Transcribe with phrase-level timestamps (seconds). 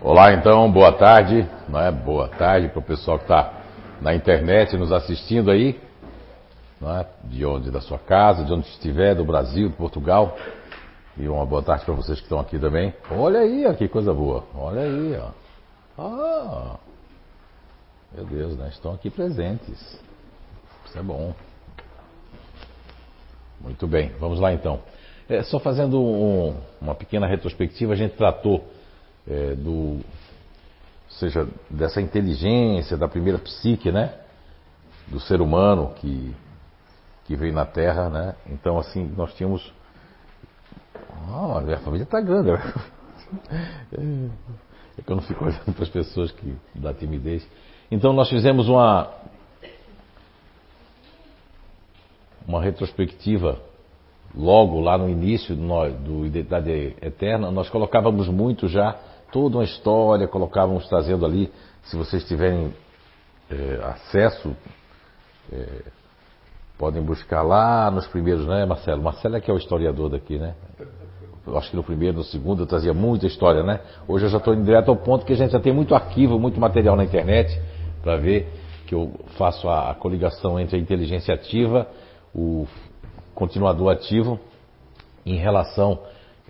[0.00, 1.90] Olá, então, boa tarde, não é?
[1.90, 3.52] Boa tarde para o pessoal que está
[4.00, 5.76] na internet nos assistindo aí,
[6.80, 7.04] não é?
[7.24, 7.68] De onde?
[7.68, 10.38] Da sua casa, de onde estiver, do Brasil, de Portugal.
[11.16, 12.94] E uma boa tarde para vocês que estão aqui também.
[13.10, 14.44] Olha aí, ó, que coisa boa.
[14.54, 15.30] Olha aí, ó.
[16.00, 16.76] Ah,
[18.14, 18.68] meu Deus, né?
[18.68, 20.00] Estão aqui presentes.
[20.86, 21.34] Isso é bom.
[23.60, 24.78] Muito bem, vamos lá então.
[25.28, 28.77] É, só fazendo um, uma pequena retrospectiva, a gente tratou
[29.28, 30.00] é, do,
[31.10, 34.14] seja, dessa inteligência da primeira psique, né,
[35.06, 36.34] do ser humano que
[37.28, 38.34] que veio na Terra, né?
[38.46, 39.70] Então assim nós tínhamos,
[41.30, 42.74] oh, a família está grande, né?
[44.98, 47.46] é que eu não fico olhando para as pessoas que dá timidez.
[47.90, 49.12] Então nós fizemos uma
[52.46, 53.60] uma retrospectiva
[54.34, 58.98] logo lá no início do, do Identidade Eterna, nós colocávamos muito já
[59.32, 61.52] toda uma história, colocávamos trazendo ali,
[61.84, 62.74] se vocês tiverem
[63.50, 64.54] é, acesso,
[65.52, 65.82] é,
[66.76, 69.02] podem buscar lá nos primeiros, né, Marcelo?
[69.02, 70.54] Marcelo é que é o historiador daqui, né?
[71.56, 73.80] Acho que no primeiro, no segundo eu trazia muita história, né?
[74.06, 76.38] Hoje eu já estou indo direto ao ponto que a gente já tem muito arquivo,
[76.38, 77.58] muito material na internet
[78.02, 78.48] para ver
[78.86, 81.86] que eu faço a, a coligação entre a inteligência ativa,
[82.34, 82.66] o
[83.34, 84.38] continuador ativo,
[85.24, 86.00] em relação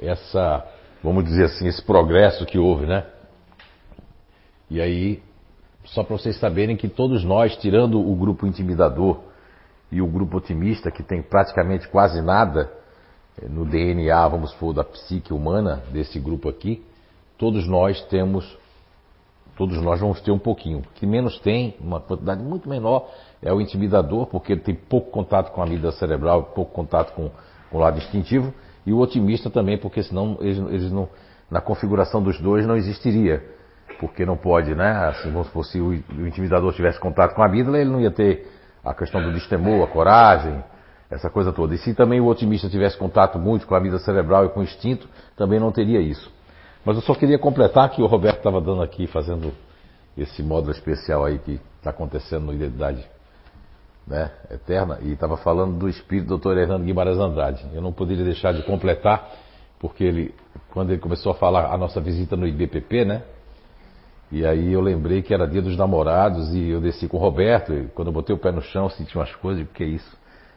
[0.00, 0.64] a essa
[1.02, 3.04] vamos dizer assim, esse progresso que houve, né?
[4.70, 5.22] E aí,
[5.84, 9.20] só para vocês saberem que todos nós, tirando o grupo intimidador
[9.90, 12.70] e o grupo otimista, que tem praticamente quase nada
[13.40, 16.84] eh, no DNA, vamos supor, da psique humana desse grupo aqui,
[17.38, 18.58] todos nós temos,
[19.56, 20.80] todos nós vamos ter um pouquinho.
[20.80, 23.08] O que menos tem, uma quantidade muito menor,
[23.40, 27.30] é o intimidador, porque ele tem pouco contato com a mídia cerebral, pouco contato com,
[27.70, 28.52] com o lado instintivo,
[28.88, 31.10] e o otimista também, porque senão eles, eles não,
[31.50, 33.44] na configuração dos dois não existiria.
[34.00, 35.08] Porque não pode, né?
[35.08, 38.10] Assim, vamos supor, se o, o intimidador tivesse contato com a amígdala, ele não ia
[38.10, 38.50] ter
[38.82, 40.64] a questão do destemor, a coragem,
[41.10, 41.74] essa coisa toda.
[41.74, 44.62] E se também o otimista tivesse contato muito com a vida cerebral e com o
[44.62, 45.06] instinto,
[45.36, 46.32] também não teria isso.
[46.82, 49.52] Mas eu só queria completar que o Roberto estava dando aqui, fazendo
[50.16, 53.04] esse módulo especial aí que está acontecendo no Identidade
[54.08, 56.58] né, eterna, e estava falando do espírito do Dr.
[56.58, 57.66] Hernando Guimarães Andrade.
[57.74, 59.30] Eu não poderia deixar de completar,
[59.78, 60.34] porque ele,
[60.72, 63.22] quando ele começou a falar a nossa visita no IBPP, né?
[64.32, 67.72] E aí eu lembrei que era dia dos namorados e eu desci com o Roberto,
[67.72, 70.16] e quando eu botei o pé no chão, senti umas coisas, o que é isso?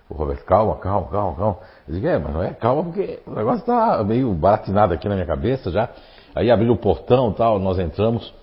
[0.09, 1.57] O Roberto, calma, calma, calma, calma.
[1.87, 5.15] Eu disse, é, mas não é calma porque o negócio está meio baratinado aqui na
[5.15, 5.89] minha cabeça já.
[6.35, 8.33] Aí abriu o portão tal, nós entramos,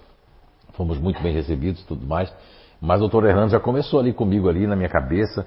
[0.73, 2.33] fomos muito bem recebidos tudo mais.
[2.81, 5.47] Mas o doutor Hernando já começou ali comigo, ali na minha cabeça,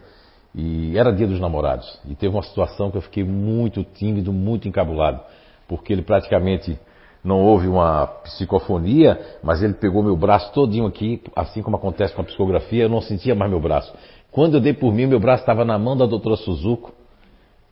[0.54, 2.00] e era dia dos namorados.
[2.06, 5.22] E teve uma situação que eu fiquei muito tímido, muito encabulado,
[5.68, 6.78] porque ele praticamente
[7.24, 12.22] não houve uma psicofonia, mas ele pegou meu braço todinho aqui, assim como acontece com
[12.22, 13.94] a psicografia, eu não sentia mais meu braço.
[14.32, 16.92] Quando eu dei por mim, meu braço estava na mão da doutora Suzuko,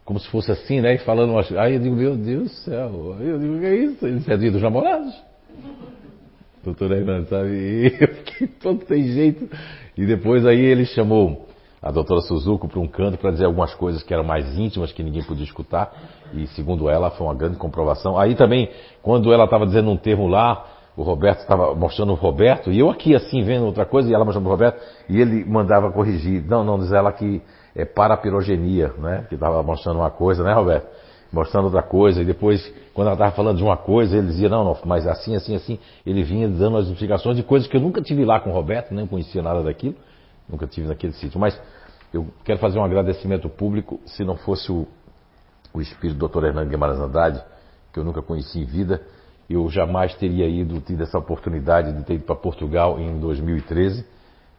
[0.05, 0.95] como se fosse assim, né?
[0.95, 1.37] E falando.
[1.57, 4.05] Aí eu digo, meu Deus do céu, aí eu digo, o que é isso?
[4.05, 5.29] Ele disse, é dia dos namorados
[6.73, 7.49] doutor Hernando, sabe?
[7.49, 9.49] E eu fiquei todo sem jeito.
[9.97, 11.47] E depois aí ele chamou
[11.81, 15.01] a doutora Suzuko para um canto para dizer algumas coisas que eram mais íntimas, que
[15.01, 15.91] ninguém podia escutar.
[16.33, 18.17] E segundo ela, foi uma grande comprovação.
[18.17, 18.69] Aí também,
[19.01, 20.65] quando ela estava dizendo um termo lá,
[20.95, 24.25] o Roberto estava mostrando o Roberto, e eu aqui assim vendo outra coisa, e ela
[24.25, 26.43] mostrando o Roberto, e ele mandava corrigir.
[26.45, 27.41] Não, não, diz ela que
[27.73, 29.25] é parapirogenia, né?
[29.29, 30.87] Que estava mostrando uma coisa, né, Roberto?
[31.31, 32.61] Mostrando outra coisa, e depois,
[32.93, 35.79] quando ela estava falando de uma coisa, ele dizia, não, não, mas assim, assim, assim,
[36.05, 38.93] ele vinha dando as explicações de coisas que eu nunca tive lá com o Roberto,
[38.93, 39.95] nem conhecia nada daquilo,
[40.47, 41.39] nunca tive naquele sítio.
[41.39, 41.59] Mas
[42.13, 44.87] eu quero fazer um agradecimento público, se não fosse o,
[45.73, 46.45] o espírito do Dr.
[46.45, 47.43] Hernando Guimarães Andrade,
[47.93, 49.01] que eu nunca conheci em vida,
[49.49, 54.05] eu jamais teria ido, tido essa oportunidade de ter ido para Portugal em 2013,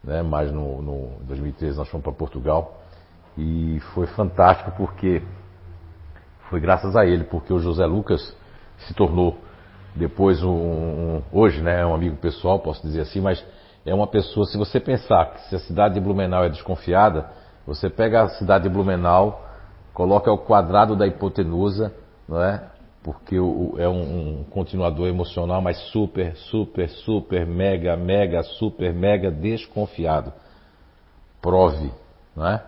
[0.03, 2.81] né, mas no, no 2013 nós fomos para Portugal,
[3.37, 5.21] e foi fantástico porque
[6.51, 8.35] foi graças a ele, porque o José Lucas
[8.79, 9.37] se tornou
[9.95, 13.43] depois um, hoje, né, um amigo pessoal, posso dizer assim, mas
[13.85, 17.31] é uma pessoa, se você pensar que se a cidade de Blumenau é desconfiada,
[17.65, 19.47] você pega a cidade de Blumenau,
[19.93, 21.93] coloca o quadrado da hipotenusa,
[22.27, 22.69] não é?
[23.01, 30.33] Porque é um, um, continuador emocional, mas super, super, super, mega, mega, super, mega desconfiado.
[31.41, 31.91] Prove,
[32.35, 32.63] não é?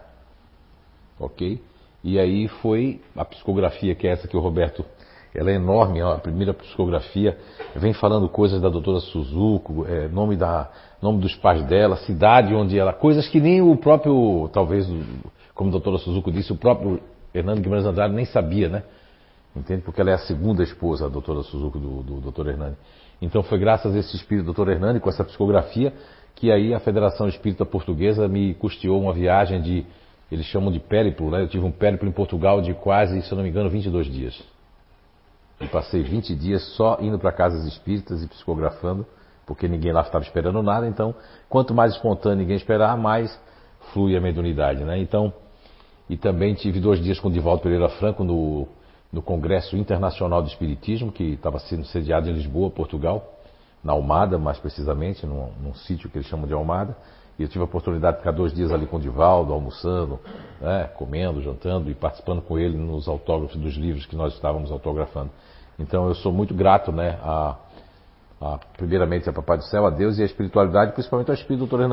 [1.20, 1.62] Ok?
[2.04, 4.84] E aí foi a psicografia, que é essa que o Roberto,
[5.34, 7.38] ela é enorme, a primeira psicografia,
[7.76, 10.70] vem falando coisas da doutora Suzuko, é, nome, da,
[11.02, 14.88] nome dos pais dela, cidade onde ela, coisas que nem o próprio, talvez,
[15.56, 17.00] como a doutora Suzuko disse, o próprio
[17.34, 18.84] Hernando Guimarães Andrade nem sabia, né?
[19.56, 19.82] Entende?
[19.84, 22.76] Porque ela é a segunda esposa, a doutora Suzuko, do, do doutor Hernani.
[23.22, 25.94] Então foi graças a esse espírito doutor Hernani, com essa psicografia,
[26.36, 29.86] que aí a Federação Espírita Portuguesa me custeou uma viagem de,
[30.34, 31.42] eles chamam de périplo, né?
[31.42, 34.42] Eu tive um périplo em Portugal de quase, se eu não me engano, 22 dias.
[35.62, 39.06] E passei 20 dias só indo para casas espíritas e psicografando,
[39.46, 41.14] porque ninguém lá estava esperando nada, então
[41.48, 43.40] quanto mais espontâneo ninguém esperar, mais
[43.94, 44.98] flui a mediunidade, né?
[44.98, 45.32] Então,
[46.10, 48.68] e também tive dois dias com o Divaldo Pereira Franco no
[49.14, 53.40] no Congresso Internacional de Espiritismo, que estava sendo sediado em Lisboa, Portugal,
[53.84, 56.98] na Almada, mais precisamente, num, num sítio que eles chamam de Almada.
[57.38, 60.20] E eu tive a oportunidade de ficar dois dias ali com o Divaldo, almoçando,
[60.62, 65.32] né, comendo, jantando e participando com ele nos autógrafos dos livros que nós estávamos autografando.
[65.80, 67.58] Então eu sou muito grato, né, a,
[68.40, 71.78] a, primeiramente a Papai do Céu, a Deus e a espiritualidade, principalmente ao espírito do
[71.78, 71.84] Dr.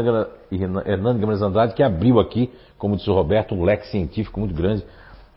[0.87, 4.85] Hernando Guimarães Andrade, que abriu aqui, como disse o Roberto, um leque científico muito grande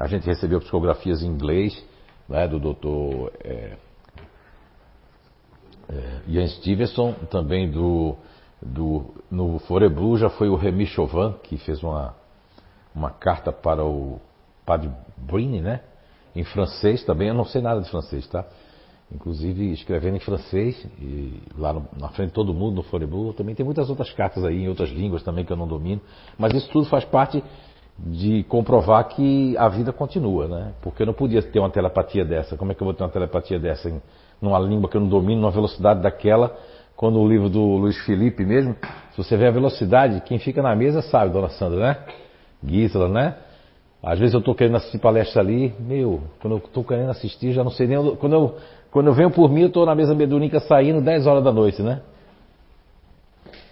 [0.04, 1.82] a gente recebeu psicografias em inglês,
[2.28, 3.78] né, do doutor é,
[5.90, 8.18] é, Ian Stevenson, também do,
[8.66, 12.14] do no Foreblu já foi o Remy Chauvin, que fez uma,
[12.96, 14.20] uma carta para o
[14.66, 15.82] Padre Brini, né?
[16.36, 18.46] Em francês também, eu não sei nada de francês, tá?
[19.12, 23.54] Inclusive escrevendo em francês, e lá no, na frente de todo mundo no Foreblu, também
[23.54, 26.02] tem muitas outras cartas aí em outras línguas também que eu não domino,
[26.38, 27.44] mas isso tudo faz parte
[27.98, 30.74] de comprovar que a vida continua, né?
[30.82, 32.58] Porque eu não podia ter uma telepatia dessa.
[32.58, 34.02] Como é que eu vou ter uma telepatia dessa em
[34.42, 36.58] numa língua que eu não domino, numa velocidade daquela?
[36.96, 38.76] Quando o livro do Luiz Felipe mesmo,
[39.12, 41.98] se você vê a velocidade, quem fica na mesa sabe, dona Sandra, né?
[42.64, 43.36] Gisela, né?
[44.02, 47.64] Às vezes eu estou querendo assistir palestra ali, meu, quando eu estou querendo assistir, já
[47.64, 48.16] não sei nem.
[48.18, 48.58] Quando eu,
[48.92, 51.82] quando eu venho por mim, eu estou na mesa mediúnica saindo 10 horas da noite,
[51.82, 52.02] né?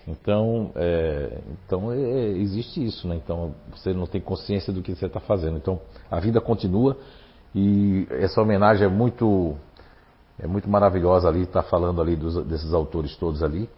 [0.08, 3.20] Então, é, então é, existe isso, né?
[3.24, 5.58] Então você não tem consciência do que você está fazendo.
[5.58, 5.80] Então
[6.10, 6.98] a vida continua
[7.54, 9.56] e essa homenagem é muito
[10.42, 13.70] é muito maravilhosa ali, está falando ali dos, desses autores todos ali.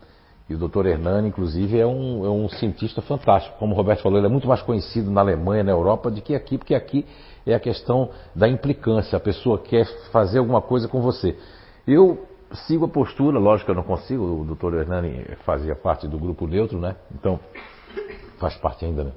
[0.50, 0.88] E o Dr.
[0.88, 3.58] Hernani, inclusive, é um, é um cientista fantástico.
[3.58, 6.36] Como o Roberto falou, ele é muito mais conhecido na Alemanha, na Europa, do que
[6.36, 7.06] aqui, porque aqui
[7.46, 9.18] é a questão da implicância.
[9.18, 11.38] A pessoa quer fazer alguma coisa com você.
[11.86, 12.26] Eu
[12.68, 16.46] sigo a postura, lógico que eu não consigo, o doutor Hernani fazia parte do grupo
[16.48, 16.96] neutro, né?
[17.14, 17.40] Então,
[18.38, 19.12] faz parte ainda, né?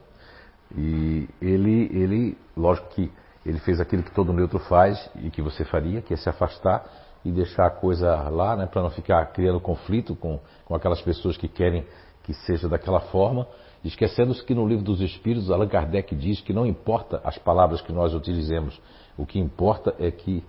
[0.76, 3.12] E ele, ele, lógico que
[3.44, 7.05] ele fez aquilo que todo neutro faz e que você faria, que é se afastar
[7.26, 8.66] e deixar a coisa lá, né?
[8.66, 11.84] Para não ficar criando conflito com, com aquelas pessoas que querem
[12.22, 13.48] que seja daquela forma.
[13.84, 17.92] Esquecendo-se que no livro dos Espíritos, Allan Kardec diz que não importa as palavras que
[17.92, 18.80] nós utilizemos,
[19.18, 20.44] o que importa é que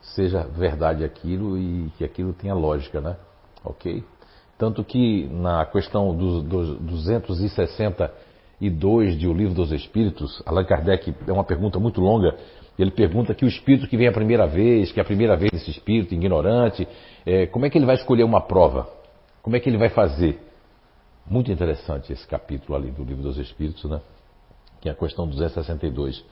[0.00, 3.16] seja verdade aquilo e que aquilo tenha lógica, né?
[3.64, 4.04] Ok?
[4.56, 11.32] Tanto que na questão dos, dos 262 de O Livro dos Espíritos, Allan Kardec é
[11.32, 12.36] uma pergunta muito longa.
[12.78, 15.50] Ele pergunta que o espírito que vem a primeira vez, que é a primeira vez
[15.52, 16.86] desse espírito ignorante,
[17.24, 18.88] é, como é que ele vai escolher uma prova?
[19.42, 20.40] Como é que ele vai fazer?
[21.26, 24.00] Muito interessante esse capítulo ali do Livro dos Espíritos, né?
[24.80, 26.24] Que é a questão 262.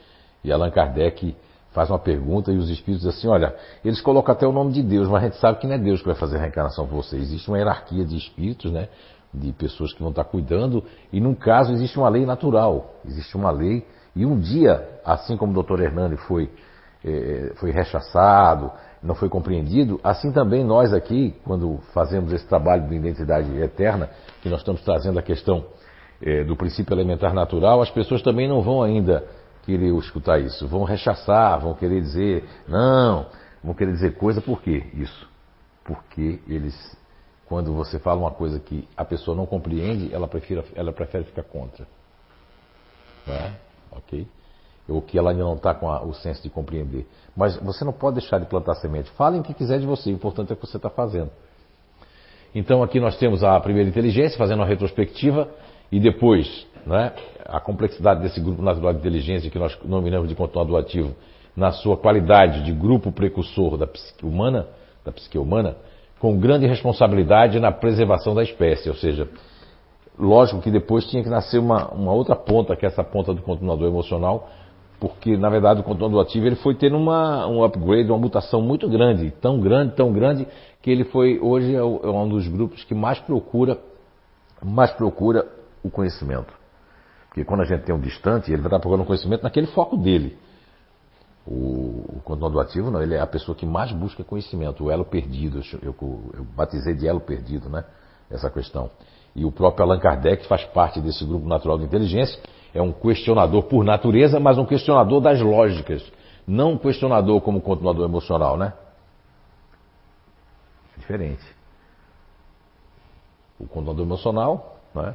[0.45, 1.35] E Allan Kardec
[1.73, 4.83] faz uma pergunta e os espíritos dizem assim, olha, eles colocam até o nome de
[4.83, 6.97] Deus, mas a gente sabe que não é Deus que vai fazer a reencarnação por
[6.97, 7.17] você.
[7.17, 8.89] Existe uma hierarquia de espíritos, né?
[9.33, 13.51] De pessoas que vão estar cuidando, e num caso existe uma lei natural, existe uma
[13.51, 13.83] lei,
[14.15, 16.51] e um dia, assim como o doutor Hernani foi,
[17.05, 18.71] eh, foi rechaçado,
[19.03, 24.11] não foi compreendido, assim também nós aqui, quando fazemos esse trabalho de identidade eterna,
[24.43, 25.65] que nós estamos trazendo a questão
[26.21, 29.25] eh, do princípio elementar natural, as pessoas também não vão ainda
[29.65, 30.69] querer escutar isso.
[30.69, 33.27] Vão rechaçar, vão querer dizer não,
[33.65, 35.29] vão querer dizer coisa, por quê isso?
[35.85, 36.97] Porque eles,
[37.47, 41.45] quando você fala uma coisa que a pessoa não compreende, ela prefere, ela prefere ficar
[41.45, 41.87] contra.
[43.27, 43.55] Né?
[43.97, 44.27] Ok?
[44.89, 47.07] Ou que ela ainda não está com a, o senso de compreender.
[47.37, 49.11] Mas você não pode deixar de plantar semente.
[49.13, 51.31] Falem o que quiser de você, o importante é o que você está fazendo.
[52.55, 55.49] Então aqui nós temos a primeira inteligência, fazendo uma retrospectiva,
[55.91, 57.13] e depois né,
[57.47, 61.15] a complexidade desse grupo natural de inteligência que nós nominamos de continuador ativo,
[61.57, 64.67] na sua qualidade de grupo precursor da psique humana,
[65.05, 65.77] da psique humana,
[66.19, 69.29] com grande responsabilidade na preservação da espécie, ou seja,
[70.19, 73.43] lógico que depois tinha que nascer uma, uma outra ponta, que é essa ponta do
[73.43, 74.49] continuador emocional,
[75.01, 78.89] porque na verdade o continuador ativo ele foi tendo uma, um upgrade, uma mutação muito
[78.89, 80.47] grande, tão grande, tão grande,
[80.81, 83.79] que ele foi hoje é, é um dos grupos que mais procura,
[84.63, 85.47] mais procura
[85.83, 86.53] o conhecimento.
[87.29, 90.37] Porque quando a gente tem um distante, ele vai estar procurando conhecimento naquele foco dele.
[91.47, 95.05] O, o continuador ativo, não, ele é a pessoa que mais busca conhecimento, o elo
[95.05, 95.61] perdido.
[95.83, 97.85] Eu, eu, eu, batizei de elo perdido, né?
[98.31, 98.91] Essa questão.
[99.35, 102.39] E o próprio Allan Kardec faz parte desse grupo natural de inteligência.
[102.75, 106.03] É um questionador por natureza, mas um questionador das lógicas.
[106.47, 108.73] Não um questionador como continuador emocional, né?
[110.99, 111.45] Diferente.
[113.59, 115.15] o controlador emocional, né?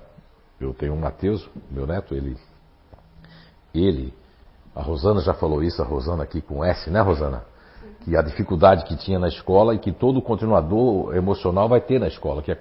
[0.59, 2.35] Eu tenho o Matheus, meu neto, ele,
[3.73, 4.13] ele,
[4.75, 7.45] a Rosana já falou isso, a Rosana aqui com S, né, Rosana?
[8.07, 12.07] Que a dificuldade que tinha na escola e que todo continuador emocional vai ter na
[12.07, 12.57] escola, que é,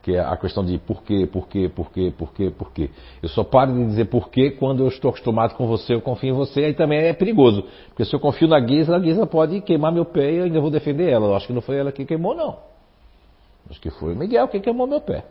[0.00, 2.90] que é a questão de por quê, por quê, por quê, por quê, por quê.
[3.20, 6.30] Eu só paro de dizer por quê quando eu estou acostumado com você, eu confio
[6.30, 7.64] em você, aí também é perigoso.
[7.88, 10.60] Porque se eu confio na Guisa, a Guisa pode queimar meu pé e eu ainda
[10.60, 11.26] vou defender ela.
[11.26, 12.56] Eu acho que não foi ela que queimou, não.
[13.68, 15.24] Acho que foi o Miguel que queimou meu pé.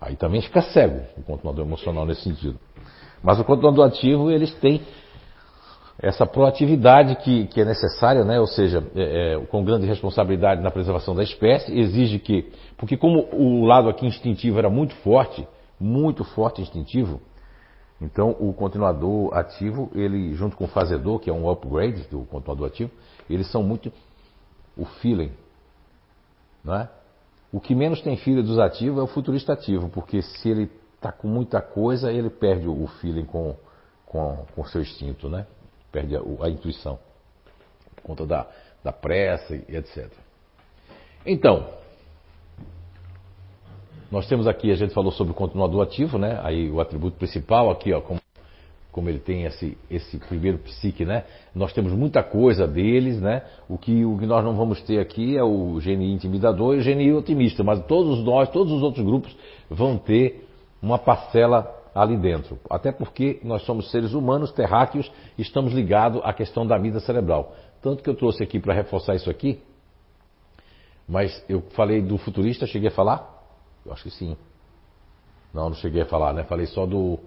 [0.00, 2.60] Aí também fica cego o continuador emocional nesse sentido.
[3.20, 4.80] Mas o continuador ativo, eles têm
[6.02, 8.40] essa proatividade que, que é necessária, né?
[8.40, 13.28] ou seja, é, é, com grande responsabilidade na preservação da espécie, exige que, porque como
[13.32, 15.46] o lado aqui instintivo era muito forte,
[15.78, 17.20] muito forte instintivo,
[18.00, 22.68] então o continuador ativo, ele junto com o fazedor, que é um upgrade do continuador
[22.68, 22.90] ativo,
[23.28, 23.92] eles são muito
[24.76, 25.32] o feeling,
[26.64, 26.88] não é?
[27.52, 31.12] O que menos tem filho dos ativos é o futurista ativo, porque se ele está
[31.12, 33.54] com muita coisa, ele perde o feeling com,
[34.06, 35.46] com, com seu instinto, né?
[35.92, 36.98] Perde a, a intuição,
[37.96, 38.46] por conta da,
[38.82, 40.10] da pressa e etc.
[41.24, 41.68] Então,
[44.10, 46.40] nós temos aqui, a gente falou sobre o continuador ativo, né?
[46.42, 48.20] Aí o atributo principal aqui, ó, como
[48.92, 51.24] como ele tem esse, esse primeiro psique, né?
[51.54, 53.42] Nós temos muita coisa deles, né?
[53.68, 56.84] O que, o que nós não vamos ter aqui é o GNI intimidador e o
[56.84, 59.36] GNI otimista, mas todos nós, todos os outros grupos
[59.68, 60.48] vão ter
[60.82, 62.58] uma parcela ali dentro.
[62.68, 67.54] Até porque nós somos seres humanos, terráqueos, e estamos ligados à questão da vida cerebral.
[67.82, 69.60] Tanto que eu trouxe aqui para reforçar isso aqui,
[71.08, 73.28] mas eu falei do futurista, cheguei a falar?
[73.84, 74.36] Eu acho que sim.
[75.52, 76.44] Não, não cheguei a falar, né?
[76.44, 77.18] Falei só do,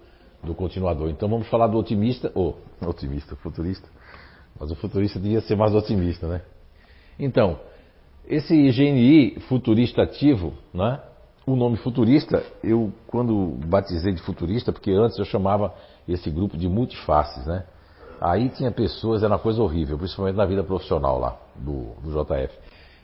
[0.41, 1.09] do continuador.
[1.09, 3.87] Então vamos falar do otimista, ou oh, otimista, futurista.
[4.59, 6.41] Mas o futurista devia ser mais otimista, né?
[7.19, 7.59] Então,
[8.25, 11.01] esse GNI futurista ativo, né?
[11.45, 15.73] O nome futurista, eu quando batizei de futurista, porque antes eu chamava
[16.07, 17.65] esse grupo de multifaces, né?
[18.21, 22.57] Aí tinha pessoas, era uma coisa horrível, principalmente na vida profissional lá, do, do JF.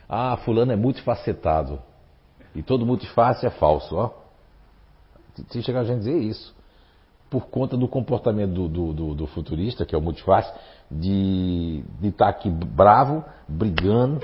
[0.08, 1.78] Ah, fulano é multifacetado.
[2.54, 4.10] E todo multiface é falso, ó.
[5.50, 6.54] Tinha chegar a gente dizer isso
[7.30, 10.52] por conta do comportamento do, do, do, do futurista, que é o multiface,
[10.90, 14.20] de estar tá aqui bravo, brigando,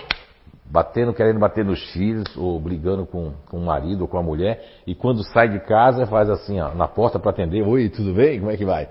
[0.70, 4.64] batendo, querendo bater nos filhos, ou brigando com, com o marido ou com a mulher,
[4.86, 8.38] e quando sai de casa faz assim, ó, na porta para atender, oi, tudo bem?
[8.40, 8.88] Como é que vai?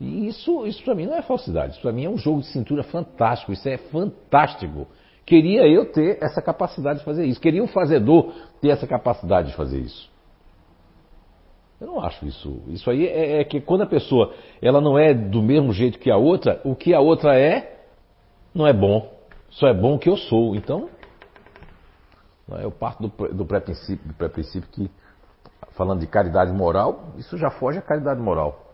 [0.00, 2.46] E isso, isso para mim não é falsidade, isso para mim é um jogo de
[2.46, 4.86] cintura fantástico, isso é fantástico.
[5.26, 9.56] Queria eu ter essa capacidade de fazer isso, queria o fazedor ter essa capacidade de
[9.56, 10.10] fazer isso.
[11.80, 12.62] Eu não acho isso.
[12.68, 16.10] Isso aí é, é, que quando a pessoa ela não é do mesmo jeito que
[16.10, 17.84] a outra, o que a outra é
[18.54, 19.10] não é bom.
[19.48, 20.54] Só é bom o que eu sou.
[20.54, 20.90] Então?
[22.58, 24.28] Eu parto do, pré-princípio pré
[24.70, 24.90] que,
[25.72, 28.66] falando de caridade moral, isso já foge à caridade moral.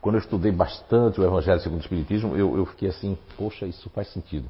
[0.00, 3.88] Quando eu estudei bastante o Evangelho segundo o Espiritismo, eu, eu fiquei assim, poxa, isso
[3.90, 4.48] faz sentido.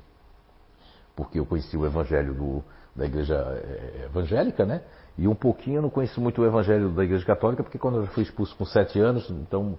[1.14, 2.64] Porque eu conheci o Evangelho do,
[2.96, 4.82] da Igreja eh, Evangélica, né?
[5.16, 8.06] E um pouquinho, eu não conheço muito o evangelho da Igreja Católica, porque quando eu
[8.08, 9.78] fui expulso com sete anos, então,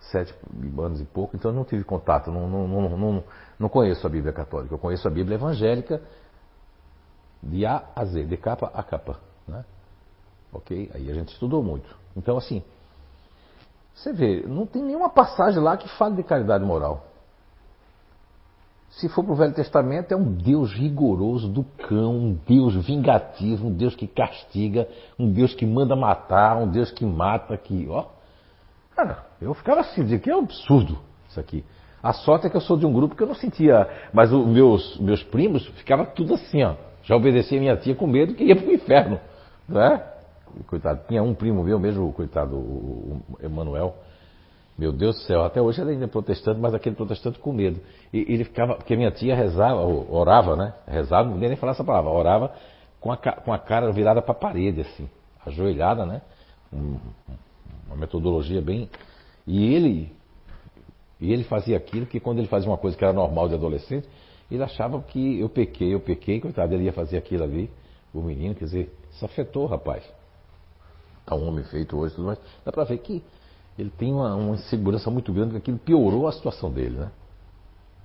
[0.00, 0.34] sete
[0.78, 3.24] anos e pouco, então eu não tive contato, não, não, não,
[3.58, 4.74] não conheço a Bíblia Católica.
[4.74, 6.02] Eu conheço a Bíblia Evangélica
[7.42, 9.18] de A a Z, de capa a capa.
[9.46, 9.64] Né?
[10.52, 10.90] Ok?
[10.94, 11.88] Aí a gente estudou muito.
[12.16, 12.62] Então, assim,
[13.94, 17.06] você vê, não tem nenhuma passagem lá que fale de caridade moral.
[18.90, 23.68] Se for para o Velho Testamento, é um Deus rigoroso do cão, um Deus vingativo,
[23.68, 28.06] um Deus que castiga, um Deus que manda matar, um Deus que mata, que, ó.
[28.96, 31.64] Cara, eu ficava assim, dizia que é um absurdo isso aqui.
[32.02, 34.46] A sorte é que eu sou de um grupo que eu não sentia, mas os
[34.46, 36.74] meus, meus primos ficavam tudo assim, ó.
[37.10, 39.18] Já obedecia minha tia com medo que ia para o inferno,
[39.68, 40.00] né?
[40.68, 43.96] Coitado, tinha um primo meu mesmo, coitado, o Emanuel,
[44.78, 47.80] meu Deus do céu, até hoje ele ainda é protestante, mas aquele protestante com medo.
[48.12, 50.72] E ele ficava, porque minha tia rezava, orava, né?
[50.86, 52.52] Rezava, não podia nem falar essa palavra, orava
[53.00, 55.10] com a, com a cara virada para a parede, assim,
[55.44, 56.22] ajoelhada, né?
[56.72, 56.96] Um,
[57.88, 58.88] uma metodologia bem.
[59.48, 60.12] E ele,
[61.20, 64.06] e ele fazia aquilo que quando ele fazia uma coisa que era normal de adolescente,
[64.50, 67.70] ele achava que eu pequei, eu pequei, coitado, ele ia fazer aquilo ali,
[68.12, 70.02] o menino, quer dizer, isso afetou o rapaz.
[71.24, 72.38] Tá um homem feito hoje, tudo mais.
[72.64, 73.22] Dá para ver que
[73.78, 77.10] ele tem uma, uma insegurança muito grande que aquilo piorou a situação dele, né?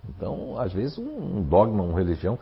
[0.10, 2.38] Então, às vezes, um dogma, uma religião,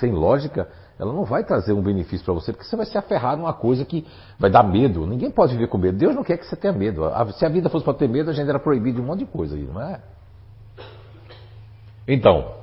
[0.00, 0.68] sem lógica,
[0.98, 3.84] ela não vai trazer um benefício para você, porque você vai se aferrar numa coisa
[3.84, 4.04] que
[4.36, 5.06] vai dar medo.
[5.06, 5.96] Ninguém pode viver com medo.
[5.96, 7.02] Deus não quer que você tenha medo.
[7.34, 9.26] Se a vida fosse para ter medo, a gente era proibido de um monte de
[9.26, 10.00] coisa não é?
[12.06, 12.54] Então,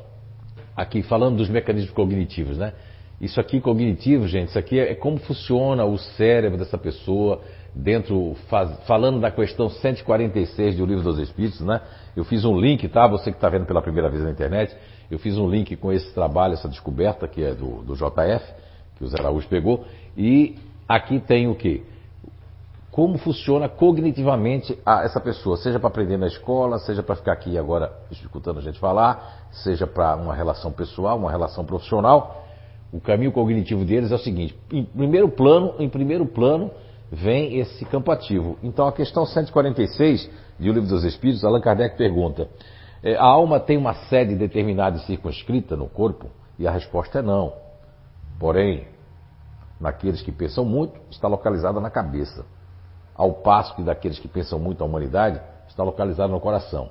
[0.75, 2.73] aqui falando dos mecanismos cognitivos, né?
[3.19, 7.41] Isso aqui cognitivo, gente, isso aqui é, é como funciona o cérebro dessa pessoa
[7.73, 11.81] dentro, faz, falando da questão 146 do Livro dos Espíritos, né?
[12.15, 13.07] Eu fiz um link, tá?
[13.07, 14.75] Você que está vendo pela primeira vez na internet,
[15.09, 18.45] eu fiz um link com esse trabalho, essa descoberta que é do, do JF,
[18.97, 19.85] que o Zé Araújo pegou,
[20.17, 20.55] e
[20.87, 21.83] aqui tem o quê?
[22.95, 27.57] Como funciona cognitivamente a, essa pessoa, seja para aprender na escola, seja para ficar aqui
[27.57, 32.45] agora escutando a gente falar, seja para uma relação pessoal, uma relação profissional.
[32.93, 36.71] O caminho cognitivo deles é o seguinte: em primeiro plano, em primeiro plano
[37.11, 38.57] vem esse campo ativo.
[38.63, 42.47] Então a questão 146 de O Livro dos Espíritos, Allan Kardec pergunta:
[43.03, 46.29] é, a alma tem uma sede determinada e circunscrita no corpo?
[46.57, 47.51] E a resposta é não.
[48.39, 48.87] Porém,
[49.81, 52.54] naqueles que pensam muito, está localizada na cabeça.
[53.15, 56.89] Ao passo que daqueles que pensam muito a humanidade, está localizada no coração.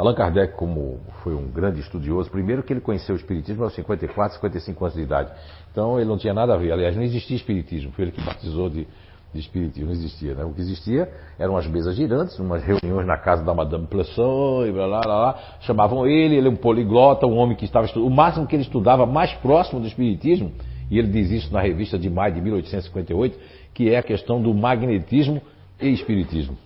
[0.00, 4.36] Allan Kardec, como foi um grande estudioso, primeiro que ele conheceu o Espiritismo aos 54,
[4.36, 5.30] 55 anos de idade.
[5.70, 6.72] Então ele não tinha nada a ver.
[6.72, 7.92] Aliás, não existia Espiritismo.
[7.92, 8.88] Foi ele que batizou de,
[9.34, 9.88] de Espiritismo.
[9.88, 10.34] Não existia.
[10.34, 10.44] Né?
[10.44, 14.72] O que existia eram as mesas girantes, umas reuniões na casa da Madame Plesson e
[14.72, 15.38] blá, blá, blá, blá.
[15.60, 18.08] Chamavam ele, ele é um poliglota, um homem que estava estudando.
[18.08, 20.50] O máximo que ele estudava mais próximo do Espiritismo,
[20.90, 23.38] e ele diz isso na revista de maio de 1858,
[23.74, 25.40] que é a questão do magnetismo
[25.80, 26.56] e Espiritismo.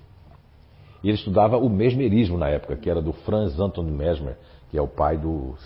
[1.03, 4.37] Ele estudava o mesmerismo na época, que era do Franz Anton Mesmer,
[4.71, 5.61] que é o pai dos.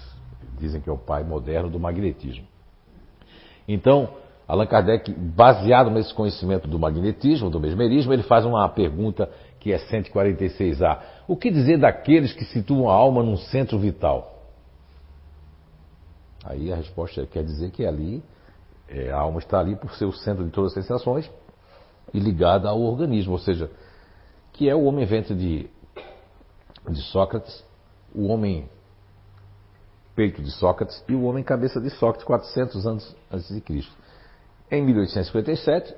[0.59, 2.45] dizem que é o pai moderno do magnetismo.
[3.67, 4.09] Então,
[4.49, 9.31] Allan Kardec, baseado nesse conhecimento do magnetismo, do mesmerismo, ele faz uma pergunta
[9.61, 10.99] que é 146A.
[11.29, 14.43] O que dizer daqueles que situam a alma num centro vital?
[16.45, 18.23] Aí a resposta quer dizer que ali
[18.89, 21.31] é, a alma está ali por ser o centro de todas as sensações
[22.13, 23.71] e ligada ao organismo, ou seja,
[24.53, 25.69] que é o homem ventre de,
[26.89, 27.65] de Sócrates,
[28.15, 28.69] o homem
[30.17, 33.93] peito de Sócrates e o homem cabeça de Sócrates 400 anos antes de Cristo.
[34.71, 35.95] Em 1857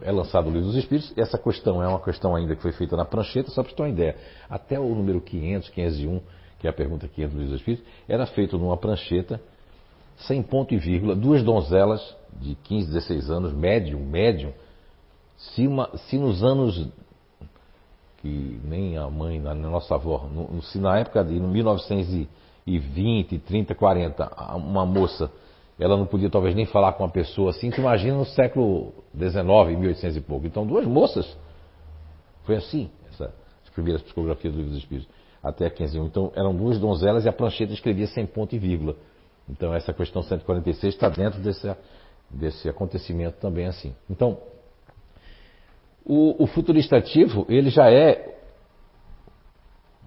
[0.00, 1.12] é lançado o Livro dos Espíritos.
[1.16, 3.82] Essa questão é uma questão ainda que foi feita na prancheta, só para você ter
[3.82, 4.16] uma ideia.
[4.48, 6.20] Até o número 500, 501,
[6.58, 9.40] que é a pergunta 500 do Livro dos Espíritos, era feito numa prancheta,
[10.18, 14.52] sem ponto e vírgula, duas donzelas de 15, 16 anos, médium, médium,
[15.36, 16.88] se, uma, se nos anos
[18.18, 24.56] que nem a mãe, a nossa avó, no, se na época de 1920, 30, 40,
[24.56, 25.30] uma moça,
[25.78, 29.78] ela não podia talvez nem falar com uma pessoa assim, tu imagina no século XIX,
[29.78, 30.46] 1800 e pouco.
[30.46, 31.38] Então, duas moças.
[32.42, 35.08] Foi assim, essa, as primeiras psicografias do livro dos Espíritos,
[35.40, 35.98] até 15.
[35.98, 38.96] Então, eram duas donzelas e a prancheta escrevia sem ponto e vírgula.
[39.50, 41.74] Então, essa questão 146 está dentro desse,
[42.30, 43.94] desse acontecimento também assim.
[44.10, 44.38] Então,
[46.04, 48.36] o, o futurista ativo, ele já é.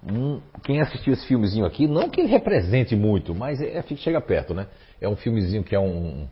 [0.04, 4.20] Um, quem assistiu esse filmezinho aqui, não que ele represente muito, mas é, é, chega
[4.20, 4.66] perto, né?
[5.00, 6.28] É um filmezinho que é um.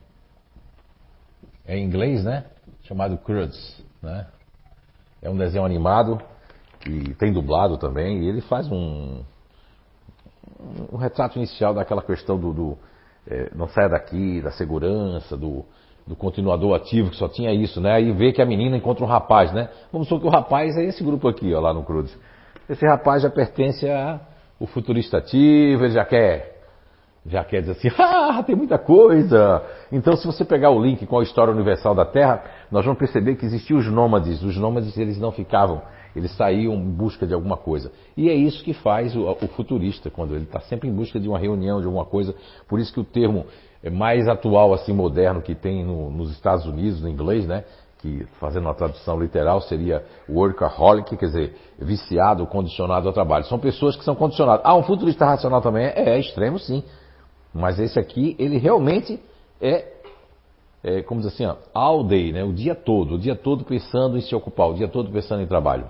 [1.64, 2.46] É em inglês, né?
[2.82, 4.26] Chamado Cruz, né?
[5.22, 6.20] É um desenho animado
[6.88, 9.22] e tem dublado também, e ele faz um,
[10.92, 12.78] um retrato inicial daquela questão do, do
[13.28, 15.64] é, não saia daqui, da segurança, do,
[16.06, 17.92] do continuador ativo, que só tinha isso, né?
[17.92, 19.68] Aí vê que a menina encontra um rapaz, né?
[19.92, 22.16] Vamos supor que o rapaz é esse grupo aqui, ó, lá no Cruz.
[22.68, 26.60] Esse rapaz já pertence ao futurista ativo, ele já quer,
[27.26, 29.62] já quer dizer assim, ah, tem muita coisa.
[29.92, 33.36] Então, se você pegar o link com a história universal da Terra, nós vamos perceber
[33.36, 34.42] que existiam os nômades.
[34.42, 35.82] Os nômades, eles não ficavam,
[36.14, 37.92] eles saíam em busca de alguma coisa.
[38.16, 41.28] E é isso que faz o, o futurista, quando ele está sempre em busca de
[41.28, 42.34] uma reunião, de alguma coisa.
[42.68, 43.46] Por isso que o termo
[43.82, 47.64] é mais atual, assim, moderno que tem no, nos Estados Unidos, no inglês, né?
[47.98, 53.44] Que fazendo uma tradução literal seria workaholic, quer dizer, viciado, condicionado ao trabalho.
[53.44, 54.62] São pessoas que são condicionadas.
[54.64, 56.82] Ah, um futurista racional também é, é extremo, sim.
[57.52, 59.20] Mas esse aqui, ele realmente
[59.60, 59.86] é,
[60.82, 62.42] é como diz assim, ó, all day, né?
[62.42, 65.46] O dia todo, o dia todo pensando em se ocupar, o dia todo pensando em
[65.46, 65.88] trabalho.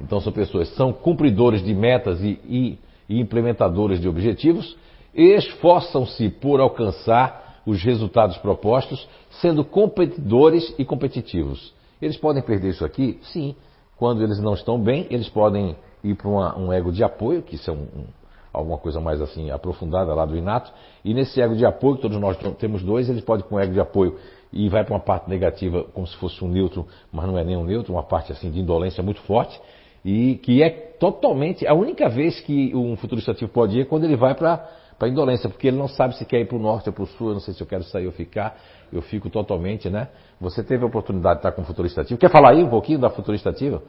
[0.00, 4.76] Então são pessoas que são cumpridores de metas e, e, e implementadores de objetivos
[5.14, 11.74] esforçam-se por alcançar os resultados propostos, sendo competidores e competitivos.
[12.00, 13.18] Eles podem perder isso aqui?
[13.22, 13.54] Sim.
[13.96, 17.70] Quando eles não estão bem, eles podem ir para um ego de apoio, que isso
[17.70, 18.04] é um, um,
[18.52, 20.72] alguma coisa mais assim aprofundada lá do inato.
[21.04, 23.80] E nesse ego de apoio, todos nós temos dois, eles podem com um ego de
[23.80, 24.16] apoio
[24.52, 27.56] e vai para uma parte negativa como se fosse um neutro, mas não é nem
[27.56, 29.60] um neutro, uma parte assim de indolência muito forte
[30.04, 34.04] e que é totalmente a única vez que um futurista ativo pode ir é quando
[34.04, 36.90] ele vai para para indolência, porque ele não sabe se quer ir para o norte
[36.90, 38.58] ou para o sul, eu não sei se eu quero sair ou ficar,
[38.92, 40.08] eu fico totalmente, né?
[40.38, 42.20] Você teve a oportunidade de estar com o futurista ativo.
[42.20, 43.82] Quer falar aí um pouquinho da futurista ativa?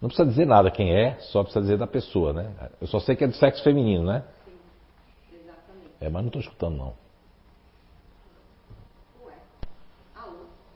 [0.00, 2.50] Não precisa dizer nada quem é, só precisa dizer da pessoa, né?
[2.80, 4.24] Eu só sei que é do sexo feminino, né?
[4.46, 5.90] Sim, exatamente.
[6.00, 6.94] É, mas não estou escutando não.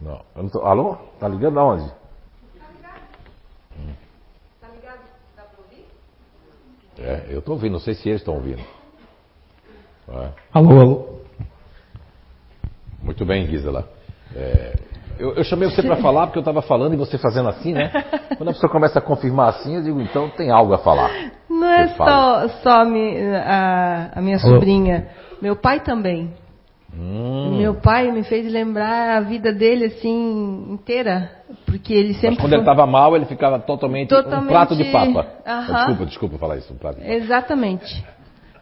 [0.00, 0.20] Não.
[0.34, 0.60] Eu não tô...
[0.60, 0.96] Alô?
[1.18, 1.88] Tá ligando aonde?
[1.88, 3.00] Tá ligado?
[3.78, 3.94] Hum.
[4.60, 5.00] Tá ligado?
[5.34, 5.86] Dá pra ouvir?
[6.98, 8.62] É, eu tô ouvindo, não sei se eles estão ouvindo.
[10.08, 10.28] É.
[10.52, 11.16] Alô, alô.
[13.02, 13.88] Muito bem, Gisela.
[14.34, 14.76] É,
[15.18, 17.90] eu, eu, chamei você para falar porque eu estava falando e você fazendo assim, né?
[18.36, 21.10] Quando a pessoa começa a confirmar assim, eu digo, então tem algo a falar.
[21.48, 25.08] Não é só, só a, a minha sobrinha.
[25.40, 26.34] Meu pai também.
[26.92, 27.58] Hum.
[27.58, 31.30] Meu pai me fez lembrar a vida dele assim inteira,
[31.78, 32.30] porque ele sempre.
[32.30, 32.58] Mas quando foi...
[32.58, 34.44] ele estava mal, ele ficava totalmente, totalmente...
[34.44, 35.26] um prato de papa.
[35.44, 37.14] Desculpa, desculpa falar isso, um prato de papa.
[37.14, 38.04] Exatamente.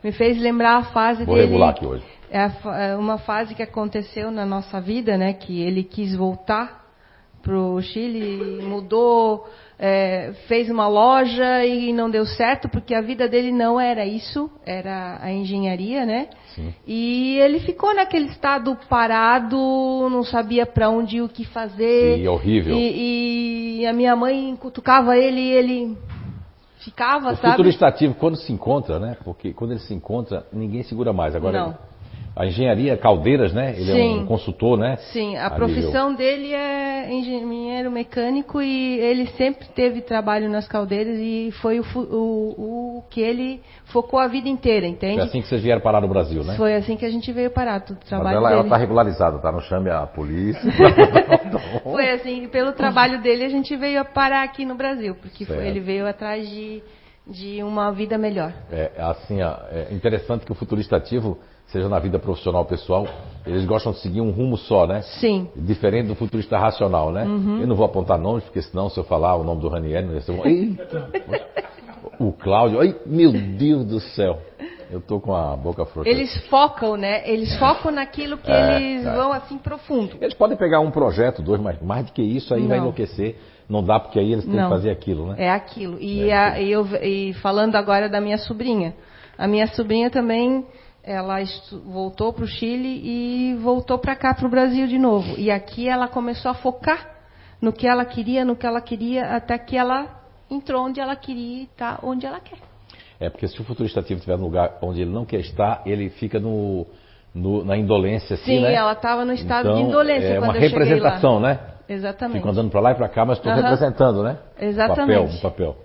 [0.03, 1.46] Me fez lembrar a fase Vou dele.
[1.46, 2.05] Vou regular aqui hoje.
[2.31, 2.50] É,
[2.90, 5.33] é uma fase que aconteceu na nossa vida, né?
[5.33, 6.85] Que ele quis voltar
[7.42, 9.46] para o Chile, mudou,
[9.78, 14.50] é, fez uma loja e não deu certo porque a vida dele não era isso,
[14.64, 16.28] era a engenharia, né?
[16.54, 16.72] Sim.
[16.87, 19.56] E ele ficou naquele estado parado,
[20.10, 22.18] não sabia para onde o que fazer.
[22.18, 22.76] Sim, horrível.
[22.76, 25.98] E, e, a minha mãe cutucava ele e ele
[26.78, 27.48] ficava, o sabe?
[27.48, 29.16] O futuro estativo, quando se encontra, né?
[29.24, 31.34] Porque quando ele se encontra, ninguém segura mais.
[31.34, 31.93] Agora, não
[32.37, 33.70] a engenharia Caldeiras, né?
[33.77, 34.18] Ele Sim.
[34.18, 34.97] é um consultor, né?
[35.12, 36.16] Sim, a, profissão nível...
[36.16, 42.99] dele é engenheiro mecânico e ele sempre teve trabalho nas caldeiras e foi o, o,
[42.99, 45.16] o que ele focou a vida inteira, entende?
[45.16, 46.57] Foi assim que vocês vieram parar no Brasil, né?
[46.57, 48.61] Foi assim que a gente veio parar, tudo trabalho Mas ela, dele.
[48.61, 49.53] ela tá regularizada, tá?
[49.53, 50.61] Não chame a polícia.
[51.85, 55.79] foi assim, pelo trabalho dele a gente veio parar aqui no Brasil, porque foi, ele
[55.79, 56.83] veio atrás de,
[57.25, 58.53] de uma vida melhor.
[58.73, 63.07] É, assim, é interessante que o futurista ativo seja na vida profissional pessoal,
[63.46, 65.03] eles gostam de seguir um rumo só, né?
[65.03, 65.48] Sim.
[65.57, 67.24] Diferente do futurista racional, né?
[67.24, 67.61] Uhum.
[67.61, 70.14] Eu não vou apontar nomes, porque senão, se eu falar o nome do Ranieri, não
[70.14, 71.11] ia ser Eita!
[72.18, 74.38] o Cláudio, ai, meu Deus do céu.
[74.90, 76.09] Eu tô com a boca frouxa.
[76.09, 77.29] Eles focam, né?
[77.29, 79.12] Eles focam naquilo que é, eles é.
[79.12, 80.16] vão assim profundo.
[80.20, 82.68] Eles podem pegar um projeto, dois, mas mais do que isso aí não.
[82.68, 83.37] vai enlouquecer.
[83.68, 84.64] Não dá porque aí eles têm não.
[84.64, 85.37] que fazer aquilo, né?
[85.38, 85.98] É aquilo.
[85.98, 88.94] E, é a, eu, e falando agora da minha sobrinha,
[89.38, 90.64] a minha sobrinha também
[91.07, 91.37] ela
[91.85, 95.38] voltou para o Chile e voltou para cá, para o Brasil de novo.
[95.38, 97.11] E aqui ela começou a focar
[97.61, 100.07] no que ela queria, no que ela queria, até que ela
[100.51, 102.59] entrou onde ela queria e está onde ela quer.
[103.21, 106.11] É, porque se o futurista ativo estiver no lugar onde ele não quer estar, ele
[106.11, 106.87] fica no,
[107.35, 108.75] no na indolência, assim, Sim, né?
[108.75, 111.61] ela estava no estado então, de indolência é quando uma representação, né?
[111.88, 112.38] Exatamente.
[112.38, 114.38] Fico andando para lá e para cá, mas estou representando, né?
[114.59, 115.21] Exatamente.
[115.21, 115.84] Um papel, um papel.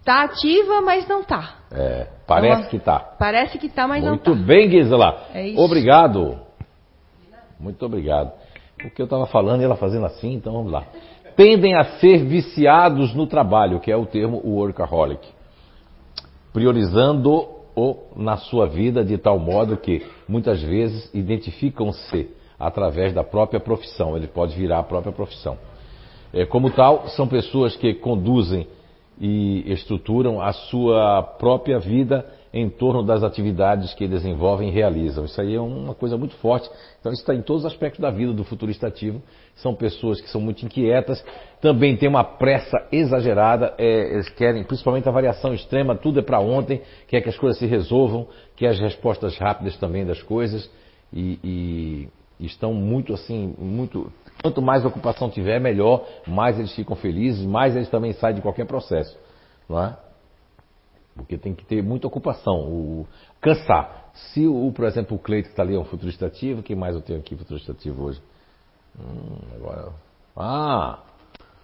[0.00, 1.56] Está ativa, mas não está.
[1.70, 2.98] É, parece então, que está.
[2.98, 4.30] Parece que está, mas Muito não está.
[4.30, 5.26] Muito bem, Gisela.
[5.34, 5.60] É isso.
[5.60, 6.38] Obrigado.
[7.60, 8.32] Muito obrigado.
[8.84, 10.84] O que eu estava falando e ela fazendo assim, então vamos lá.
[11.36, 15.26] Tendem a ser viciados no trabalho, que é o termo workaholic.
[16.52, 24.16] Priorizando-o na sua vida de tal modo que muitas vezes identificam-se através da própria profissão.
[24.16, 25.56] Ele pode virar a própria profissão.
[26.32, 28.66] É, como tal, são pessoas que conduzem
[29.20, 35.24] e estruturam a sua própria vida em torno das atividades que desenvolvem e realizam.
[35.24, 36.68] Isso aí é uma coisa muito forte.
[36.98, 39.20] Então, isso está em todos os aspectos da vida do futurista ativo.
[39.56, 41.22] São pessoas que são muito inquietas,
[41.60, 46.40] também têm uma pressa exagerada, é, eles querem, principalmente a variação extrema, tudo é para
[46.40, 50.70] ontem, quer que as coisas se resolvam, quer as respostas rápidas também das coisas,
[51.12, 52.08] e, e,
[52.40, 57.74] e estão muito assim, muito Quanto mais ocupação tiver, melhor, mais eles ficam felizes, mais
[57.74, 59.18] eles também saem de qualquer processo.
[59.68, 59.96] Não é?
[61.16, 62.60] Porque tem que ter muita ocupação.
[62.60, 63.06] O,
[63.40, 64.10] cansar.
[64.14, 66.94] Se, o, por exemplo, o Cleito que está ali é um futurista ativo, quem mais
[66.94, 68.20] eu tenho aqui futurista ativo hoje?
[68.98, 69.88] Hum, agora.
[70.36, 70.98] Ah!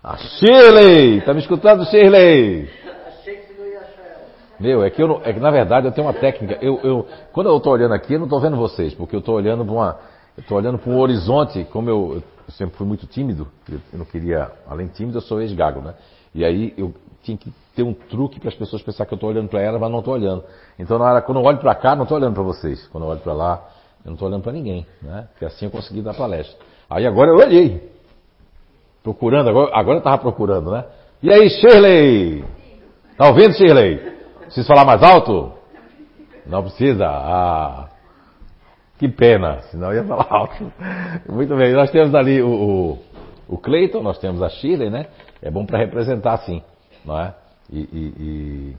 [0.02, 1.22] A Shirley!
[1.22, 2.68] Tá me escutando, Shirley?
[3.06, 4.26] Achei que você não ia achar ela.
[4.60, 6.58] Meu, é que, eu, é que na verdade eu tenho uma técnica.
[6.60, 9.36] Eu, eu, quando eu estou olhando aqui, eu não estou vendo vocês, porque eu estou
[9.36, 9.98] olhando para uma.
[10.36, 14.04] Eu estou olhando para um horizonte, como eu, eu sempre fui muito tímido, eu não
[14.04, 15.94] queria, além tímido, eu sou ex-gago, né?
[16.34, 16.92] E aí eu
[17.22, 19.78] tinha que ter um truque para as pessoas pensar que eu estou olhando para ela,
[19.78, 20.44] mas não estou olhando.
[20.78, 22.86] Então, na hora, quando eu olho para cá, não estou olhando para vocês.
[22.88, 23.68] Quando eu olho para lá,
[24.04, 25.28] eu não estou olhando para ninguém, né?
[25.30, 26.56] Porque assim eu consegui dar palestra.
[26.90, 27.90] Aí agora eu olhei.
[29.02, 30.84] Procurando, agora, agora eu estava procurando, né?
[31.22, 32.44] E aí, Shirley?
[33.16, 33.98] Tá ouvindo, Shirley?
[34.40, 35.52] Preciso falar mais alto?
[36.46, 37.06] Não precisa?
[37.06, 37.88] Ah,
[38.98, 40.72] que pena, senão eu ia falar alto.
[41.28, 42.98] Muito bem, nós temos ali o, o,
[43.48, 45.06] o Cleiton, nós temos a Shirley, né?
[45.42, 46.62] É bom para representar sim,
[47.04, 47.34] não é?
[47.70, 48.76] E, e, e,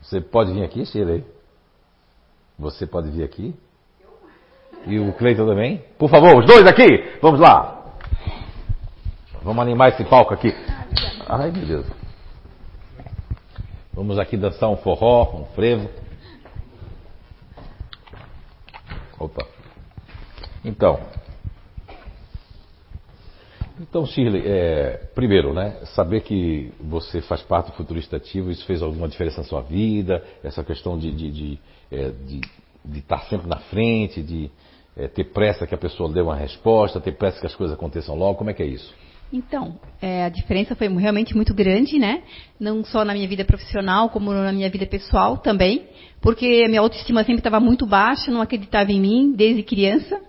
[0.00, 1.24] Você pode vir aqui, Shirley?
[2.58, 3.54] Você pode vir aqui?
[4.86, 5.82] E o Cleiton também?
[5.98, 7.18] Por favor, os dois aqui!
[7.20, 7.82] Vamos lá!
[9.42, 10.54] Vamos animar esse palco aqui.
[11.28, 11.86] Ai, meu Deus.
[13.92, 15.88] Vamos aqui dançar um forró, um frevo.
[19.22, 19.46] Opa.
[20.64, 20.98] Então,
[23.80, 28.82] Então, Shirley, é, primeiro, né, saber que você faz parte do Futurista Ativo, isso fez
[28.82, 30.22] alguma diferença na sua vida?
[30.42, 31.58] Essa questão de, de, de,
[31.90, 32.40] é, de,
[32.84, 34.50] de estar sempre na frente, de
[34.96, 38.14] é, ter pressa que a pessoa dê uma resposta, ter pressa que as coisas aconteçam
[38.14, 38.94] logo, como é que é isso?
[39.32, 42.22] Então, é, a diferença foi realmente muito grande, né?
[42.60, 45.88] Não só na minha vida profissional, como na minha vida pessoal também,
[46.22, 50.20] porque minha autoestima sempre estava muito baixa, não acreditava em mim desde criança.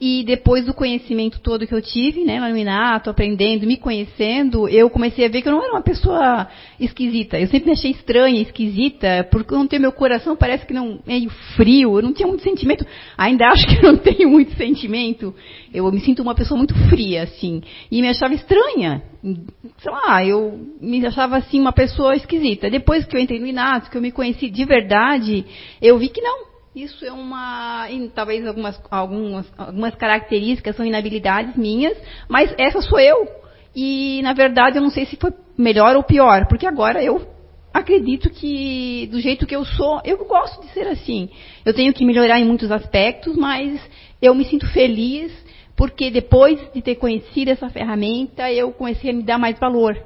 [0.00, 4.66] E depois do conhecimento todo que eu tive, né, lá no Inato, aprendendo, me conhecendo,
[4.66, 6.48] eu comecei a ver que eu não era uma pessoa
[6.80, 7.38] esquisita.
[7.38, 11.00] Eu sempre me achei estranha, esquisita, porque eu não tenho meu coração, parece que não
[11.06, 12.86] meio frio, eu não tinha muito sentimento.
[13.18, 15.34] Ainda acho que eu não tenho muito sentimento.
[15.70, 17.60] Eu me sinto uma pessoa muito fria, assim,
[17.90, 19.02] e me achava estranha.
[19.22, 22.70] Sei lá, eu me achava assim uma pessoa esquisita.
[22.70, 25.44] Depois que eu entrei no Inato, que eu me conheci de verdade,
[25.82, 27.88] eu vi que não, isso é uma.
[28.14, 31.96] talvez algumas, algumas, algumas características são inabilidades minhas,
[32.28, 33.28] mas essa sou eu.
[33.74, 37.26] E, na verdade, eu não sei se foi melhor ou pior, porque agora eu
[37.72, 41.28] acredito que, do jeito que eu sou, eu gosto de ser assim.
[41.64, 43.80] Eu tenho que melhorar em muitos aspectos, mas
[44.20, 45.32] eu me sinto feliz
[45.76, 49.96] porque depois de ter conhecido essa ferramenta, eu comecei a me dar mais valor.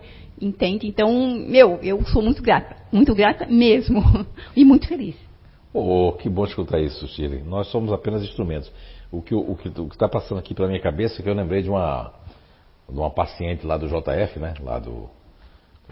[0.40, 0.86] Entende?
[0.86, 1.10] Então,
[1.48, 2.76] meu, eu sou muito grata.
[2.92, 4.02] Muito grata mesmo.
[4.54, 5.16] e muito feliz.
[5.76, 7.42] Oh, que bom escutar isso, Shirley.
[7.42, 8.70] Nós somos apenas instrumentos.
[9.10, 9.58] O que o
[9.90, 12.12] está passando aqui pela minha cabeça é que eu lembrei de uma,
[12.88, 14.54] de uma paciente lá do JF, né?
[14.62, 15.10] Lá do,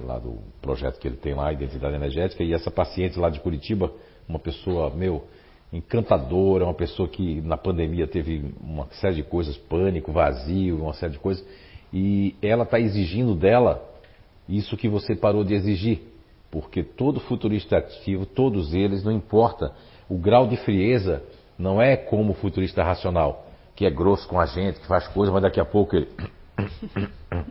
[0.01, 3.93] lá do projeto que ele tem lá, Identidade Energética, e essa paciente lá de Curitiba,
[4.29, 5.25] uma pessoa, meu,
[5.73, 11.15] encantadora, uma pessoa que na pandemia teve uma série de coisas, pânico, vazio, uma série
[11.15, 11.45] de coisas,
[11.93, 13.83] e ela está exigindo dela
[14.49, 16.12] isso que você parou de exigir
[16.53, 19.75] porque todo futurista ativo, todos eles, não importa,
[20.07, 21.25] o grau de frieza
[21.59, 25.33] não é como o futurista racional, que é grosso com a gente, que faz coisas,
[25.33, 26.09] mas daqui a pouco ele.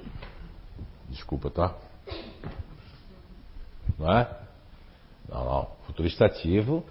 [1.10, 1.76] Desculpa, tá?
[3.98, 4.30] Não é?
[5.28, 5.68] Não, não.
[5.88, 6.86] Futurista ativo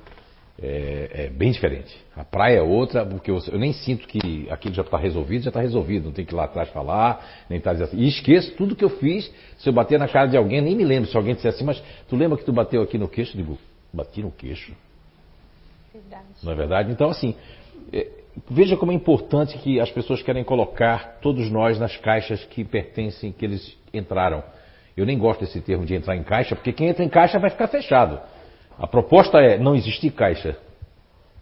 [0.62, 1.96] é, é, bem diferente.
[2.14, 5.50] A praia é outra, porque eu, eu nem sinto que aquilo já está resolvido, já
[5.50, 6.04] está resolvido.
[6.04, 7.96] Não tem que ir lá atrás falar, nem estar tá assim.
[7.96, 9.32] E esqueço tudo que eu fiz.
[9.58, 11.08] Se eu bater na cara de alguém, nem me lembro.
[11.08, 13.36] Se alguém disser assim, mas tu lembra que tu bateu aqui no queixo?
[13.38, 13.58] Eu digo,
[13.92, 14.74] bati no queixo.
[15.92, 16.24] Verdade.
[16.42, 16.92] Não é verdade?
[16.92, 17.34] Então, assim,
[17.90, 18.06] é,
[18.50, 23.32] veja como é importante que as pessoas querem colocar todos nós nas caixas que pertencem,
[23.32, 24.44] que eles entraram.
[24.94, 27.48] Eu nem gosto desse termo de entrar em caixa, porque quem entra em caixa vai
[27.48, 28.20] ficar fechado.
[28.80, 30.56] A proposta é não existir caixa.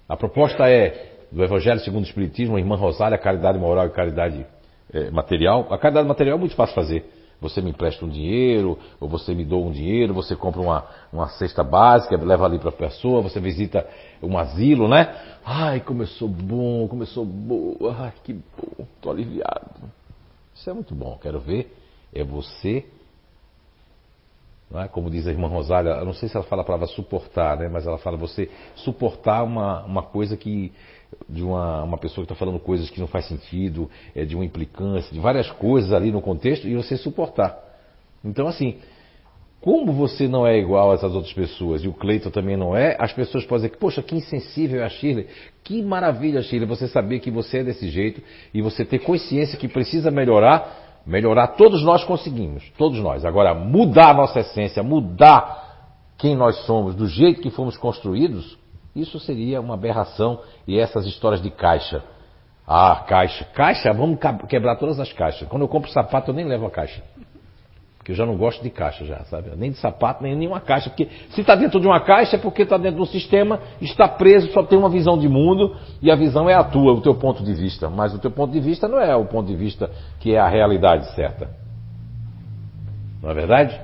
[0.08, 4.44] A proposta é do Evangelho segundo o Espiritismo, a irmã Rosália, caridade moral e caridade
[4.92, 5.72] é, material.
[5.72, 7.04] A caridade material é muito fácil fazer.
[7.40, 11.28] Você me empresta um dinheiro, ou você me doa um dinheiro, você compra uma, uma
[11.28, 13.86] cesta básica, leva ali para a pessoa, você visita
[14.20, 15.14] um asilo, né?
[15.44, 19.70] Ai, começou bom, começou boa, ai, que bom, estou aliviado.
[20.52, 21.72] Isso é muito bom, quero ver.
[22.12, 22.84] É você
[24.74, 24.88] é?
[24.88, 27.68] Como diz a irmã Rosália, não sei se ela fala a palavra suportar, né?
[27.68, 30.72] mas ela fala você suportar uma, uma coisa que.
[31.28, 34.44] de uma, uma pessoa que está falando coisas que não faz sentido, é, de uma
[34.44, 37.58] implicância, de várias coisas ali no contexto, e você suportar.
[38.22, 38.78] Então, assim,
[39.60, 42.96] como você não é igual a essas outras pessoas e o Cleiton também não é,
[42.98, 45.26] as pessoas podem dizer que, poxa, que insensível é a Shirley.
[45.64, 48.22] Que maravilha, Shirley, você saber que você é desse jeito
[48.54, 53.24] e você ter consciência que precisa melhorar Melhorar todos nós conseguimos, todos nós.
[53.24, 55.66] Agora, mudar a nossa essência, mudar
[56.18, 58.58] quem nós somos, do jeito que fomos construídos,
[58.94, 60.40] isso seria uma aberração.
[60.66, 62.02] E essas histórias de caixa.
[62.66, 63.44] Ah, caixa.
[63.46, 65.48] Caixa, vamos quebrar todas as caixas.
[65.48, 67.02] Quando eu compro sapato, eu nem levo a caixa.
[68.08, 69.50] Porque eu já não gosto de caixa já, sabe?
[69.54, 70.88] Nem de sapato, nem nenhuma caixa.
[70.88, 74.08] Porque se está dentro de uma caixa é porque está dentro de um sistema, está
[74.08, 77.14] preso, só tem uma visão de mundo e a visão é a tua, o teu
[77.16, 77.90] ponto de vista.
[77.90, 79.90] Mas o teu ponto de vista não é o ponto de vista
[80.20, 81.50] que é a realidade certa.
[83.22, 83.78] Não é verdade?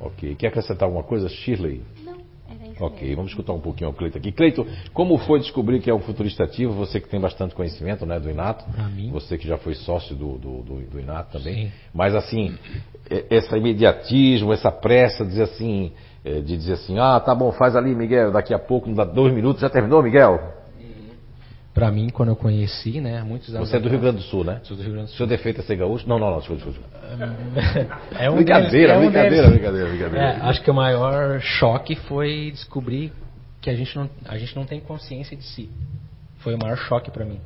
[0.00, 0.36] Ok.
[0.36, 1.82] Quer acrescentar alguma coisa, Shirley?
[2.82, 4.32] Ok, vamos escutar um pouquinho o Cleito aqui.
[4.32, 6.72] Cleito, como foi descobrir que é um futurista ativo?
[6.74, 8.64] Você que tem bastante conhecimento né, do Inato.
[9.12, 11.66] Você que já foi sócio do, do, do, do Inato também.
[11.66, 11.72] Sim.
[11.94, 12.58] Mas assim,
[13.30, 15.92] esse imediatismo, essa pressa, dizer assim,
[16.24, 19.04] é, de dizer assim, ah, tá bom, faz ali, Miguel, daqui a pouco, não dá
[19.04, 20.61] dois minutos, já terminou, Miguel?
[21.74, 24.44] Para mim, quando eu conheci, né, muitos anos Você é do Rio Grande do Sul,
[24.44, 24.60] né?
[24.62, 25.18] Sou do Rio Grande do Sul.
[25.18, 26.06] Seu defeito é ser gaúcho?
[26.06, 26.88] Não, não, não, desculpa, desculpa.
[28.18, 32.50] É um brincadeira, é um brincadeira, brincadeira, brincadeira, é, acho que o maior choque foi
[32.50, 33.12] descobrir
[33.60, 35.70] que a gente não, a gente não tem consciência de si.
[36.40, 37.40] Foi o maior choque para mim.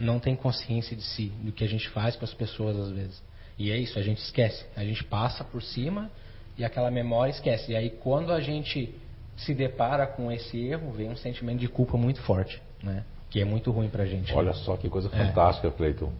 [0.00, 3.22] Não tem consciência de si, do que a gente faz com as pessoas às vezes.
[3.56, 4.64] E é isso, a gente esquece.
[4.74, 6.10] A gente passa por cima
[6.58, 7.70] e aquela memória esquece.
[7.70, 8.92] E aí quando a gente
[9.36, 13.04] se depara com esse erro, vem um sentimento de culpa muito forte, né?
[13.34, 14.32] Que é muito ruim pra gente.
[14.32, 15.26] Olha só que coisa é.
[15.26, 16.12] fantástica, Cleiton.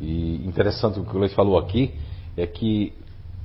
[0.00, 1.94] E interessante o que o Leite falou aqui
[2.36, 2.92] é que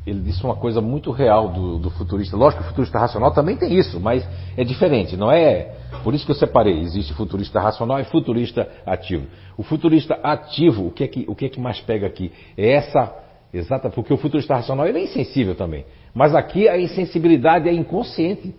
[0.03, 2.35] ele disse uma coisa muito real do, do, futurista.
[2.35, 5.75] Lógico que o futurista racional também tem isso, mas é diferente, não é?
[6.03, 6.79] Por isso que eu separei.
[6.79, 9.27] Existe futurista racional e futurista ativo.
[9.55, 12.31] O futurista ativo, o que é que, o que, é que mais pega aqui?
[12.57, 13.13] É essa
[13.53, 15.85] exata, porque o futurista racional ele é insensível também.
[16.15, 18.55] Mas aqui a insensibilidade é inconsciente.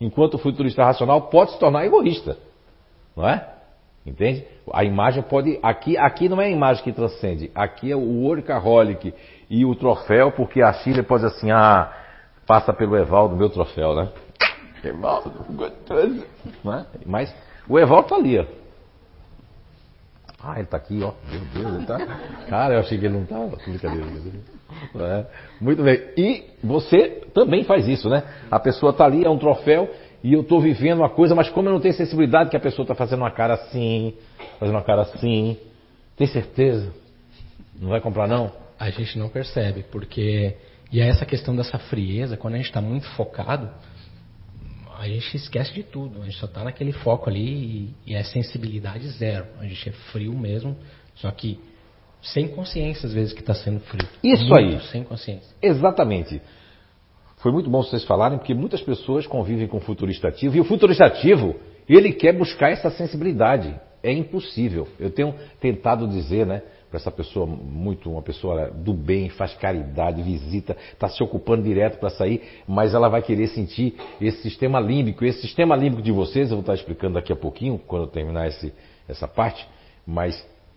[0.00, 2.38] Enquanto o futurista racional pode se tornar egoísta,
[3.16, 3.48] não é?
[4.06, 4.44] Entende?
[4.72, 5.58] A imagem pode.
[5.62, 7.50] Aqui, aqui não é a imagem que transcende.
[7.54, 9.14] Aqui é o workaholic
[9.48, 11.90] e o troféu, porque a Chile pode assim, ah,
[12.46, 14.10] passa pelo Evaldo meu troféu, né?
[14.82, 16.26] Evaldo, gostoso.
[16.62, 16.86] Né?
[17.06, 17.34] Mas
[17.66, 18.44] o Evaldo tá ali, ó.
[20.46, 21.12] Ah, ele tá aqui, ó.
[21.30, 21.98] Meu Deus, ele tá.
[22.50, 23.56] Cara, eu achei que ele não tava.
[24.96, 25.26] É.
[25.58, 26.02] Muito bem.
[26.18, 28.22] E você também faz isso, né?
[28.50, 29.88] A pessoa tá ali, é um troféu,
[30.24, 32.84] e eu estou vivendo uma coisa, mas como eu não tenho sensibilidade que a pessoa
[32.84, 34.14] está fazendo uma cara assim,
[34.58, 35.58] fazendo uma cara assim,
[36.16, 36.90] tem certeza?
[37.78, 38.50] Não vai comprar não?
[38.80, 40.56] A gente não percebe, porque
[40.90, 43.70] e é essa questão dessa frieza, quando a gente está muito focado,
[44.98, 48.22] a gente esquece de tudo, a gente só está naquele foco ali e, e é
[48.22, 49.46] sensibilidade zero.
[49.60, 50.74] A gente é frio mesmo,
[51.16, 51.60] só que
[52.22, 54.08] sem consciência às vezes que está sendo frio.
[54.22, 54.80] Isso muito aí.
[54.90, 55.54] Sem consciência.
[55.60, 56.40] Exatamente.
[57.44, 60.64] Foi muito bom vocês falarem, porque muitas pessoas convivem com o futurista ativo, e o
[60.64, 61.54] futurista ativo,
[61.86, 63.78] ele quer buscar essa sensibilidade.
[64.02, 64.88] É impossível.
[64.98, 70.22] Eu tenho tentado dizer, né, para essa pessoa, muito uma pessoa do bem, faz caridade,
[70.22, 75.22] visita, está se ocupando direto para sair, mas ela vai querer sentir esse sistema límbico.
[75.22, 78.48] Esse sistema límbico de vocês, eu vou estar explicando daqui a pouquinho, quando eu terminar
[78.48, 78.72] esse,
[79.06, 79.68] essa parte,
[80.06, 80.34] mas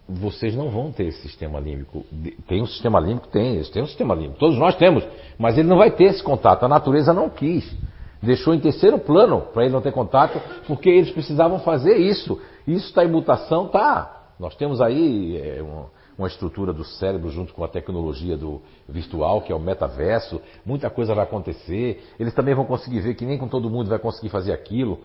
[0.07, 2.05] vocês não vão ter esse sistema límbico.
[2.47, 3.27] Tem um sistema límbico?
[3.27, 4.39] Tem, eles têm um sistema límbico.
[4.39, 5.05] Todos nós temos,
[5.37, 6.63] mas ele não vai ter esse contato.
[6.63, 7.75] A natureza não quis.
[8.21, 12.39] Deixou em terceiro plano para ele não ter contato, porque eles precisavam fazer isso.
[12.65, 13.67] Isso está em mutação?
[13.67, 14.31] Tá.
[14.39, 19.41] Nós temos aí é, uma, uma estrutura do cérebro junto com a tecnologia do virtual,
[19.41, 20.41] que é o metaverso.
[20.65, 22.03] Muita coisa vai acontecer.
[22.19, 24.99] Eles também vão conseguir ver que nem com todo mundo vai conseguir fazer aquilo.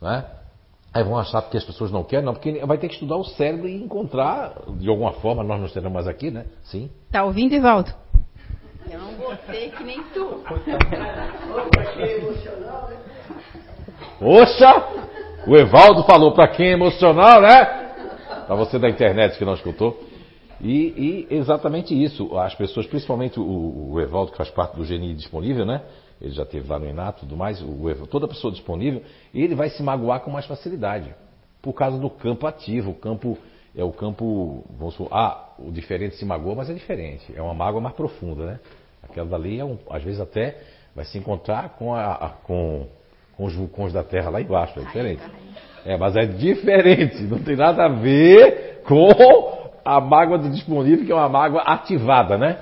[0.00, 0.24] Né?
[0.94, 3.24] Aí vão achar que as pessoas não querem, não, porque vai ter que estudar o
[3.24, 6.46] cérebro e encontrar, de alguma forma, nós não estaremos mais aqui, né?
[6.62, 6.88] Sim.
[7.10, 7.92] Tá ouvindo, Evaldo?
[8.88, 10.40] Eu não gostei que nem tu.
[14.20, 14.84] Oxa!
[15.48, 17.64] O Evaldo falou para quem é emocional, né?
[18.46, 20.00] Para você da internet que não escutou.
[20.60, 22.38] E, e, exatamente isso.
[22.38, 25.82] As pessoas, principalmente o, o Evaldo, que faz parte do GNI disponível, né?
[26.20, 29.02] Ele já teve lá no Inato tudo mais, o, toda pessoa disponível,
[29.34, 31.14] ele vai se magoar com mais facilidade.
[31.60, 32.90] Por causa do campo ativo.
[32.90, 33.38] O campo
[33.74, 34.64] é o campo.
[34.78, 37.32] Vamos supor, ah, o diferente se magoa, mas é diferente.
[37.34, 38.60] É uma mágoa mais profunda, né?
[39.02, 40.58] Aquela dali, é um, às vezes até
[40.94, 42.86] vai se encontrar com, a, a, com,
[43.36, 44.78] com os vulcões da Terra lá embaixo.
[44.78, 45.22] É diferente.
[45.84, 47.22] É, mas é diferente.
[47.22, 49.08] Não tem nada a ver com
[49.84, 52.58] a mágoa do disponível, que é uma mágoa ativada, né?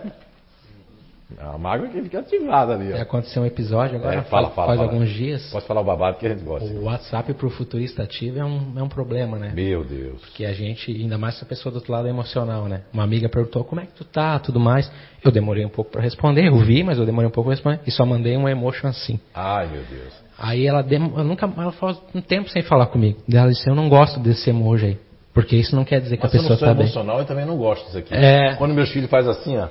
[1.38, 2.92] É uma mágoa que fica ativada ali.
[2.92, 2.96] Ó.
[2.96, 4.92] É, aconteceu um episódio agora, é, fala, fala, faz fala.
[4.92, 5.50] alguns dias.
[5.50, 6.68] Pode falar o babado que a gente gosta.
[6.68, 9.52] O WhatsApp para o futurista ativo é um, é um problema, né?
[9.54, 10.20] Meu Deus.
[10.20, 12.82] Porque a gente, ainda mais se a pessoa do outro lado é emocional, né?
[12.92, 14.90] Uma amiga perguntou como é que tu tá, tudo mais.
[15.24, 17.80] Eu demorei um pouco para responder, eu vi, mas eu demorei um pouco para responder.
[17.86, 19.20] E só mandei um emotion assim.
[19.34, 20.12] Ai, meu Deus.
[20.38, 21.12] Aí ela, dem...
[21.16, 23.20] eu nunca, ela falou um tempo sem falar comigo.
[23.32, 24.98] Ela disse, eu não gosto desse emoji aí.
[25.34, 26.76] Porque isso não quer dizer que mas a pessoa está bem.
[26.76, 28.14] eu emocional, eu também não gosto disso aqui.
[28.14, 28.54] É...
[28.56, 29.68] Quando meus filhos fazem assim, ó.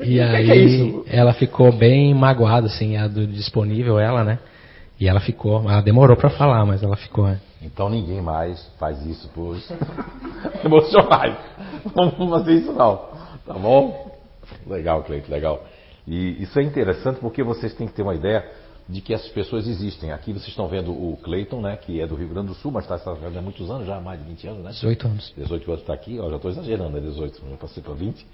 [0.00, 4.38] E aí é ela ficou bem magoada, assim, a do disponível, ela, né?
[4.98, 7.26] E ela ficou, ela demorou para falar, mas ela ficou.
[7.26, 7.40] Né?
[7.62, 9.56] Então ninguém mais faz isso por
[10.64, 11.36] emocionais.
[11.94, 13.08] Não vamos fazer isso não,
[13.44, 14.14] tá bom?
[14.66, 15.64] Legal, Cleito, legal.
[16.06, 18.44] E isso é interessante porque vocês têm que ter uma ideia
[18.88, 20.12] de que essas pessoas existem.
[20.12, 22.84] Aqui vocês estão vendo o Cleiton, né, que é do Rio Grande do Sul, mas
[22.84, 24.70] está há muitos anos, já há mais de 20 anos, né?
[24.70, 25.32] 18 anos.
[25.36, 28.26] 18 anos está aqui, ó, já estou exagerando, né, 18, já passei para 20.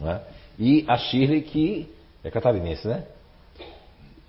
[0.00, 0.20] Né?
[0.58, 1.88] E a Shirley, que
[2.22, 3.04] é catarinense, né?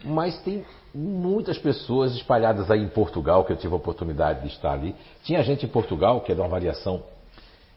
[0.04, 4.74] Mas tem muitas pessoas espalhadas aí em Portugal, que eu tive a oportunidade de estar
[4.74, 4.96] ali.
[5.24, 7.04] Tinha gente em Portugal que é de uma variação.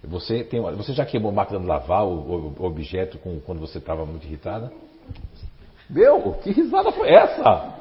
[0.04, 4.04] Você, tem, você já queimou máquina de lavar o, o objeto com, quando você estava
[4.04, 4.72] muito irritada?
[5.88, 7.74] Meu, que risada foi essa?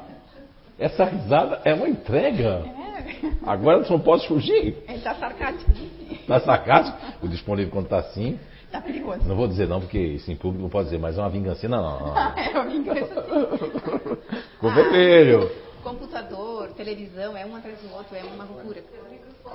[0.78, 2.64] Essa risada é uma entrega.
[2.64, 2.86] É.
[3.44, 4.76] Agora você não pode fugir.
[4.88, 5.70] Ele está sarcástico.
[6.10, 6.98] Está sarcástico?
[7.22, 8.38] O disponível quando está assim.
[8.76, 9.26] Tá perigoso.
[9.26, 11.66] Não vou dizer não, porque isso em público não pode dizer, mas é uma vingança.
[11.66, 12.16] Não, não.
[12.36, 13.24] é uma vingança.
[14.52, 15.50] Ficou vermelho.
[15.82, 18.82] Computador, televisão, é um atrás do outro, é uma loucura.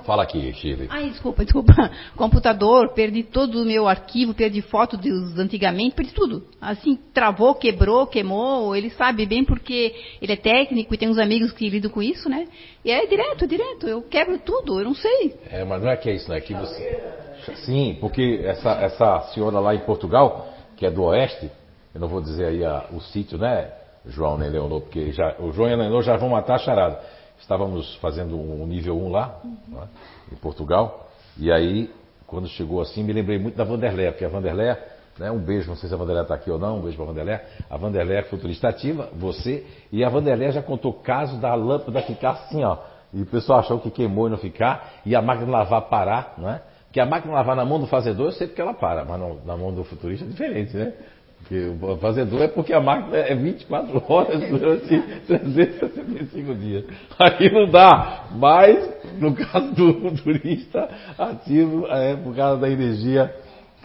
[0.04, 0.88] Fala aqui, Chile.
[0.90, 1.72] Ai, desculpa, desculpa.
[2.16, 6.44] Computador, perdi todo o meu arquivo, perdi foto dos antigamente, perdi tudo.
[6.60, 8.74] Assim, travou, quebrou, queimou.
[8.74, 12.28] Ele sabe bem porque ele é técnico e tem uns amigos que lidam com isso,
[12.28, 12.48] né?
[12.84, 13.86] E é direto, direto.
[13.86, 15.36] Eu quebro tudo, eu não sei.
[15.48, 17.22] É, mas não é que é isso, não é que você.
[17.64, 21.50] Sim, porque essa, essa senhora lá em Portugal, que é do Oeste,
[21.94, 23.70] eu não vou dizer aí a, o sítio, né,
[24.06, 27.00] João nem Leonor, porque já, o João e a Leonor já vão matar a charada.
[27.40, 29.88] Estávamos fazendo um nível 1 lá, né,
[30.32, 31.90] em Portugal, e aí,
[32.26, 34.78] quando chegou assim, me lembrei muito da Vanderléia, porque a Vanderléia,
[35.18, 37.04] né, um beijo, não sei se a Vanderléia está aqui ou não, um beijo para
[37.04, 37.42] a Vanderléia.
[37.68, 42.30] A Vanderléia é futurista ativa, você, e a Vanderléia já contou caso da lâmpada ficar
[42.30, 42.78] assim, ó.
[43.12, 46.34] E o pessoal achou que queimou e não ficar, e a máquina de lavar parar,
[46.38, 46.62] não é?
[46.92, 49.40] Porque a máquina lavar na mão do fazedor, eu sei porque ela para, mas não,
[49.46, 50.92] na mão do futurista é diferente, né?
[51.38, 56.84] Porque o fazedor é porque a máquina é 24 horas durante 365 dias.
[57.18, 58.26] Aí não dá.
[58.32, 60.86] Mas, no caso do futurista
[61.16, 63.34] ativo, é por causa da energia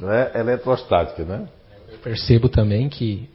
[0.01, 1.47] né, eletrostática, né?
[1.89, 3.29] Eu percebo também que,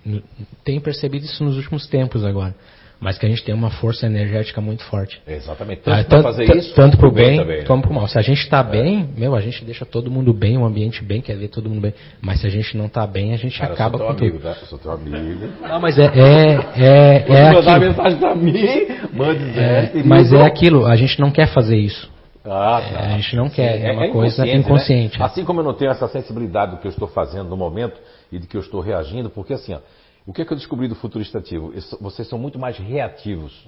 [0.63, 2.55] tenho percebido isso nos últimos tempos agora,
[3.03, 5.21] mas que a gente tem uma força energética muito forte.
[5.27, 5.83] Exatamente.
[5.83, 7.65] Tanto, Tanto ah, para fazer isso, tanto para o bem, né?
[7.65, 8.07] como para o mal.
[8.07, 8.63] Se a gente está é.
[8.63, 11.81] bem, meu, a gente deixa todo mundo bem, o ambiente bem, quer ver todo mundo
[11.81, 11.93] bem.
[12.21, 14.43] Mas se a gente não está bem, a gente Cara, acaba com amigo, tudo.
[14.43, 14.57] Tá?
[14.61, 15.49] Eu sou teu amigo.
[15.61, 20.87] Não, mas é é é, é mandar mensagem para mim, mande É, mas é aquilo.
[20.87, 22.09] A gente não quer fazer isso.
[22.45, 23.01] Ah, tá.
[23.01, 23.79] É, a gente não quer.
[23.79, 25.25] Sim, é uma coisa inconsciente, né?
[25.25, 28.01] Assim como eu não tenho essa sensibilidade do que eu estou fazendo no momento
[28.31, 29.79] e do que eu estou reagindo, porque assim, ó,
[30.27, 31.73] o que, é que eu descobri do futurista ativo?
[31.75, 33.67] Isso- Vocês são muito mais reativos.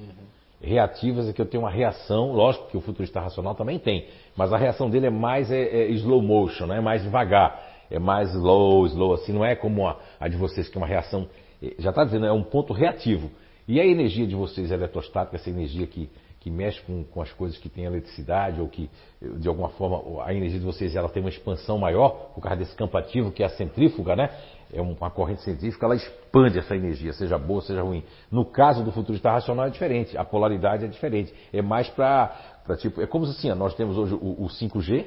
[0.60, 4.52] Reativos é que eu tenho uma reação, lógico que o futurista racional também tem, mas
[4.52, 6.78] a reação dele é mais é, é slow motion, né?
[6.78, 10.68] é mais devagar, é mais slow, slow, assim, não é como a, a de vocês,
[10.68, 11.28] que é uma reação,
[11.62, 13.30] eh, já está dizendo, é um ponto reativo.
[13.68, 16.08] E a energia de vocês é eletrostática, essa energia que,
[16.40, 18.88] que mexe com, com as coisas que têm eletricidade, ou que,
[19.22, 22.56] eh, de alguma forma, a energia de vocês ela tem uma expansão maior, por causa
[22.56, 24.30] desse campo ativo, que é a centrífuga, né?
[24.74, 28.02] É uma corrente científica, ela expande essa energia, seja boa, seja ruim.
[28.30, 31.32] No caso do futurista racional é diferente, a polaridade é diferente.
[31.52, 32.36] É mais para,
[32.78, 35.06] tipo, é como assim, ó, nós temos hoje o, o 5G,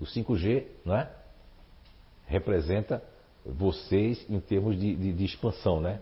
[0.00, 1.10] o 5G, não é?
[2.26, 3.02] Representa
[3.44, 6.00] vocês em termos de, de- de expansão, né?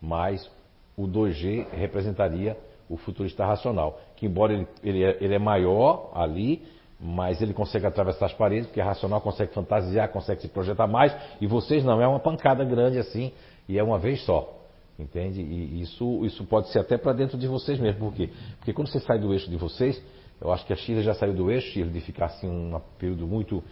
[0.00, 0.50] Mas
[0.96, 2.56] o 2G representaria
[2.88, 6.66] o futurista racional, que embora ele, ele, é, ele é maior ali,
[7.00, 11.16] mas ele consegue atravessar as paredes, porque a racional consegue fantasiar, consegue se projetar mais,
[11.40, 13.32] e vocês não, é uma pancada grande assim,
[13.68, 14.56] e é uma vez só.
[14.98, 15.40] Entende?
[15.40, 18.00] E isso, isso pode ser até para dentro de vocês mesmo.
[18.00, 18.28] Por quê?
[18.58, 20.00] Porque quando você sai do eixo de vocês,
[20.38, 23.26] eu acho que a Chile já saiu do eixo, Chile, de ficar assim um período
[23.26, 23.64] muito.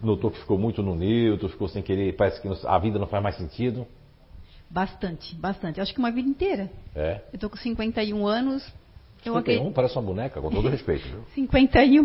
[0.00, 3.22] Notou que ficou muito no neutro, ficou sem querer, parece que a vida não faz
[3.22, 3.86] mais sentido.
[4.70, 5.80] Bastante, bastante.
[5.80, 6.70] Acho que uma vida inteira.
[6.94, 7.22] É.
[7.32, 8.72] Eu tô com 51 anos.
[9.24, 9.74] Eu 51 acredito.
[9.74, 11.20] parece uma boneca, com todo respeito, viu?
[11.34, 12.02] 51.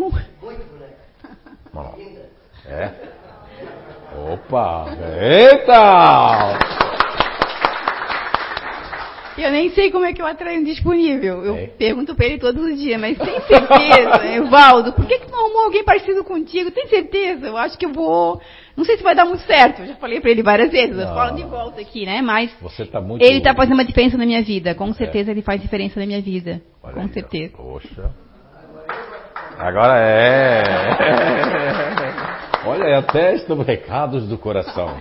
[1.74, 1.96] Não, não.
[2.66, 2.92] É?
[4.32, 4.86] Opa!
[5.22, 6.60] Eita!
[9.36, 11.44] Eu nem sei como é que eu atraio um disponível.
[11.44, 11.68] Eu É.
[11.68, 15.64] pergunto pra ele todos os dias, mas tem certeza, Evaldo, por que, que não arrumou
[15.66, 16.70] alguém parecido contigo?
[16.70, 17.48] Tem certeza?
[17.48, 18.40] Eu acho que eu vou.
[18.76, 19.82] Não sei se vai dar muito certo.
[19.82, 22.22] Eu já falei pra ele várias vezes, eu falo de volta aqui, né?
[22.22, 23.22] Mas Você está muito.
[23.24, 24.74] ele tá fazendo uma diferença na minha vida.
[24.74, 26.62] Com certeza ele faz diferença na minha vida.
[26.82, 27.14] Olha Com aí, ó.
[27.14, 27.54] certeza.
[27.56, 28.12] Poxa.
[29.60, 30.64] Agora é.
[32.66, 34.98] Olha, é até estamos recados do coração.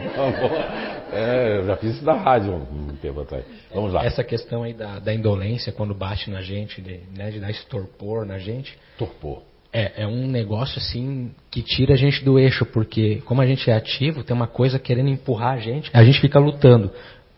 [1.12, 3.44] É, eu já fiz isso na rádio um tempo atrás.
[3.72, 4.04] Vamos lá.
[4.04, 7.64] Essa questão aí da, da indolência, quando bate na gente, de, né, de dar esse
[7.66, 9.42] torpor na gente, Torpor.
[9.72, 13.70] É, é um negócio assim que tira a gente do eixo, porque como a gente
[13.70, 16.90] é ativo, tem uma coisa querendo empurrar a gente, a gente fica lutando.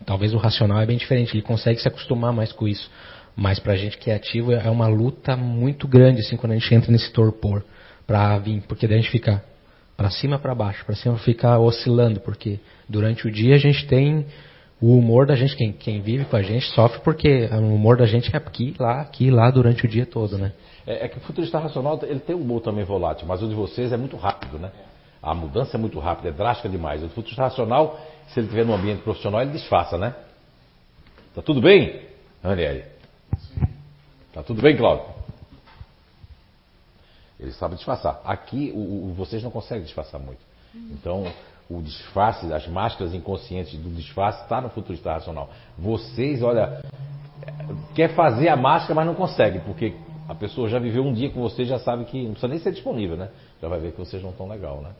[0.05, 2.91] Talvez o racional é bem diferente, ele consegue se acostumar mais com isso.
[3.35, 6.73] Mas pra gente que é ativo é uma luta muito grande assim quando a gente
[6.73, 7.63] entra nesse torpor
[8.05, 9.43] pra vir, porque daí a gente fica
[9.95, 14.25] pra cima pra baixo, pra cima fica oscilando, porque durante o dia a gente tem
[14.87, 18.05] o humor da gente, quem, quem vive com a gente sofre porque o humor da
[18.05, 20.53] gente é aqui, lá, aqui, lá durante o dia todo, né?
[20.85, 23.55] É, é que o futurista racional ele tem um humor também volátil, mas o de
[23.55, 24.71] vocês é muito rápido, né?
[25.23, 27.03] A mudança é muito rápida, é drástica demais.
[27.03, 30.13] O futurista racional, se ele estiver num ambiente profissional, ele disfarça, né?
[31.33, 32.01] Tá tudo bem,
[32.43, 32.83] Aniele?
[34.33, 35.05] Tá tudo bem, Cláudio?
[37.39, 38.21] Ele sabe disfarçar.
[38.23, 38.79] Aqui, o,
[39.09, 40.39] o- vocês não conseguem disfarçar muito.
[40.91, 41.25] Então,
[41.69, 45.49] o disfarce, as máscaras inconscientes do disfarce está no futurista racional.
[45.77, 46.81] Vocês, olha,
[47.95, 49.95] quer fazer a máscara, mas não consegue, porque
[50.27, 52.71] a pessoa já viveu um dia com você, já sabe que não precisa nem ser
[52.71, 53.29] disponível, né?
[53.61, 54.91] Já vai ver que vocês não estão legal, né?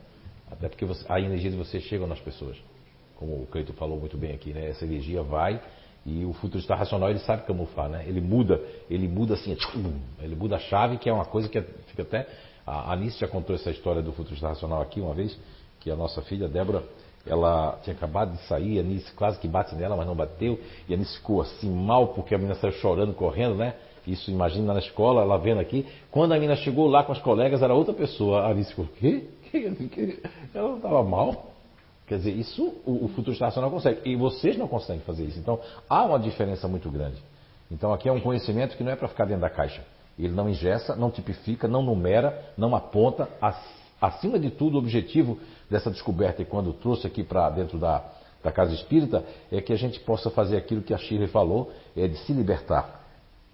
[0.51, 2.57] Até porque você- a energia de vocês chega nas pessoas.
[3.15, 4.69] Como o Cleito falou muito bem aqui, né?
[4.69, 5.59] Essa energia vai
[6.05, 8.03] e o futurista racional ele sabe camuflar, né?
[8.07, 9.57] Ele muda, ele muda assim,
[10.21, 12.27] ele muda a chave, que é uma coisa que é- fica até.
[12.65, 15.37] A Anice já contou essa história do futurista racional aqui uma vez,
[15.85, 16.83] que a nossa filha, Débora,
[17.27, 20.59] ela tinha acabado de sair, a Anice quase que bate nela, mas não bateu,
[20.89, 23.75] e a Anice ficou assim mal porque a menina saiu chorando, correndo, né?
[24.07, 25.85] Isso, imagina na escola, ela vendo aqui.
[26.09, 28.41] Quando a menina chegou lá com as colegas, era outra pessoa.
[28.41, 29.25] A Alice ficou, quê?
[30.53, 31.51] Ela não estava mal?
[32.07, 34.01] Quer dizer, isso o, o futuro estacional consegue.
[34.05, 35.39] E vocês não conseguem fazer isso.
[35.39, 35.59] Então,
[35.89, 37.17] há uma diferença muito grande.
[37.71, 39.83] Então, aqui é um conhecimento que não é para ficar dentro da caixa.
[40.17, 43.27] Ele não ingessa, não tipifica, não numera, não aponta.
[43.99, 45.39] Acima de tudo, o objetivo
[45.69, 48.03] dessa descoberta, e quando trouxe aqui para dentro da,
[48.43, 52.07] da casa espírita, é que a gente possa fazer aquilo que a Shirley falou, é
[52.07, 53.03] de se libertar.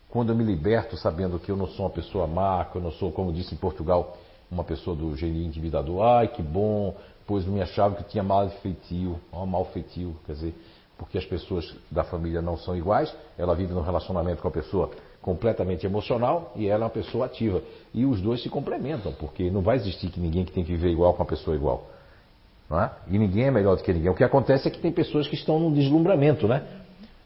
[0.09, 2.91] Quando eu me liberto sabendo que eu não sou uma pessoa má, que eu não
[2.91, 4.17] sou, como disse em Portugal,
[4.51, 6.93] uma pessoa do gênio intimidador, ai que bom,
[7.25, 10.55] pois me achava que tinha mal feitio, ó, mal feitio, quer dizer,
[10.97, 14.91] porque as pessoas da família não são iguais, ela vive num relacionamento com a pessoa
[15.21, 17.61] completamente emocional e ela é uma pessoa ativa.
[17.93, 20.89] E os dois se complementam, porque não vai existir que ninguém que tem que viver
[20.89, 21.87] igual com uma pessoa igual.
[22.71, 22.89] É?
[23.09, 24.09] E ninguém é melhor do que ninguém.
[24.09, 26.63] O que acontece é que tem pessoas que estão num deslumbramento, né?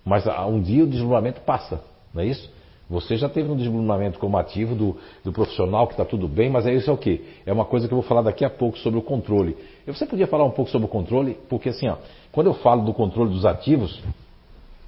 [0.04, 1.82] Mas ah, um dia o deslumbramento passa,
[2.14, 2.50] não é isso?
[2.90, 6.68] Você já teve um deslumbramento como ativo do, do profissional, que está tudo bem, mas
[6.68, 7.22] é isso é o quê?
[7.46, 9.58] É uma coisa que eu vou falar daqui a pouco sobre o controle.
[9.88, 11.98] Você podia falar um pouco sobre o controle, porque assim, ó,
[12.32, 14.04] quando eu falo do controle dos ativos,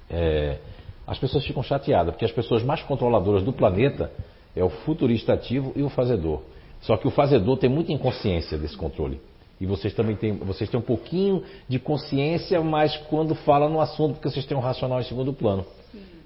[0.08, 0.58] é,
[1.06, 4.12] as pessoas ficam chateadas, porque as pessoas mais controladoras do planeta
[4.54, 6.42] é o futurista ativo e o fazedor.
[6.82, 9.20] Só que o fazedor tem muita inconsciência desse controle.
[9.60, 14.14] E vocês também têm, vocês têm um pouquinho de consciência, mas quando fala no assunto,
[14.14, 15.64] porque vocês têm um racional em segundo plano.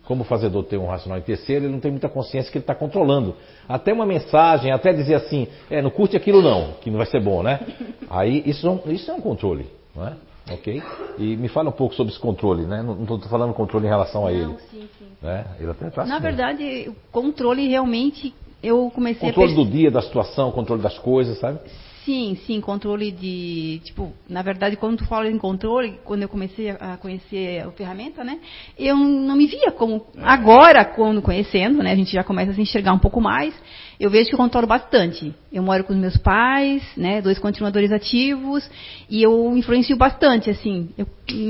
[0.05, 2.65] Como o fazedor tem um racional em terceiro, ele não tem muita consciência que ele
[2.65, 3.37] está controlando.
[3.69, 7.21] Até uma mensagem, até dizer assim, é, não curte aquilo não, que não vai ser
[7.21, 7.61] bom, né?
[8.11, 10.15] Aí isso, isso é um controle, não é?
[10.51, 10.83] Ok?
[11.19, 12.83] E me fala um pouco sobre esse controle, né?
[12.83, 14.55] Não estou falando controle em relação a ele.
[14.71, 15.07] sim, sim.
[15.23, 15.47] Né?
[15.61, 19.91] Ele até tá Na assim, verdade, o controle realmente eu comecei Controle a do dia,
[19.91, 21.59] da situação, controle das coisas, sabe?
[22.05, 23.81] Sim, sim, controle de.
[23.85, 28.25] Tipo, na verdade, quando tu fala em controle, quando eu comecei a conhecer a ferramenta,
[28.25, 28.41] né?
[28.77, 30.05] Eu não me via como.
[30.21, 31.93] Agora, quando conhecendo, né?
[31.93, 33.55] A gente já começa a se enxergar um pouco mais.
[34.01, 35.33] Eu vejo que eu controlo bastante.
[35.53, 37.23] Eu moro com os meus pais, né?
[37.23, 38.69] Dois continuadores ativos.
[39.09, 40.89] E eu influencio bastante, assim.
[40.99, 41.07] Eu,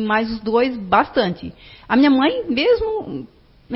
[0.06, 1.50] mais os dois, bastante.
[1.88, 3.26] A minha mãe, mesmo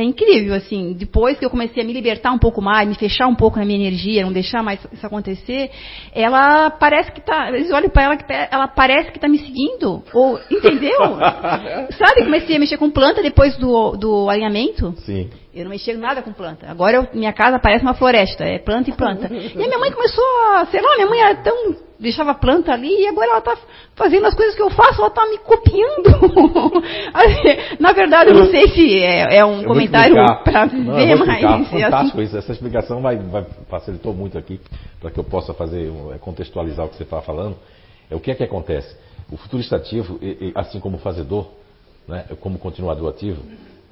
[0.00, 3.26] é incrível, assim, depois que eu comecei a me libertar um pouco mais, me fechar
[3.26, 5.70] um pouco na minha energia, não deixar mais isso acontecer,
[6.12, 10.02] ela parece que tá, eles olham para ela que ela parece que tá me seguindo,
[10.12, 10.98] ou, entendeu?
[11.98, 14.94] Sabe, comecei a mexer com planta depois do, do alinhamento.
[14.98, 15.30] Sim.
[15.56, 16.70] Eu não mexia nada com planta.
[16.70, 19.26] Agora eu, minha casa parece uma floresta, é planta e planta.
[19.32, 22.90] E a minha mãe começou a, sei lá, minha mãe era tão deixava planta ali
[23.04, 23.56] e agora ela está
[23.94, 26.10] fazendo as coisas que eu faço, ela está me copiando.
[27.80, 31.72] Na verdade, eu não sei se é, é um Eu comentário para ver, mas.
[31.72, 32.36] é Fantástico assim, isso.
[32.36, 34.60] Essa explicação vai, vai facilitou muito aqui
[35.00, 37.56] para que eu possa fazer é, contextualizar o que você estava falando.
[38.10, 38.94] É o que é que acontece?
[39.32, 41.46] O futurista ativo, e- e, assim como o fazedor,
[42.06, 43.42] né, como continuador ativo,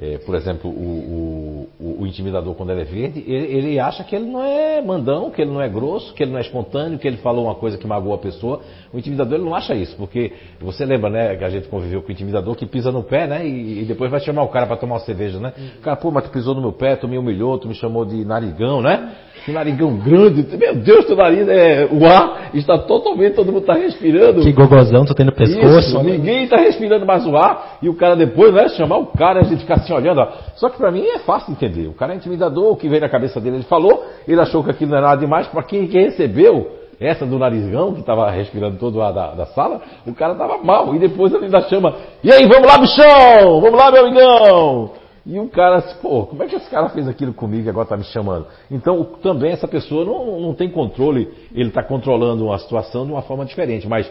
[0.00, 4.14] é, por exemplo, o, o- o- intimidador, quando ele é verde, ele, ele acha que
[4.16, 7.06] ele não é mandão, que ele não é grosso, que ele não é espontâneo, que
[7.06, 8.60] ele falou uma coisa que magoou a pessoa.
[8.92, 12.08] O intimidador ele não acha isso, porque você lembra, né, que a gente conviveu com
[12.08, 14.76] o intimidador que pisa no pé, né, e, e depois vai chamar o cara para
[14.76, 15.52] tomar uma cerveja, né?
[15.78, 18.04] O cara, pô, mas tu pisou no meu pé, tu me humilhou, tu me chamou
[18.04, 19.14] de narigão, né?
[19.44, 21.86] Que narigão grande, meu Deus, teu nariz é.
[21.92, 24.40] O ar está totalmente, todo mundo está respirando.
[24.40, 25.78] Que gogozão tu tem no pescoço.
[25.78, 29.40] Isso, ninguém está respirando mais o ar e o cara depois, né, chamar o cara
[29.40, 30.20] a gente ficar assim olhando.
[30.22, 30.28] Ó.
[30.54, 31.88] Só que para mim é fácil entender.
[31.88, 34.70] O cara é intimidador, o que veio na cabeça dele ele falou, ele achou que
[34.70, 35.46] aquilo não era nada demais.
[35.48, 39.46] Para quem, quem recebeu essa do narizão, que estava respirando todo o ar da, da
[39.46, 40.94] sala, o cara estava mal.
[40.94, 43.60] E depois ele ainda chama: E aí, vamos lá, bichão!
[43.60, 45.03] Vamos lá, meu amigão!
[45.26, 47.96] E o cara, pô, como é que esse cara fez aquilo comigo e agora está
[47.96, 48.46] me chamando?
[48.70, 53.22] Então, também essa pessoa não, não tem controle, ele está controlando uma situação de uma
[53.22, 53.88] forma diferente.
[53.88, 54.10] Mas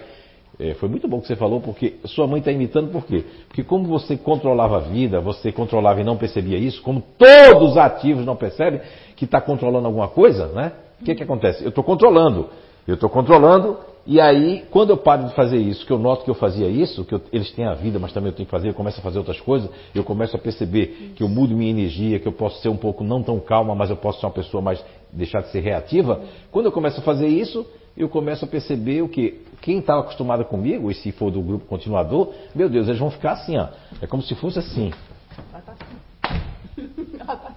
[0.60, 3.24] é, foi muito bom que você falou, porque sua mãe está imitando por quê?
[3.48, 7.78] Porque como você controlava a vida, você controlava e não percebia isso, como todos os
[7.78, 8.82] ativos não percebem
[9.16, 10.72] que está controlando alguma coisa, né?
[11.02, 11.64] O que, que acontece?
[11.64, 12.50] Eu estou controlando.
[12.88, 16.30] Eu estou controlando, e aí, quando eu paro de fazer isso, que eu noto que
[16.30, 18.70] eu fazia isso, que eu- eles têm a vida, mas também eu tenho que fazer,
[18.70, 22.20] eu começo a fazer outras coisas, eu começo a perceber que eu mudo minha energia,
[22.20, 24.62] que eu posso ser um pouco não tão calma, mas eu posso ser uma pessoa
[24.62, 26.22] mais, deixar de ser reativa.
[26.52, 30.44] Quando eu começo a fazer isso, eu começo a perceber o que quem estava acostumado
[30.44, 33.68] comigo, e se for do grupo continuador, meu Deus, eles vão ficar assim, ó.
[34.02, 34.92] É como se fosse assim.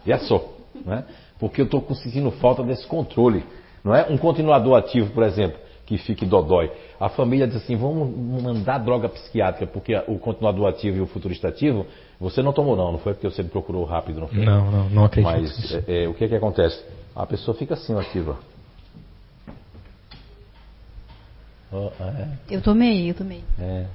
[0.04, 0.44] E é só,
[0.84, 1.04] né?
[1.40, 3.44] Porque eu estou sentindo falta desse controle,
[3.82, 4.06] não é?
[4.08, 6.70] Um continuador ativo, por exemplo, que fique dodói.
[6.98, 11.48] A família diz assim, vamos mandar droga psiquiátrica, porque o continuador ativo e o futurista
[11.48, 11.86] ativo,
[12.20, 14.44] você não tomou não, não foi porque você me procurou rápido, não foi?
[14.44, 16.84] Não, não, não acredito Mas é, é, o que é que acontece?
[17.14, 18.36] A pessoa fica assim, ativa.
[21.72, 23.42] Ó, é, Eu tomei, eu tomei.
[23.58, 23.86] é.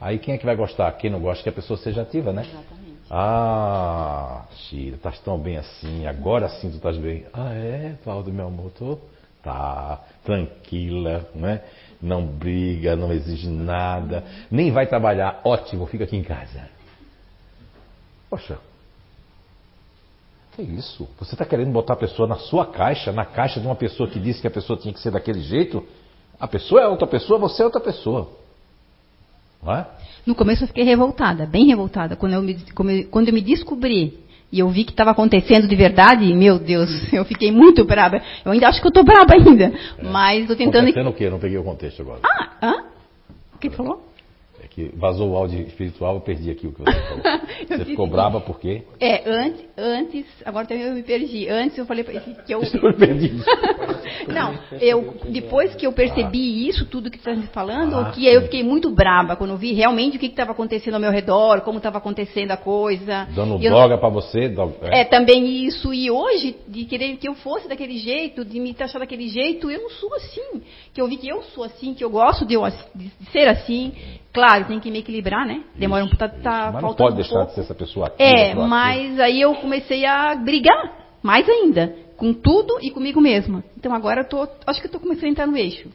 [0.00, 0.92] Aí quem é que vai gostar?
[0.92, 2.42] Quem não gosta que a pessoa seja ativa, né?
[2.42, 2.98] Exatamente.
[3.10, 7.24] Ah, Shira, estás tão bem assim, agora sim tu estás bem.
[7.32, 8.98] Ah, é, Valdo, meu amor, tô?
[9.42, 11.62] Tá, tranquila, né?
[12.00, 15.40] Não briga, não exige nada, nem vai trabalhar.
[15.44, 16.68] Ótimo, fica aqui em casa.
[18.28, 18.58] Poxa,
[20.54, 21.08] que isso?
[21.18, 24.20] Você está querendo botar a pessoa na sua caixa, na caixa de uma pessoa que
[24.20, 25.84] disse que a pessoa tinha que ser daquele jeito?
[26.38, 28.30] A pessoa é outra pessoa, você é outra pessoa.
[29.62, 29.86] Não é?
[30.24, 32.16] No começo eu fiquei revoltada, bem revoltada.
[32.16, 34.23] Quando eu me, quando eu me descobri
[34.54, 38.22] e eu vi que estava acontecendo de verdade, meu Deus, eu fiquei muito braba.
[38.44, 39.64] Eu ainda acho que eu estou braba ainda.
[39.98, 40.04] É.
[40.04, 40.84] Mas estou tentando.
[40.84, 41.28] Acontecendo o quê?
[41.28, 42.20] Não peguei o contexto agora.
[42.22, 42.84] Ah, hã?
[43.52, 44.13] O que falou?
[44.74, 47.22] Que vazou o áudio espiritual, eu perdi aqui o que você falou.
[47.68, 48.82] você ficou brava por quê?
[48.98, 51.48] É, antes, antes, agora também eu me perdi.
[51.48, 52.60] Antes eu falei que eu.
[52.84, 53.32] Eu perdi.
[54.28, 58.26] Não, eu, depois que eu percebi isso, tudo que você está me falando, ah, que
[58.26, 61.60] eu fiquei muito brava quando eu vi realmente o que estava acontecendo ao meu redor,
[61.60, 63.28] como estava acontecendo a coisa.
[63.34, 64.52] Dando droga para você?
[64.82, 65.00] É.
[65.00, 65.04] é.
[65.04, 65.92] também isso.
[65.92, 69.82] E hoje, de querer que eu fosse daquele jeito, de me taxar daquele jeito, eu
[69.82, 70.62] não sou assim.
[70.92, 72.62] Que eu vi que eu sou assim, que eu gosto de, eu,
[72.94, 73.92] de ser assim,
[74.34, 75.62] Claro, tem que me equilibrar, né?
[75.76, 78.52] Demora um tá, tá mas não pode deixar um de ser essa pessoa ativa, É,
[78.52, 83.62] mas aí eu comecei a brigar, mais ainda, com tudo e comigo mesma.
[83.78, 85.88] Então agora eu tô, acho que eu tô começando a entrar no eixo.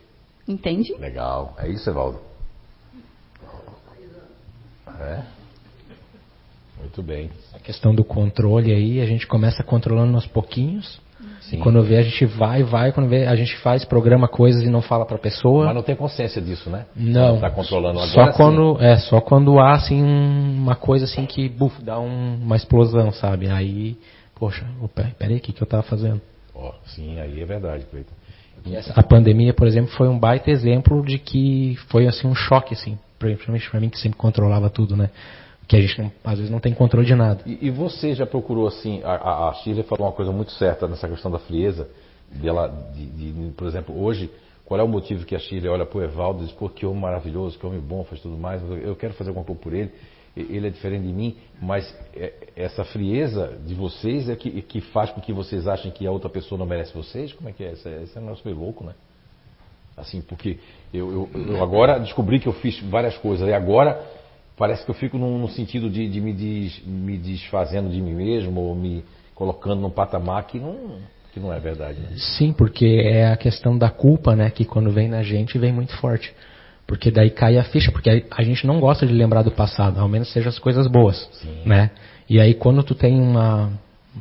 [0.47, 0.93] Entende?
[0.93, 1.53] Legal.
[1.57, 2.21] É isso, Evaldo?
[5.01, 5.21] É.
[6.79, 7.29] Muito bem.
[7.53, 10.99] A questão do controle aí, a gente começa controlando aos pouquinhos
[11.49, 11.59] Sim.
[11.59, 14.83] Quando vê, a gente vai, vai, quando vê, a gente faz, programa coisas e não
[14.83, 15.65] fala para a pessoa.
[15.65, 16.85] Mas não tem consciência disso, né?
[16.95, 17.35] Não.
[17.35, 18.31] Está controlando agora.
[18.31, 18.85] Só quando, sim.
[18.85, 23.49] é, só quando há assim uma coisa assim que buf, dá um, uma explosão, sabe?
[23.49, 23.97] Aí,
[24.35, 26.21] poxa, opa, peraí, o que, que eu estava fazendo?
[26.53, 28.13] Oh, sim, aí é verdade, Cleiton.
[28.95, 32.99] A pandemia, por exemplo, foi um baita exemplo de que foi assim um choque, assim,
[33.17, 35.09] principalmente para mim que sempre controlava tudo, né?
[35.69, 37.41] Que a gente às vezes não tem controle de nada.
[37.45, 41.07] E, e você já procurou assim, a, a Shirley falou uma coisa muito certa nessa
[41.07, 41.87] questão da frieza,
[42.31, 44.31] dela, de, de, por exemplo, hoje,
[44.65, 46.87] qual é o motivo que a Shirley olha para o Evaldo e diz, pô, que
[46.87, 49.91] homem maravilhoso, que homem bom, faz tudo mais, eu quero fazer alguma coisa por ele,
[50.35, 55.11] ele é diferente de mim, mas é, essa frieza de vocês é que, que faz
[55.11, 57.31] com que vocês achem que a outra pessoa não merece vocês?
[57.31, 57.73] Como é que é?
[57.73, 58.95] Esse, esse é um negócio meio louco, né?
[59.95, 60.57] Assim, porque
[60.91, 64.17] eu, eu, eu agora descobri que eu fiz várias coisas, e agora
[64.59, 68.13] parece que eu fico no, no sentido de, de me, des, me, desfazendo de mim
[68.13, 70.99] mesmo, ou me colocando num patamar que não,
[71.33, 71.97] que não é verdade.
[71.97, 72.09] Né?
[72.17, 75.95] Sim, porque é a questão da culpa, né, que quando vem na gente vem muito
[75.95, 76.35] forte.
[76.85, 80.09] Porque daí cai a ficha, porque a gente não gosta de lembrar do passado, ao
[80.09, 81.61] menos seja as coisas boas, Sim.
[81.63, 81.91] né?
[82.27, 83.71] E aí quando tu tem uma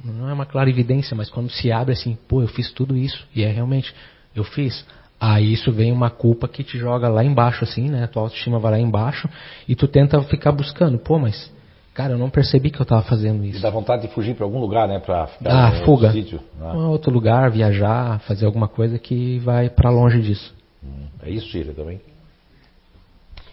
[0.05, 3.26] não é uma clara evidência, mas quando se abre assim, pô, eu fiz tudo isso
[3.34, 3.93] e é realmente
[4.36, 4.84] eu fiz.
[5.20, 8.04] Aí isso vem uma culpa que te joga lá embaixo, assim, né?
[8.04, 9.28] A tua autoestima vai lá embaixo
[9.66, 10.96] e tu tenta ficar buscando.
[10.96, 11.52] Pô, mas,
[11.92, 13.58] cara, eu não percebi que eu estava fazendo isso.
[13.58, 15.00] E dá vontade de fugir para algum lugar, né?
[15.00, 16.06] Para ficar ah, fuga.
[16.06, 16.40] outro sítio.
[16.60, 16.72] Ah.
[16.74, 20.54] outro lugar, viajar, fazer alguma coisa que vai para longe disso.
[20.84, 21.06] Hum.
[21.24, 22.00] É isso, Tira, também?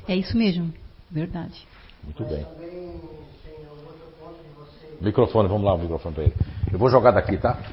[0.08, 0.72] É isso mesmo.
[1.10, 1.56] Verdade.
[2.04, 2.46] Muito bem.
[5.02, 6.34] Microfone, vamos lá, o microfone para ele.
[6.72, 7.58] Eu vou jogar daqui, tá?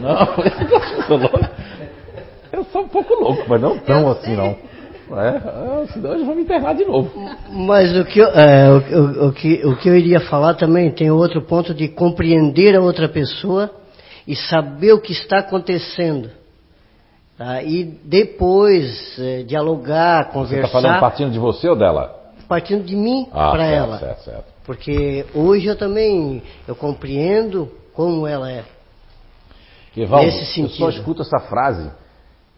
[0.00, 0.16] Não,
[2.52, 4.56] Eu sou um pouco louco, mas não tão assim não.
[5.12, 7.10] É, senão eles vão me enterrar de novo.
[7.50, 11.10] Mas o que, eu, é, o, o, que, o que eu iria falar também tem
[11.10, 13.70] outro ponto de compreender a outra pessoa
[14.26, 16.30] e saber o que está acontecendo.
[17.36, 17.62] Tá?
[17.62, 20.56] E depois é, dialogar, conversar.
[20.56, 22.16] Você está falando partindo de você ou dela?
[22.46, 23.98] Partindo de mim ah, para ela.
[23.98, 24.44] Certo, certo.
[24.64, 28.62] Porque hoje eu também eu compreendo como ela é.
[29.96, 30.84] Evaldo, Nesse sentido.
[30.84, 31.90] eu só escuto essa frase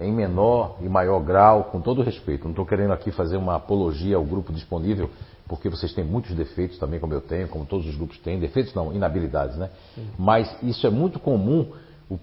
[0.04, 2.44] em menor e maior grau, com todo respeito.
[2.44, 5.10] Não estou querendo aqui fazer uma apologia ao grupo disponível,
[5.48, 8.38] porque vocês têm muitos defeitos também, como eu tenho, como todos os grupos têm.
[8.38, 9.70] Defeitos não, inabilidades, né?
[9.94, 10.08] Sim.
[10.18, 11.72] Mas isso é muito comum,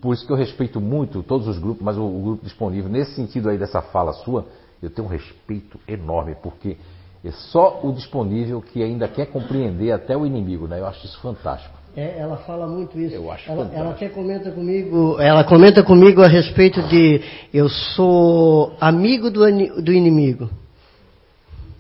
[0.02, 3.16] por isso que eu respeito muito todos os grupos, mas o, o grupo disponível, nesse
[3.16, 4.46] sentido aí dessa fala sua,
[4.82, 6.78] eu tenho um respeito enorme, porque
[7.24, 10.80] é só o disponível que ainda quer compreender até o inimigo, né?
[10.80, 11.79] Eu acho isso fantástico.
[11.96, 13.16] É, ela fala muito isso.
[13.16, 17.22] Eu acho ela, ela até comenta comigo, ela comenta comigo a respeito de
[17.54, 19.42] eu sou amigo do,
[19.82, 20.50] do inimigo.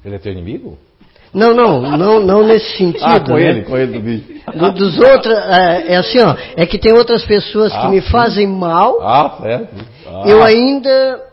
[0.03, 0.77] Ele é teu inimigo?
[1.33, 3.05] Não, não, não, não nesse sentido.
[3.05, 3.49] Ah, com né?
[3.49, 4.57] ele, com ele do bicho.
[4.57, 8.01] Do, dos outros, é, é, assim, ó, é que tem outras pessoas ah, que me
[8.01, 8.99] fazem mal.
[9.01, 9.75] Ah, certo.
[10.07, 10.23] Ah.
[10.25, 11.23] Eu ainda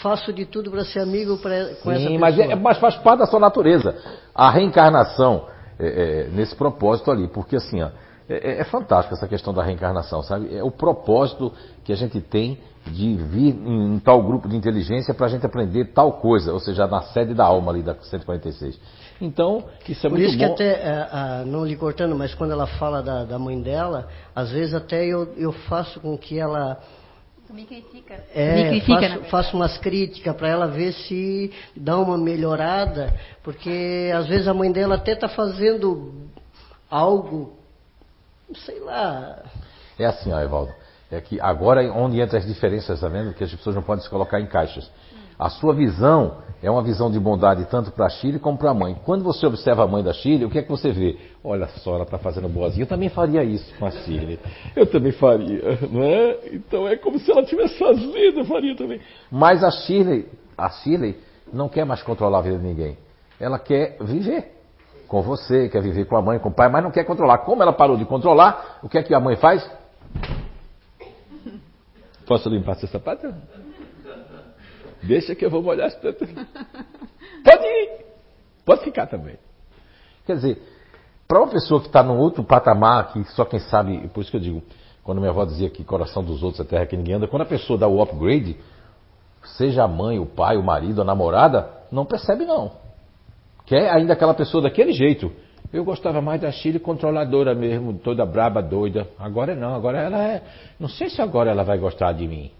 [0.00, 2.18] faço de tudo para ser amigo pra, com sim, essa pessoa.
[2.18, 3.96] Mas, é, mas faz parte da sua natureza.
[4.32, 5.46] A reencarnação
[5.78, 7.90] é, é, nesse propósito ali, porque assim, ó,
[8.26, 10.56] É, é, é fantástico essa questão da reencarnação, sabe?
[10.56, 11.52] É o propósito
[11.84, 15.92] que a gente tem de vir em, tal grupo de inteligência para a gente aprender
[15.92, 18.78] tal coisa, ou seja, na sede da alma ali da 146.
[19.20, 20.54] Então, isso é Por muito isso que bom.
[20.54, 24.74] até, é, não lhe cortando, mas quando ela fala da, da mãe dela, às vezes
[24.74, 26.78] até eu, eu faço com que ela
[27.50, 28.24] Me critica.
[28.34, 34.10] É, Me critica, faço, faço umas críticas para ela ver se dá uma melhorada, porque
[34.14, 36.28] às vezes a mãe dela até está fazendo
[36.90, 37.52] algo,
[38.54, 39.42] sei lá.
[39.98, 40.72] É assim, ó, Evaldo.
[41.10, 43.34] É que agora é onde entra as diferenças, tá vendo?
[43.34, 44.90] Que as pessoas não podem se colocar em caixas.
[45.38, 48.74] A sua visão é uma visão de bondade tanto para a Chile como para a
[48.74, 48.96] mãe.
[49.04, 51.18] Quando você observa a mãe da Chile, o que é que você vê?
[51.44, 52.84] Olha só, ela está fazendo boazinha.
[52.84, 54.40] Eu também faria isso com a Chile.
[54.74, 56.38] Eu também faria, não é?
[56.52, 58.98] Então é como se ela tivesse fazendo, eu faria também.
[59.30, 61.20] Mas a Chile, a Chile
[61.52, 62.96] não quer mais controlar a vida de ninguém.
[63.38, 64.54] Ela quer viver
[65.06, 67.38] com você, quer viver com a mãe, com o pai, mas não quer controlar.
[67.38, 69.70] Como ela parou de controlar, o que é que a mãe faz?
[72.26, 73.34] Posso limpar seu sapato?
[75.06, 76.28] Deixa que eu vou molhar as tantas.
[77.44, 78.04] Pode ir.
[78.64, 79.36] Pode ficar também.
[80.26, 80.62] Quer dizer,
[81.28, 84.36] para uma pessoa que está num outro patamar, que só quem sabe, por isso que
[84.36, 84.62] eu digo,
[85.02, 87.46] quando minha avó dizia que coração dos outros é terra que ninguém anda, quando a
[87.46, 88.56] pessoa dá o upgrade,
[89.56, 92.72] seja a mãe, o pai, o marido, a namorada, não percebe não.
[93.66, 95.30] Quer ainda aquela pessoa daquele jeito.
[95.72, 99.08] Eu gostava mais da Chile controladora mesmo, toda braba, doida.
[99.18, 100.42] Agora não, agora ela é.
[100.78, 102.50] Não sei se agora ela vai gostar de mim.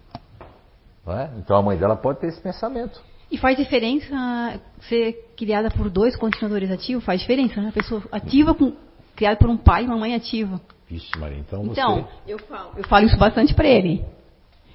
[1.06, 1.30] Não é?
[1.38, 3.00] Então a mãe dela pode ter esse pensamento.
[3.30, 7.04] E faz diferença ser criada por dois continuadores ativos?
[7.04, 7.68] Faz diferença, né?
[7.70, 8.72] A pessoa ativa com,
[9.16, 10.60] criada por um pai e uma mãe ativa.
[10.88, 12.32] Vixe, Maria, então, Então, você.
[12.32, 14.04] eu falo, eu falo isso bastante para ele.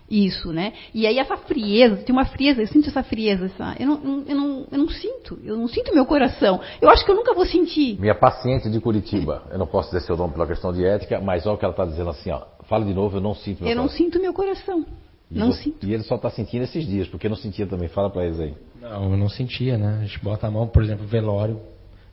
[0.09, 0.73] Isso, né?
[0.91, 4.36] E aí essa frieza, tem uma frieza, eu sinto essa frieza, essa, eu, não, eu,
[4.36, 6.59] não, eu não sinto, eu não sinto meu coração.
[6.82, 7.99] Eu acho que eu nunca vou sentir.
[7.99, 11.45] Minha paciente de Curitiba, eu não posso dizer seu nome pela questão de ética, mas
[11.45, 12.41] olha o que ela está dizendo assim, ó.
[12.63, 13.97] Fala de novo, eu não sinto meu Eu não coração.
[14.05, 14.86] sinto meu coração.
[15.32, 15.86] E Não você- sinto.
[15.86, 17.88] E ele só está sentindo esses dias, porque não sentia também.
[17.88, 18.53] Fala para eles aí.
[18.82, 19.99] Não, eu não sentia, né?
[20.01, 21.59] A gente bota a mão, por exemplo, velório.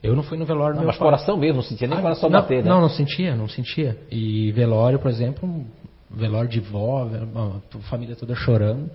[0.03, 1.07] Eu não fui no velório do Não, meu mas pai.
[1.07, 2.69] coração mesmo, não sentia nem Ah, coração não, bater, né?
[2.69, 3.97] Não, não sentia, não sentia.
[4.11, 5.65] E velório, por exemplo,
[6.11, 8.89] velório de vó, a família toda chorando.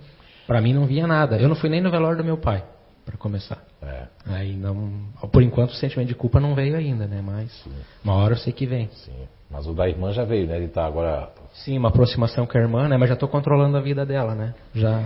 [0.47, 1.37] Pra mim não vinha nada.
[1.39, 2.63] Eu não fui nem no velório do meu pai,
[3.05, 3.65] pra começar.
[3.83, 4.93] É, Aí não,
[5.33, 7.21] por enquanto o sentimento de culpa não veio ainda, né?
[7.21, 7.65] Mas
[8.05, 8.89] uma hora eu sei que vem.
[8.93, 9.13] sim.
[9.51, 10.57] Mas o da irmã já veio, né?
[10.57, 11.31] Ele tá agora.
[11.55, 12.97] Sim, uma aproximação com a irmã, né?
[12.97, 14.55] Mas já tô controlando a vida dela, né?
[14.75, 15.03] Já,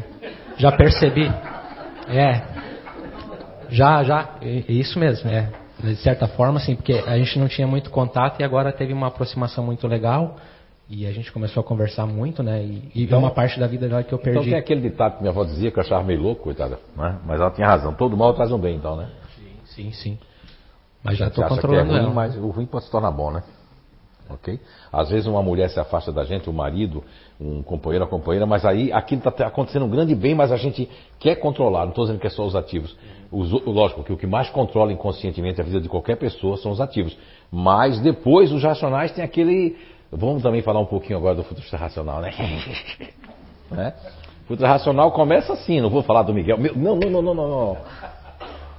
[0.57, 1.27] já percebi.
[2.09, 2.43] É.
[3.69, 4.29] Já, já.
[4.41, 5.51] É é isso mesmo, é.
[5.83, 9.09] De certa forma, sim, porque a gente não tinha muito contato e agora teve uma
[9.09, 10.37] aproximação muito legal.
[10.89, 12.63] E a gente começou a conversar muito, né?
[12.63, 14.51] E, e Então- uma parte da vida dela que eu Então perdi.
[14.51, 16.79] tem aquele ditado que minha avó dizia que eu achava meio louco, coitada.
[16.97, 17.19] Né?
[17.27, 17.93] Mas ela tinha razão.
[17.93, 19.09] Todo mal traz um bem, então, né?
[19.65, 20.17] Sim, sim.
[21.03, 22.11] Mas já que é controlando ruim, ela.
[22.11, 23.43] mas o ruim pode se tornar bom, né?
[24.29, 24.59] Ok?
[24.93, 27.05] Às vezes uma mulher se afasta da gente, o marido,
[27.41, 30.89] um companheiro, a companheira, mas aí aquilo está acontecendo um grande bem, mas a gente
[31.21, 31.83] quer controlar.
[31.83, 32.97] Não estou dizendo que é só os ativos.
[33.31, 36.81] Os, lógico que o que mais controla inconscientemente a vida de qualquer pessoa são os
[36.81, 37.17] ativos.
[37.51, 39.77] Mas depois os racionais têm aquele.
[40.11, 42.33] Vamos também falar um pouquinho agora do futurista racional, né?
[43.71, 43.95] né?
[44.47, 46.59] Futurista racional começa assim, não vou falar do Miguel.
[46.59, 47.77] Não, não, não, não, não, não.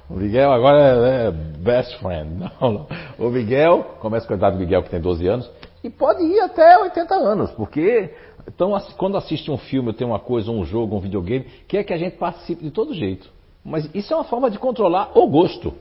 [0.08, 2.50] O Miguel agora é, é best friend.
[2.60, 2.86] Não, não.
[3.18, 5.50] O Miguel, começa com a idade do Miguel, que tem 12 anos,
[5.84, 8.10] e pode ir até 80 anos, porque
[8.48, 11.98] então, quando assiste um filme, tem uma coisa, um jogo, um videogame, quer que a
[11.98, 13.28] gente participe de todo jeito.
[13.62, 15.74] Mas isso é uma forma de controlar o gosto.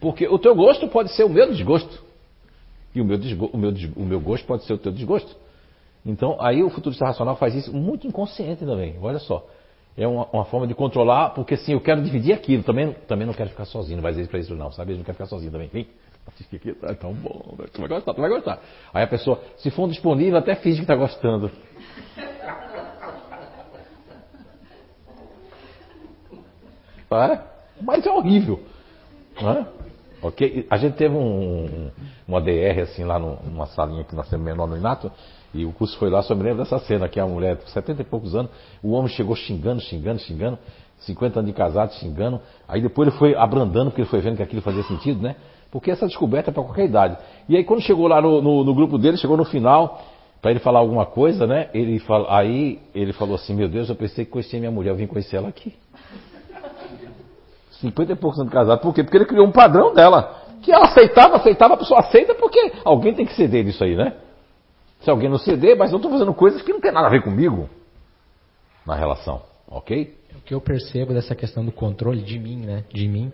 [0.00, 2.02] Porque o teu gosto pode ser o meu desgosto.
[2.92, 5.36] E o meu, desgo- o meu, o meu gosto pode ser o teu desgosto.
[6.04, 8.96] Então, aí o futurista racional faz isso muito inconsciente também.
[9.00, 9.46] Olha só.
[9.96, 12.62] É uma, uma forma de controlar, porque assim, eu quero dividir aquilo.
[12.62, 14.92] Também, também não quero ficar sozinho, vai dizer pra isso não, sabe?
[14.92, 15.68] Eu não quero ficar sozinho também.
[15.68, 15.86] Vem,
[16.80, 17.54] tá tão bom.
[17.58, 17.66] né?
[17.72, 18.60] Tu vai gostar, tu vai gostar.
[18.94, 21.50] Aí a pessoa, se for disponível, até finge que tá gostando.
[27.12, 27.40] É?
[27.82, 28.60] Mas é horrível.
[29.38, 29.66] É?
[30.22, 30.66] Ok?
[30.70, 31.90] A gente teve um, um-
[32.28, 32.40] uma
[32.82, 35.10] assim lá no- numa salinha que nós temos menor no Inato,
[35.52, 38.04] e o curso foi lá, só me lembro dessa cena, que a mulher, 70 e
[38.04, 38.50] poucos anos,
[38.82, 40.58] o homem chegou xingando, xingando, xingando,
[41.00, 44.42] 50 anos de casado xingando, aí depois ele foi abrandando, porque ele foi vendo que
[44.42, 45.34] aquilo fazia sentido, né?
[45.70, 47.16] Porque essa descoberta é para qualquer idade.
[47.48, 50.00] E aí quando chegou lá no, no- no grupo dele, chegou no final,
[50.42, 51.68] para ele falar alguma coisa, né?
[51.74, 54.96] Ele fala, aí ele falou assim, meu Deus, eu pensei que conhecia minha mulher, eu
[54.96, 55.74] vim conhecer ela aqui.
[57.80, 58.80] 50 e poucos anos de casado.
[58.80, 59.02] Por quê?
[59.02, 60.36] Porque ele criou um padrão dela.
[60.62, 64.14] Que ela aceitava, aceitava, a pessoa aceita porque alguém tem que ceder disso aí, né?
[65.00, 67.22] Se alguém não ceder, mas eu estou fazendo coisas que não tem nada a ver
[67.22, 67.68] comigo
[68.86, 70.14] na relação, ok?
[70.36, 72.84] O que eu percebo dessa questão do controle de mim, né?
[72.92, 73.32] De mim,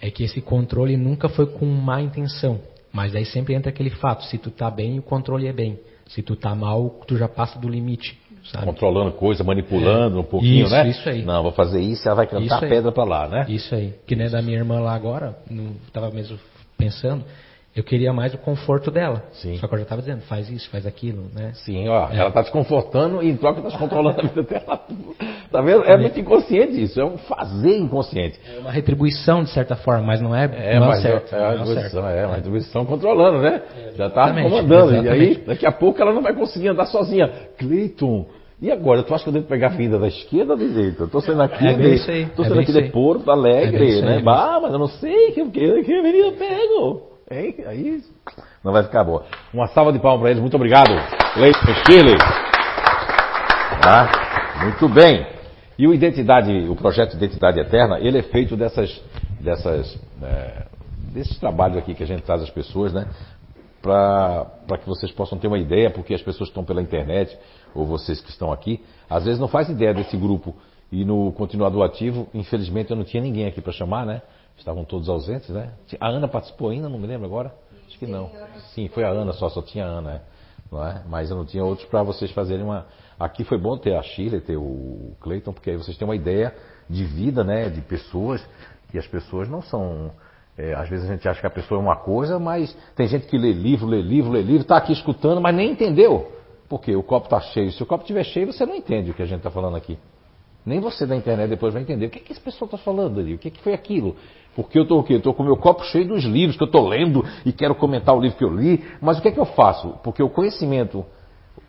[0.00, 2.60] é que esse controle nunca foi com má intenção.
[2.92, 5.78] Mas daí sempre entra aquele fato, se tu tá bem, o controle é bem.
[6.08, 8.18] Se tu tá mal, tu já passa do limite,
[8.50, 8.64] sabe?
[8.64, 10.88] Controlando coisa, manipulando um pouquinho, Isso, né?
[10.88, 11.22] isso aí.
[11.22, 12.68] Não, vou fazer isso, ela vai cantar aí.
[12.70, 13.44] pedra pra lá, né?
[13.48, 13.94] Isso aí.
[14.06, 16.38] Que nem da minha irmã lá agora, não tava mesmo
[16.78, 17.24] pensando,
[17.78, 19.22] eu queria mais o conforto dela.
[19.32, 19.56] Sim.
[19.58, 21.52] Só que eu já tava dizendo, faz isso, faz aquilo, né?
[21.54, 22.16] Sim, ó, É.
[22.18, 24.80] ela tá te confortando e em troca tá te controlando a vida dela.
[25.50, 25.82] Tá vendo?
[25.84, 28.38] É muito inconsciente isso, é um fazer inconsciente.
[28.54, 31.34] É uma retribuição, de certa forma, mas não é, É, não é certo.
[31.34, 32.18] é, uma é o distribuição, certo.
[32.18, 33.62] é uma distribuição controlando, né?
[33.96, 34.92] Já tá Exatamente, comandando.
[34.92, 35.40] E aí, exatamente.
[35.46, 37.30] daqui a pouco ela não vai conseguir andar sozinha.
[37.58, 38.26] Cleiton,
[38.60, 39.02] e agora?
[39.02, 41.04] Tu acha que eu devo pegar a vinda da esquerda ou da direita?
[41.04, 41.80] Eu tô saindo aqui É de,
[42.36, 42.90] tô é saindo bem aqui de.
[42.90, 44.18] Porto É Alegre, né?
[44.18, 47.07] é Bah, mas eu não sei que, que, que menina eu pego.
[47.30, 47.56] Hein?
[47.66, 48.02] Aí
[48.64, 49.24] não vai ficar boa.
[49.52, 50.40] Uma salva de palmas para eles.
[50.40, 50.90] Muito obrigado,
[51.34, 52.16] Cleiton Shirley.
[53.82, 54.64] Tá?
[54.64, 55.26] Muito bem.
[55.78, 59.00] E o Identidade, o projeto Identidade Eterna, ele é feito dessas,
[59.40, 60.66] dessas, é,
[61.12, 63.06] desses trabalhos aqui que a gente traz às pessoas, né?
[63.80, 67.38] Para que vocês possam ter uma ideia, porque as pessoas que estão pela internet,
[67.74, 70.56] ou vocês que estão aqui, às vezes não faz ideia desse grupo.
[70.90, 74.22] E no continuador ativo, infelizmente eu não tinha ninguém aqui para chamar, né?
[74.58, 75.72] Estavam todos ausentes, né?
[76.00, 77.54] A Ana participou ainda, não me lembro agora?
[77.86, 78.30] Acho que não.
[78.74, 80.20] Sim, foi a Ana só, só tinha a Ana, é.
[80.70, 81.02] não é?
[81.08, 82.86] Mas eu não tinha outros para vocês fazerem uma.
[83.18, 86.54] Aqui foi bom ter a Shirley, ter o Cleiton, porque aí vocês têm uma ideia
[86.90, 87.68] de vida, né?
[87.70, 88.44] De pessoas,
[88.90, 90.10] que as pessoas não são.
[90.56, 93.26] é, às vezes a gente acha que a pessoa é uma coisa, mas tem gente
[93.26, 96.32] que lê livro, lê livro, lê livro, está aqui escutando, mas nem entendeu.
[96.68, 97.72] Porque o copo está cheio.
[97.72, 99.98] Se o copo estiver cheio, você não entende o que a gente está falando aqui.
[100.68, 103.32] Nem você da internet depois vai entender o que, que esse pessoal está falando ali,
[103.32, 104.14] o que, que foi aquilo.
[104.54, 105.14] Porque eu estou o quê?
[105.14, 108.14] Estou com o meu copo cheio dos livros que eu estou lendo e quero comentar
[108.14, 109.94] o livro que eu li, mas o que é que eu faço?
[110.04, 111.06] Porque o conhecimento,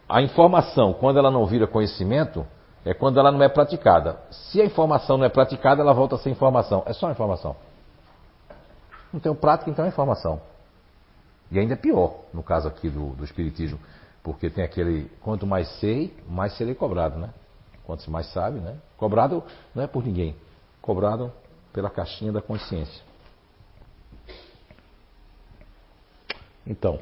[0.08, 2.46] a informação, quando ela não vira conhecimento,
[2.84, 4.20] é quando ela não é praticada.
[4.32, 6.84] Se a informação não é praticada, ela volta a ser informação.
[6.86, 7.56] É só informação.
[9.14, 10.42] Não tem prática, então é informação.
[11.50, 13.80] E ainda é pior, no caso aqui do, do Espiritismo,
[14.22, 17.30] porque tem aquele, quanto mais sei, mais serei cobrado, né?
[17.90, 18.78] Quanto mais sabe, né?
[18.98, 20.36] Cobrado não é por ninguém,
[20.80, 21.34] cobrado
[21.74, 23.02] pela caixinha da consciência.
[26.68, 27.00] Então,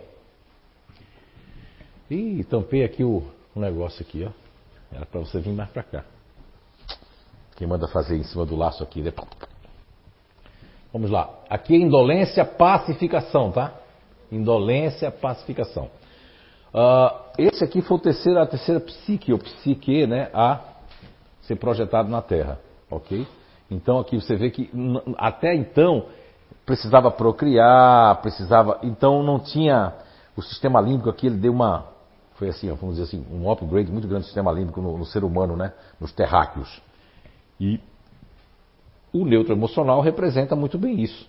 [2.09, 3.21] ih, tampei aqui o,
[3.53, 4.31] o negócio aqui, ó.
[4.95, 6.05] Era para você vir mais para cá.
[7.57, 9.11] Quem manda fazer em cima do laço aqui, né?
[10.93, 11.29] Vamos lá.
[11.49, 13.73] Aqui é indolência, pacificação, tá?
[14.31, 15.91] Indolência, pacificação.
[16.73, 20.29] Ah, esse aqui foi o terceiro, a terceira psique, ou psique, né?
[20.33, 20.76] A
[21.47, 22.59] ser projetado na Terra,
[22.91, 23.25] ok?
[23.71, 24.69] Então aqui você vê que
[25.17, 26.05] até então
[26.65, 29.93] precisava procriar, precisava, então não tinha
[30.35, 31.85] o sistema límbico aqui, ele deu uma,
[32.35, 35.23] foi assim, vamos dizer assim, um upgrade muito grande do sistema límbico no, no ser
[35.23, 35.73] humano, né?
[35.99, 36.81] Nos terráqueos.
[37.59, 37.79] E
[39.11, 41.27] o neutro emocional representa muito bem isso.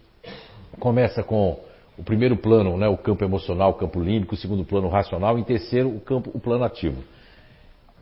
[0.78, 1.58] Começa com
[1.96, 5.40] o primeiro plano, né, o campo emocional, o campo límbico, o segundo plano racional, e
[5.40, 7.02] em terceiro o campo, o plano ativo.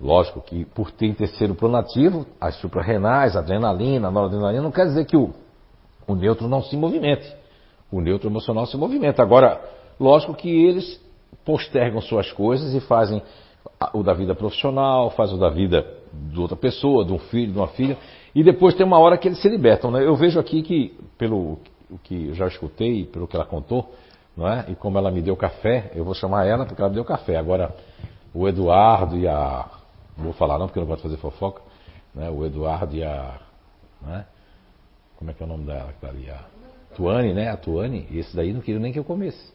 [0.00, 5.16] Lógico que por ter terceiro plano ativo, as suprarrenais, adrenalina, noradrenalina, não quer dizer que
[5.16, 5.30] o,
[6.06, 7.32] o neutro não se movimente.
[7.90, 9.22] O neutro emocional se movimenta.
[9.22, 9.60] Agora,
[9.98, 11.00] lógico que eles
[11.44, 13.22] postergam suas coisas e fazem
[13.92, 17.58] o da vida profissional, fazem o da vida de outra pessoa, de um filho, de
[17.58, 17.96] uma filha,
[18.34, 19.90] e depois tem uma hora que eles se libertam.
[19.90, 20.04] Né?
[20.04, 21.58] Eu vejo aqui que, pelo
[21.90, 23.92] o que eu já escutei, pelo que ela contou,
[24.36, 24.66] não é?
[24.68, 27.36] e como ela me deu café, eu vou chamar ela porque ela me deu café.
[27.36, 27.74] Agora,
[28.34, 29.66] o Eduardo e a.
[30.16, 31.62] Não vou falar não, porque não gosto de fazer fofoca.
[32.14, 32.30] Né?
[32.30, 33.38] O Eduardo e a.
[34.00, 34.24] Né?
[35.16, 36.30] Como é que é o nome dela que tá ali?
[36.30, 36.44] A
[36.94, 37.50] Tuane, né?
[37.50, 39.52] A Tuane, esse daí não queria nem que eu comesse.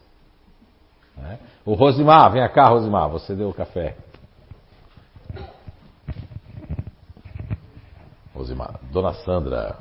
[1.16, 1.38] Né?
[1.64, 3.96] O Rosimar, vem cá, Rosimar, você deu o café.
[8.34, 9.78] Rosimar, Dona Sandra.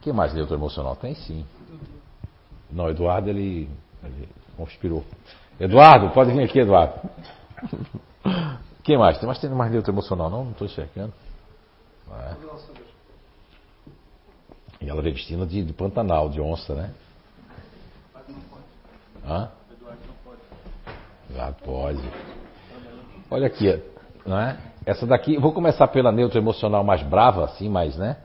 [0.00, 0.96] Quem mais neutro emocional?
[0.96, 1.44] Tem sim.
[2.70, 3.68] Não, Eduardo ele,
[4.02, 5.04] ele conspirou.
[5.60, 6.94] Eduardo, pode vir aqui, Eduardo.
[8.82, 9.18] Quem mais?
[9.18, 10.28] Tem mais tem mais neutro emocional?
[10.28, 10.68] Não, não estou.
[10.96, 12.36] Não é?
[14.80, 16.90] E ela veio vestindo de, de Pantanal, de onça, né?
[19.24, 19.48] Hã?
[21.34, 22.02] Já pode.
[23.30, 23.82] Olha aqui,
[24.26, 24.58] não é?
[24.84, 28.16] Essa daqui, vou começar pela neutra emocional mais brava, assim, mais, né?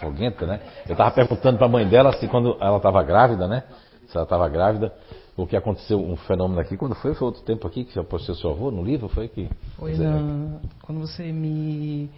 [0.00, 0.60] Foguenta, né?
[0.86, 3.64] Eu estava perguntando para a mãe dela se quando ela estava grávida, né?
[4.06, 4.92] Se ela estava grávida,
[5.38, 7.14] o que aconteceu, um fenômeno aqui, quando foi?
[7.14, 9.08] Foi outro tempo aqui que postou seu avô no livro?
[9.08, 9.48] Foi que.
[9.76, 12.10] Foi na, quando você me.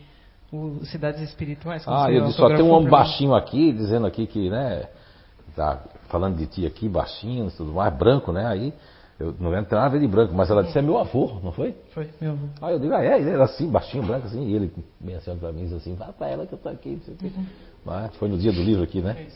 [0.50, 1.84] O Cidades Espirituais.
[1.86, 4.88] Ah, eu disse, só tem um homem baixinho aqui, dizendo aqui que, né?
[5.54, 8.46] Tá falando de ti aqui, baixinho tudo mais, branco, né?
[8.46, 8.72] Aí,
[9.18, 11.38] eu não lembro, tem nada a ver de branco, mas ela disse, é meu avô,
[11.42, 11.76] não foi?
[11.92, 12.46] Foi, meu avô.
[12.62, 15.36] Aí eu digo, ah, é, ele era assim, baixinho, branco, assim, e ele bem assim
[15.36, 17.30] pra mim, diz assim, vai pra ela que eu tô aqui, não sei o quê.
[17.84, 19.28] Mas foi no dia do livro aqui, né?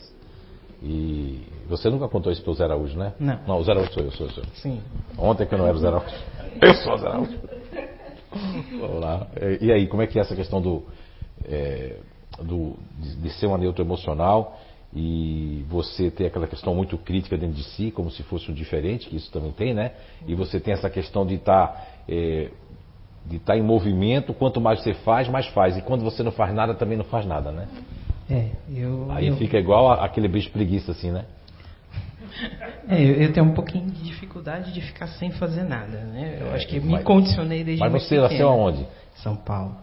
[0.81, 3.13] E você nunca contou isso pro Zé Araújo, né?
[3.19, 3.39] Não.
[3.47, 4.31] Não, o Zé Araújo sou eu, sou eu.
[4.33, 4.43] Sou.
[4.55, 4.81] Sim.
[5.17, 6.15] Ontem que eu não era o Zé Araújo.
[6.61, 7.39] Eu sou o Zé Araújo.
[8.79, 9.27] Vamos lá.
[9.61, 10.83] E aí, como é que é essa questão do,
[11.45, 11.97] é,
[12.41, 14.59] do de, de ser uma neutro emocional
[14.93, 19.09] e você ter aquela questão muito crítica dentro de si, como se fosse um diferente,
[19.09, 19.91] que isso também tem, né?
[20.27, 22.49] E você tem essa questão de estar é,
[23.25, 25.77] de estar em movimento, quanto mais você faz, mais faz.
[25.77, 27.67] E quando você não faz nada, também não faz nada, né?
[28.29, 29.07] É, eu.
[29.11, 31.25] Aí eu, fica igual aquele bicho preguiça, assim, né?
[32.89, 36.39] é, eu, tenho um pouquinho de dificuldade de ficar sem fazer nada, né?
[36.41, 38.85] Eu acho que me mas- condicionei desde Mas você nasceu aonde?
[39.15, 39.75] São Paulo.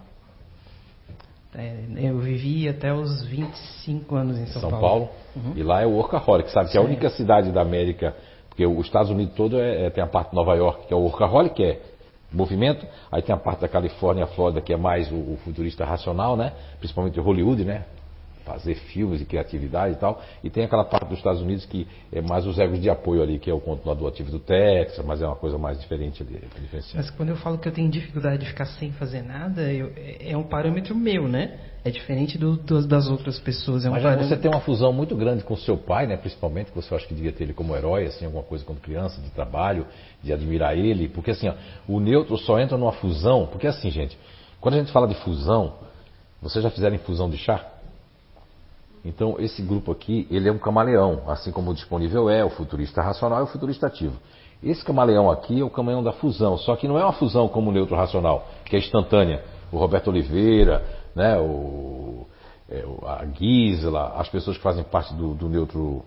[1.55, 5.11] É, eu vivi até os 25 anos em São, São Paulo.
[5.37, 5.53] Uhum.
[5.55, 6.71] E lá é o Workaholic, sabe?
[6.71, 8.17] Que é a única cidade da América,
[8.49, 10.97] porque os Estados Unidos todo é, é- tem a parte de Nova York, que é
[10.97, 11.81] o Workaholic, que é
[12.33, 12.87] movimento.
[13.11, 16.37] Aí tem a parte da Califórnia, a Flórida, que é mais o, o futurista racional,
[16.37, 16.53] né?
[16.79, 17.85] Principalmente Hollywood, né?
[18.45, 20.21] Fazer filmes e criatividade e tal.
[20.43, 23.39] E tem aquela parte dos Estados Unidos que é mais os egos de apoio ali,
[23.39, 26.41] que é o continuador ativo do Texas, mas é uma coisa mais diferente ali.
[26.95, 30.33] Mas quando eu falo que eu tenho dificuldade de ficar sem fazer nada, eu- é
[30.33, 31.59] é um parâmetro meu, né?
[31.85, 33.85] É diferente do, do- das outras pessoas.
[33.85, 34.29] É um Mas parâmetro...
[34.29, 36.17] você tem uma fusão muito grande com seu pai, né?
[36.17, 39.21] Principalmente, que você acha que devia ter ele como herói, assim, alguma coisa quando criança,
[39.21, 39.87] de trabalho,
[40.23, 41.09] de admirar ele.
[41.09, 41.55] Porque assim, ó,
[41.89, 44.17] o neutro só entra numa fusão, porque assim, gente,
[44.61, 45.75] quando a gente fala de fusão,
[46.41, 47.72] vocês já fizeram infusão de chá?
[49.05, 53.03] Então, esse grupo aqui, ele é um camaleão, assim como o disponível é, o futurista
[53.03, 54.17] racional e o futurista ativo.
[54.63, 57.71] Esse camaleão aqui é o camaleão da fusão, só que não é uma fusão como
[57.71, 59.43] o neutro racional, que é instantânea.
[59.73, 60.85] O Roberto Oliveira,
[61.17, 62.27] né, o,
[62.71, 66.05] é, a Gisela, as pessoas que fazem parte do, do neutro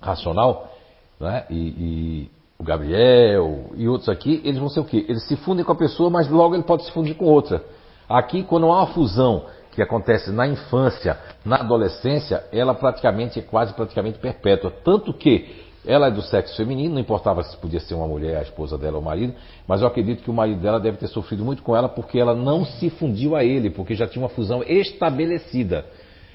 [0.00, 0.72] racional,
[1.20, 5.04] né, e, e o Gabriel e outros aqui, eles vão ser o quê?
[5.08, 7.62] Eles se fundem com a pessoa, mas logo ele pode se fundir com outra.
[8.08, 13.72] Aqui, quando há uma fusão que acontece na infância, na adolescência, ela praticamente é quase
[13.72, 14.72] praticamente perpétua.
[14.84, 18.42] Tanto que ela é do sexo feminino, não importava se podia ser uma mulher, a
[18.42, 19.32] esposa dela ou o marido,
[19.68, 22.34] mas eu acredito que o marido dela deve ter sofrido muito com ela porque ela
[22.34, 25.86] não se fundiu a ele, porque já tinha uma fusão estabelecida.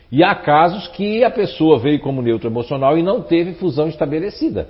[0.10, 4.68] E há casos que a pessoa veio como neutro emocional e não teve fusão estabelecida.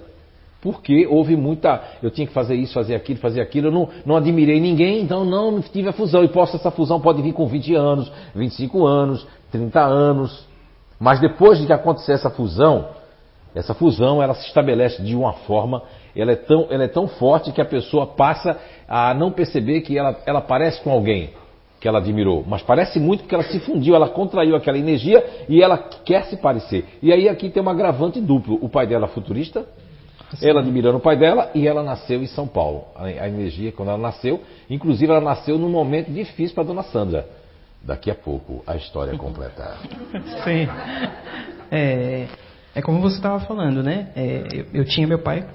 [0.61, 1.81] Porque houve muita.
[2.03, 3.67] Eu tinha que fazer isso, fazer aquilo, fazer aquilo.
[3.67, 6.23] Eu não, não admirei ninguém, então não tive a fusão.
[6.23, 10.47] E posso, essa fusão pode vir com 20 anos, 25 anos, 30 anos.
[10.99, 12.89] Mas depois de que acontecer essa fusão,
[13.53, 15.83] essa fusão ela se estabelece de uma forma,
[16.15, 19.97] ela é tão, ela é tão forte que a pessoa passa a não perceber que
[19.97, 21.31] ela, ela parece com alguém
[21.79, 25.63] que ela admirou, mas parece muito porque ela se fundiu, ela contraiu aquela energia e
[25.63, 26.85] ela quer se parecer.
[27.01, 29.65] E aí aqui tem um agravante duplo: o pai dela é futurista,
[30.43, 32.83] ela admirando o pai dela e ela nasceu em São Paulo.
[32.95, 37.25] A, a energia, quando ela nasceu, inclusive ela nasceu num momento difícil para dona Sandra.
[37.83, 39.77] Daqui a pouco a história completa.
[40.43, 40.67] Sim.
[41.71, 42.27] É,
[42.75, 44.11] é como você estava falando, né?
[44.15, 45.47] É, eu, eu tinha meu pai,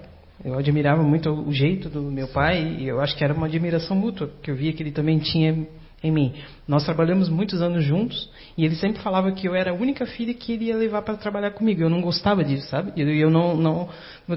[0.45, 3.97] eu admirava muito o jeito do meu pai e eu acho que era uma admiração
[3.97, 5.66] mútua, que eu via que ele também tinha
[6.03, 6.35] em mim.
[6.66, 10.33] Nós trabalhamos muitos anos juntos e ele sempre falava que eu era a única filha
[10.33, 11.83] que ele ia levar para trabalhar comigo.
[11.83, 12.91] Eu não gostava disso, sabe?
[12.97, 13.89] E eu, não, não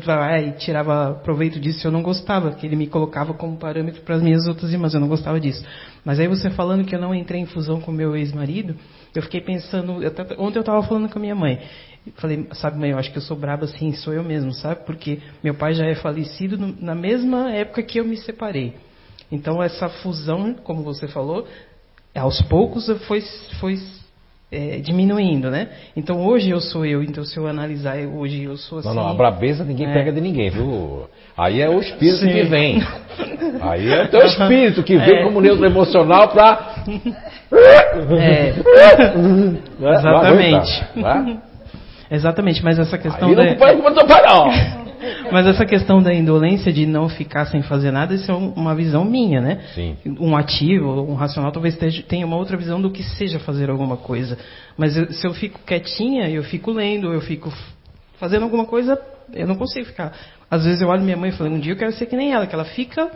[0.07, 4.22] ai, tirava proveito disso, eu não gostava, que ele me colocava como parâmetro para as
[4.22, 5.63] minhas outras irmãs, eu não gostava disso.
[6.03, 8.76] Mas aí você falando que eu não entrei em fusão com meu ex-marido,
[9.15, 11.61] eu fiquei pensando, eu até- ontem eu estava falando com a minha mãe,
[12.15, 14.86] falei, sabe mãe, eu acho que eu sou brabo assim, sou eu mesmo, sabe?
[14.86, 18.76] Porque meu pai já é falecido no- na mesma época que eu me separei.
[19.32, 21.47] Então essa fusão, como você falou,
[22.13, 23.22] aos poucos foi,
[23.59, 23.78] foi
[24.51, 25.67] é, diminuindo, né?
[25.95, 28.87] Então hoje eu sou eu, então se eu analisar hoje eu sou assim.
[28.87, 29.93] Não, não, a brabeza ninguém É.
[29.93, 31.07] pega de ninguém, viu?
[31.37, 32.29] Aí é o espírito Sim.
[32.29, 32.83] que vem.
[33.61, 35.23] Aí é o teu espírito que vem É.
[35.23, 36.83] como neutro emocional pra.
[37.51, 38.53] É?
[39.81, 40.85] Exatamente.
[40.95, 41.37] Né?
[42.11, 44.88] exatamente, mas essa questão Aí da, não não.
[45.32, 48.73] mas essa questão da indolência de não ficar sem fazer nada, isso é um- uma
[48.75, 49.59] visão minha, né?
[49.73, 49.97] Sim.
[50.19, 51.77] Um ativo, um racional, talvez
[52.07, 54.38] tenha uma outra visão do que seja fazer alguma coisa.
[54.77, 57.51] Mas eu- se eu fico quietinha, eu fico lendo, eu fico
[58.19, 58.99] fazendo alguma coisa,
[59.34, 60.13] eu não consigo ficar.
[60.49, 62.34] Às vezes eu olho minha mãe e falo, um dia eu quero ser que nem
[62.34, 63.09] ela, que ela fica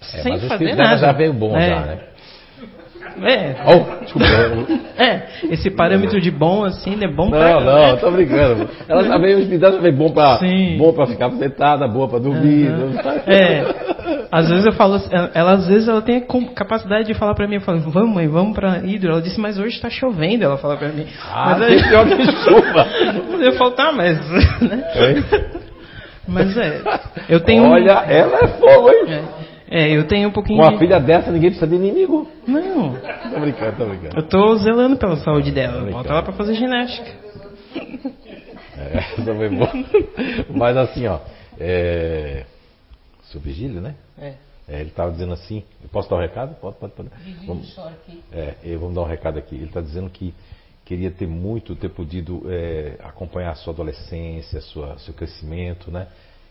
[0.00, 0.96] É, sem fazer nada.
[0.98, 1.68] já veio bom, É.
[1.68, 1.98] já, né?
[3.22, 4.26] É, Oh, desculpa.
[5.02, 7.60] é, esse parâmetro de bom assim, é bom Não, pra...
[7.60, 7.90] não, né?
[7.92, 8.68] eu tô brincando.
[8.88, 10.76] Ela o espírito dela já veio bom pra, Sim.
[10.78, 12.68] bom pra ficar sentada, boa pra dormir.
[13.26, 13.64] É.
[14.30, 17.46] Às vezes eu falo, assim, ela, às vezes ela tem a capacidade de falar pra
[17.46, 19.10] mim, eu falo, vamos mãe, vamos pra hidro.
[19.12, 21.06] Ela disse, mas hoje tá chovendo, ela fala pra mim.
[21.32, 22.86] Ah, mas tem pior que chuva.
[23.44, 24.18] eu falo, tá, mas.
[24.62, 24.82] né?
[26.26, 26.82] Mas é.
[27.28, 27.64] Eu tenho.
[27.64, 29.04] um- Olha, ela é fogo, hein?
[29.08, 29.22] É,
[29.70, 30.58] é, eu tenho um pouquinho.
[30.58, 32.28] Com uma de- filha dessa, ninguém precisa de inimigo.
[32.46, 32.94] Não.
[33.32, 34.16] Tô brincando, tô brincando.
[34.16, 35.90] Eu tô zelando pela saúde dela.
[35.90, 37.10] Bota ela pra fazer ginástica.
[38.76, 39.70] É, essa foi boa.
[40.50, 41.18] Mas assim, ó.
[41.58, 42.44] É...
[43.24, 43.94] Seu Vigílio, né?
[44.18, 44.34] É.
[44.68, 46.54] É, ele estava dizendo assim, eu posso dar um recado?
[46.60, 47.08] Pode, pode, pode.
[47.46, 47.74] Vamos,
[48.32, 49.54] é, eu- vamos dar um recado aqui.
[49.54, 50.34] Ele está dizendo que
[50.84, 56.06] queria ter muito, ter podido é, acompanhar a sua adolescência, sua, seu crescimento, né?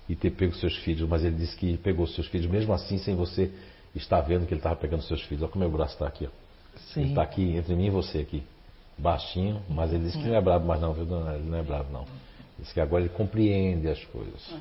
[0.09, 3.15] E ter pego seus filhos, mas ele disse que pegou seus filhos, mesmo assim, sem
[3.15, 3.51] você
[3.93, 5.43] estar vendo que ele estava pegando seus filhos.
[5.43, 6.29] Olha como meu braço está aqui, ó.
[6.29, 7.09] Ele Sim.
[7.09, 8.43] está aqui entre mim e você aqui.
[8.97, 11.35] Baixinho, mas ele disse que não é bravo mais não, viu, dona?
[11.35, 12.01] Ele não é bravo não.
[12.01, 12.07] Ele
[12.59, 14.55] disse que agora ele compreende as coisas.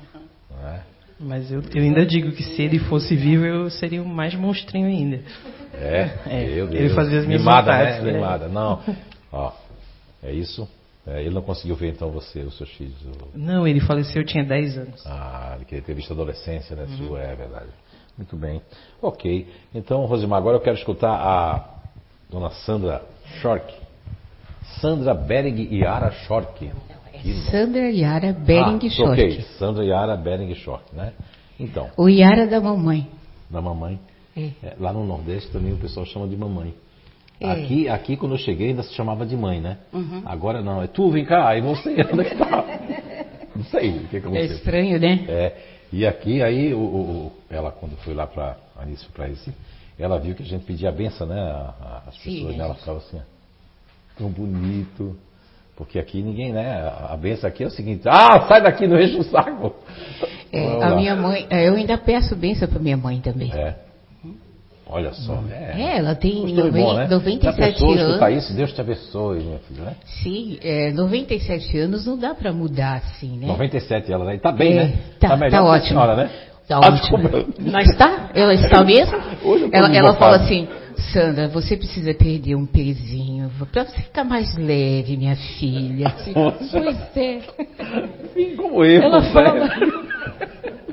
[0.51, 0.83] Não é?
[1.19, 4.87] Mas eu, eu ainda digo que se ele fosse vivo, eu seria o mais monstrinho
[4.87, 5.21] ainda.
[5.73, 8.11] É, É, ele fazia as minhas Mimada, vontades, né?
[8.11, 8.17] né?
[8.19, 8.47] Mimada.
[8.47, 8.81] Não.
[9.31, 9.51] Ó,
[10.21, 10.67] é isso?
[11.07, 12.95] É, ele não conseguiu ver então você, os seus filhos.
[13.05, 15.01] o- Não, ele faleceu, eu tinha 10 anos.
[15.07, 16.83] Ah, ele queria ter visto a adolescência, né?
[16.83, 16.97] Uhum.
[17.07, 17.69] Sua, é verdade.
[18.17, 18.61] Muito bem.
[19.01, 19.47] Ok.
[19.73, 21.75] Então, Rosimar, agora eu quero escutar a
[22.29, 23.03] dona Sandra
[23.41, 23.73] Schork.
[24.81, 26.59] Sandra Bering Yara Schork.
[26.59, 27.49] Que nome.
[27.49, 29.11] Sandra Yara Bering ah, Schork.
[29.13, 31.13] Ok, Sandra Yara Bering Schork, né?
[31.59, 33.07] Então, O Yara da mamãe.
[33.49, 33.99] da mamãe.
[34.35, 34.51] É.
[34.61, 36.73] É, lá no Nordeste também o pessoal chama de mamãe.
[37.39, 37.51] É.
[37.51, 39.77] Aqui, aqui quando eu cheguei ainda se chamava de mãe, né?
[39.93, 40.23] Uhum.
[40.25, 42.65] Agora não, é tu, vem cá, aí você, onde é que tá?
[43.55, 44.55] Não sei o que É aconteceu.
[44.57, 45.25] estranho, né?
[45.27, 45.55] É,
[45.93, 49.51] e aqui, aí, o, o- ela quando foi lá para Anísio para esse,
[49.99, 51.39] ela viu que a gente pedia a benção, né?
[51.39, 52.63] a- a- as Sim, pessoas, a né?
[52.65, 55.15] Ela ficava assim, ó, tão bonito.
[55.75, 56.91] Porque aqui ninguém, né?
[57.07, 59.75] A benção aqui é o seguinte, ah, sai daqui, não enche o saco.
[60.51, 63.51] É, a minha mãe, é, eu ainda peço benção para minha mãe também.
[63.53, 63.75] É.
[64.89, 65.81] Olha só, é.
[65.81, 67.07] É, ela tem Costume bom, né?
[67.07, 68.43] Se a 97 pessoa escutar anos.
[68.43, 69.95] isso, Deus te abençoe, minha filha, né?
[70.23, 73.47] Sim, é, 97 anos não dá para mudar assim, né?
[73.47, 74.37] 97 ela, né?
[74.37, 74.93] Tá bem, É, né?
[75.19, 75.87] tá- melhor tá que a ótimo.
[75.89, 76.29] senhora, né?
[76.67, 77.17] Tá Ah, ótimo.
[77.71, 78.29] Mas tá?
[78.33, 79.17] Ela está mesmo?
[79.71, 80.67] Ela, ela fala assim,
[81.13, 86.13] Sandra, você precisa perder um pezinho para você ficar mais leve, minha filha.
[86.35, 86.57] Nossa.
[86.79, 87.39] Pois é.
[88.33, 89.01] Sim, como eu.
[89.03, 89.31] Ela né?
[89.31, 89.69] fala.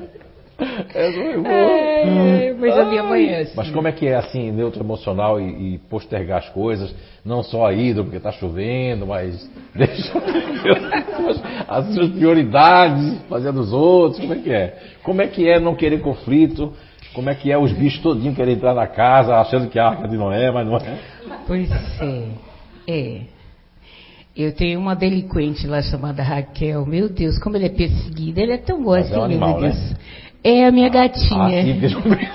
[0.95, 1.49] É, foi bom.
[1.49, 3.53] É, mas a minha mãe é assim.
[3.55, 7.65] Mas como é que é assim, neutro emocional e, e postergar as coisas, não só
[7.65, 14.21] a ida porque está chovendo, mas deixa as suas, as suas prioridades, fazendo os outros,
[14.21, 14.79] como é que é?
[15.03, 16.71] Como é que é não querer conflito?
[17.13, 20.07] Como é que é os bichos todinhos querem entrar na casa achando que a arca
[20.07, 20.99] de Noé, mas não é?
[21.47, 22.27] Pois é.
[22.87, 23.21] É.
[24.35, 26.85] Eu tenho uma delinquente lá chamada Raquel.
[26.85, 28.41] Meu Deus, como ela é perseguida.
[28.41, 29.95] Ela é tão boa Mas é assim, um animal, meu né?
[30.47, 31.61] É a minha Ah, gatinha.
[31.65, 32.29] eu ver.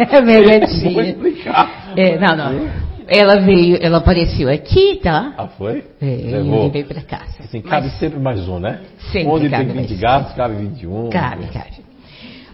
[0.00, 1.02] é a minha Vou gatinha.
[1.10, 1.92] explicar.
[1.96, 2.70] É, não, não.
[3.06, 5.34] Ela veio, ela apareceu aqui, tá?
[5.38, 5.84] Ah, foi?
[6.02, 6.64] É, eu Levou.
[6.64, 7.42] levei pra casa.
[7.44, 8.80] Assim, cabe sempre mais um, né?
[9.12, 10.00] Sempre Onde tem 20 mais.
[10.00, 11.08] gatos, cabe 21.
[11.10, 11.76] Cabe, cabe.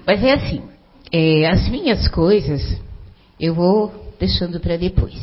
[0.06, 0.62] Mas é assim,
[1.10, 2.80] é, as minhas coisas
[3.40, 3.90] eu vou
[4.20, 5.14] deixando para depois.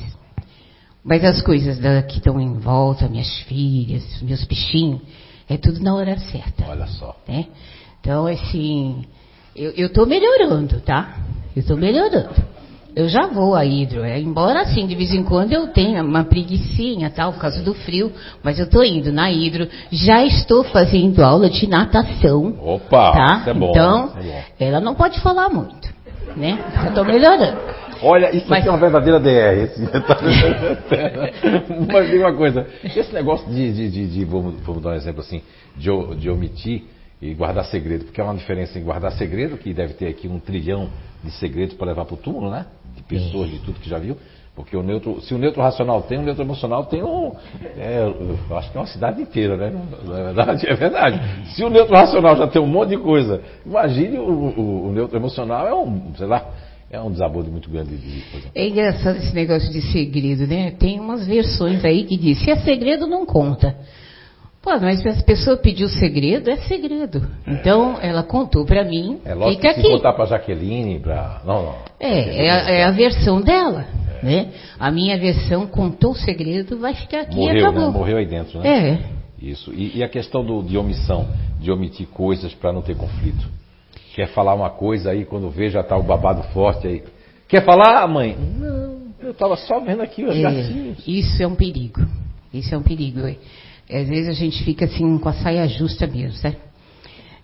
[1.04, 5.00] Mas as coisas da, que estão em volta, minhas filhas, meus bichinhos,
[5.50, 6.66] é tudo na hora certa.
[6.68, 7.16] Olha só.
[7.28, 7.46] Né?
[8.02, 9.06] Então, assim,
[9.56, 11.18] eu estou melhorando, tá?
[11.56, 12.30] Eu estou melhorando.
[12.94, 16.26] Eu já vou a hidro, é, embora assim, de vez em quando eu tenha uma
[16.26, 18.12] preguiçinha, tal, por causa do frio,
[18.44, 22.54] mas eu estou indo na hidro, já estou fazendo aula de natação.
[22.62, 23.38] Opa, tá?
[23.40, 23.70] isso é bom.
[23.70, 24.44] então, é bom.
[24.60, 25.88] ela não pode falar muito,
[26.36, 26.60] né?
[26.84, 27.58] Eu estou melhorando.
[28.04, 29.64] Olha, isso Mas- aqui é uma verdadeira DR.
[29.64, 29.82] Esse
[31.94, 35.22] Mas diga uma coisa, esse negócio de, de, de, de- vamos, vamos dar um exemplo
[35.22, 35.42] assim,
[35.78, 36.84] de, de omitir
[37.22, 40.40] e guardar segredo, porque há uma diferença em guardar segredo, que deve ter aqui um
[40.40, 40.90] trilhão
[41.24, 42.66] de segredos para levar para o túmulo, né?
[42.96, 44.18] De pessoas, de tudo que já viu.
[44.56, 47.32] Porque o neutro, se o neutro racional tem, o neutro emocional tem um.
[47.78, 48.04] é,
[48.50, 49.72] eu acho que é uma cidade inteira, né?
[50.06, 50.68] Não é verdade?
[50.68, 51.22] É verdade.
[51.56, 55.16] Se o neutro racional já tem um monte de coisa, imagine o, o- o neutro
[55.18, 56.50] emocional é um, sei lá,
[56.90, 58.48] é um desabodo muito grande de coisa.
[58.54, 60.72] É engraçado esse negócio de segredo, né?
[60.72, 63.76] Tem umas versões aí que diz, se é segredo, não conta.
[64.62, 67.28] Pô, mas se a pessoa pediu segredo, é segredo.
[67.48, 69.96] Então, ela contou pra mim, É lógico fica que se aqui.
[69.96, 71.42] contar para Jaqueline, para.
[71.46, 71.76] Não, não.
[72.00, 73.86] É, é a, é a versão dela,
[74.22, 74.50] né?
[74.80, 77.88] A minha versão contou o segredo, vai ficar aqui e Morreu, acabou.
[77.92, 77.98] né?
[77.98, 78.70] Morreu aí dentro, né?
[78.92, 79.00] É,
[79.44, 79.74] Isso.
[79.74, 81.28] E, e a questão do- de omissão,
[81.60, 83.48] de omitir coisas para não ter conflito.
[84.14, 87.02] Quer falar uma coisa aí, quando vê já tá o babado forte aí.
[87.48, 88.38] Quer falar, mãe?
[88.38, 90.98] Não, eu estava só vendo aqui os é, gatinhos.
[91.08, 92.06] isso é um perigo.
[92.54, 93.22] Isso é um perigo.
[93.26, 93.36] é.
[93.92, 96.58] Às vezes a gente fica assim com a saia justa mesmo, sabe?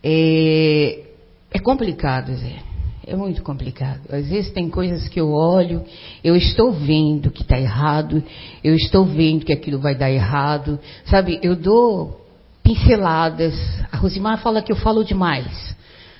[0.03, 1.03] É,
[1.51, 2.67] é complicado, Zé.
[3.05, 4.01] É muito complicado.
[4.09, 5.83] Às vezes tem coisas que eu olho,
[6.23, 8.21] eu estou vendo que está errado,
[8.61, 11.39] eu estou vendo que aquilo vai dar errado, sabe?
[11.41, 12.25] Eu dou
[12.61, 13.53] pinceladas.
[13.89, 15.73] A Rosimar fala que eu falo demais,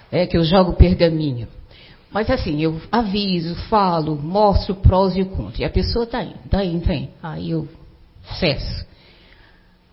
[0.10, 1.48] é, que eu jogo pergaminho.
[2.10, 5.62] Mas assim, eu aviso, falo, mostro prós e contra.
[5.62, 7.10] E a pessoa está indo, está indo, está indo.
[7.22, 7.68] Aí eu
[8.40, 8.88] cesso.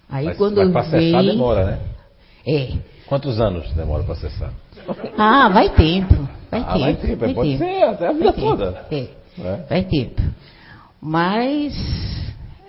[0.08, 1.78] Aí Mas, quando mas pra acessar vem, demora, né?
[2.46, 2.72] É.
[3.06, 4.52] Quantos anos demora para acessar?
[5.16, 6.14] Ah, vai tempo.
[6.50, 6.78] Vai Ah, tempo.
[6.80, 8.86] vai tempo, pode ser até a vida Vai tempo, toda.
[8.90, 9.08] É.
[9.42, 9.56] É.
[9.68, 10.22] Vai tempo.
[11.00, 11.74] Mas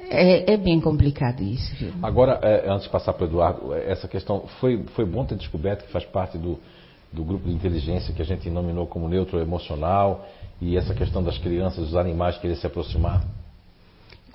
[0.09, 1.93] é, é bem complicado isso, viu?
[2.01, 5.35] Agora, é, antes de passar para o Eduardo, é, essa questão foi, foi bom ter
[5.35, 6.59] descoberto que faz parte do,
[7.11, 10.25] do grupo de inteligência que a gente nominou como neutro emocional
[10.61, 13.23] e essa questão das crianças, dos animais querer se aproximar.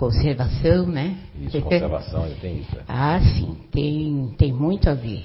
[0.01, 1.15] Conservação, né?
[1.39, 2.75] Isso, conservação, ele tem isso.
[2.75, 2.81] é.
[2.89, 5.23] Ah, sim, tem, tem muito a ver.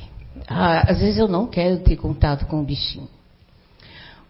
[0.50, 3.08] Ah, às vezes eu não quero ter contato com o bichinho.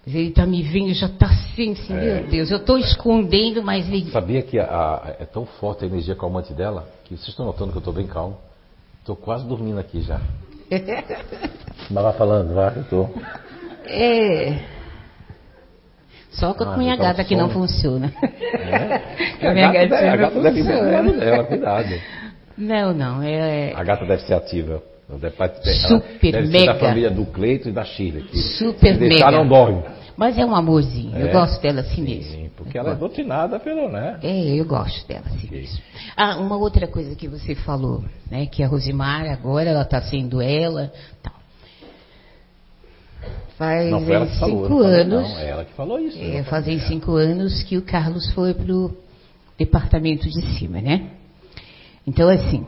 [0.06, 2.20] Ele está me vendo, já está assim, assim É.
[2.22, 4.12] meu Deus, eu estou escondendo, mas ele.
[4.12, 7.72] Sabia que a- a- é tão forte a energia calmante dela que vocês estão notando
[7.72, 8.38] que eu estou bem calmo.
[9.00, 10.22] Estou quase dormindo aqui já.
[11.90, 13.10] Mas vai falando, vai, eu estou.
[13.88, 14.75] É.
[16.40, 18.12] Só com Ah, a minha então gata que não funciona.
[18.22, 19.48] É?
[19.48, 21.96] A minha gata, deve, gatinha a não gata deve lado dela, cuidado.
[22.58, 24.82] Não, não, é, A gata deve ser ativa.
[25.08, 25.36] Deve,
[25.88, 26.74] Super deve ser da mega.
[26.76, 28.26] família do Cleito e da Shirley.
[28.58, 29.38] super se deixar, mega.
[29.38, 29.84] não dorme.
[30.18, 31.32] Mas é um amorzinho, eu É?
[31.32, 32.32] gosto dela assim mesmo.
[32.32, 34.18] Sim, porque ela é doutrinada pelo, né?
[34.24, 35.60] É, eu gosto dela assim Ok.
[35.60, 35.78] mesmo.
[36.18, 40.42] Ah, uma outra coisa que você falou, né, que a Rosimar agora ela está sendo
[40.42, 40.92] ela,
[41.22, 41.35] tal.
[43.58, 44.68] Faz Não foi ela que falou.
[44.68, 46.18] cinco falei, anos, Não, é ela que falou isso.
[46.20, 48.96] é, fazem cinco anos que o Carlos foi pro
[49.58, 51.10] departamento de cima, né?
[52.06, 52.66] Então assim,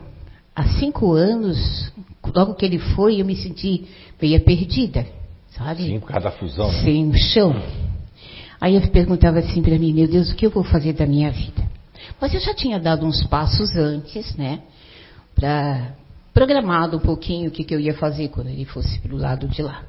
[0.56, 1.92] há cinco anos,
[2.34, 3.86] logo que ele foi, eu me senti
[4.22, 5.06] meio perdida,
[5.50, 5.84] sabe?
[5.84, 6.72] Sim, por causa da fusão.
[6.72, 7.54] sem chão.
[8.60, 11.30] Aí eu perguntava assim para mim, meu Deus, o que eu vou fazer da minha
[11.32, 11.64] vida?
[12.20, 14.62] Mas eu já tinha dado uns passos antes, né?
[15.36, 15.94] Para
[16.34, 19.62] programado um pouquinho o que, que eu ia fazer quando ele fosse pro lado de
[19.62, 19.84] lá.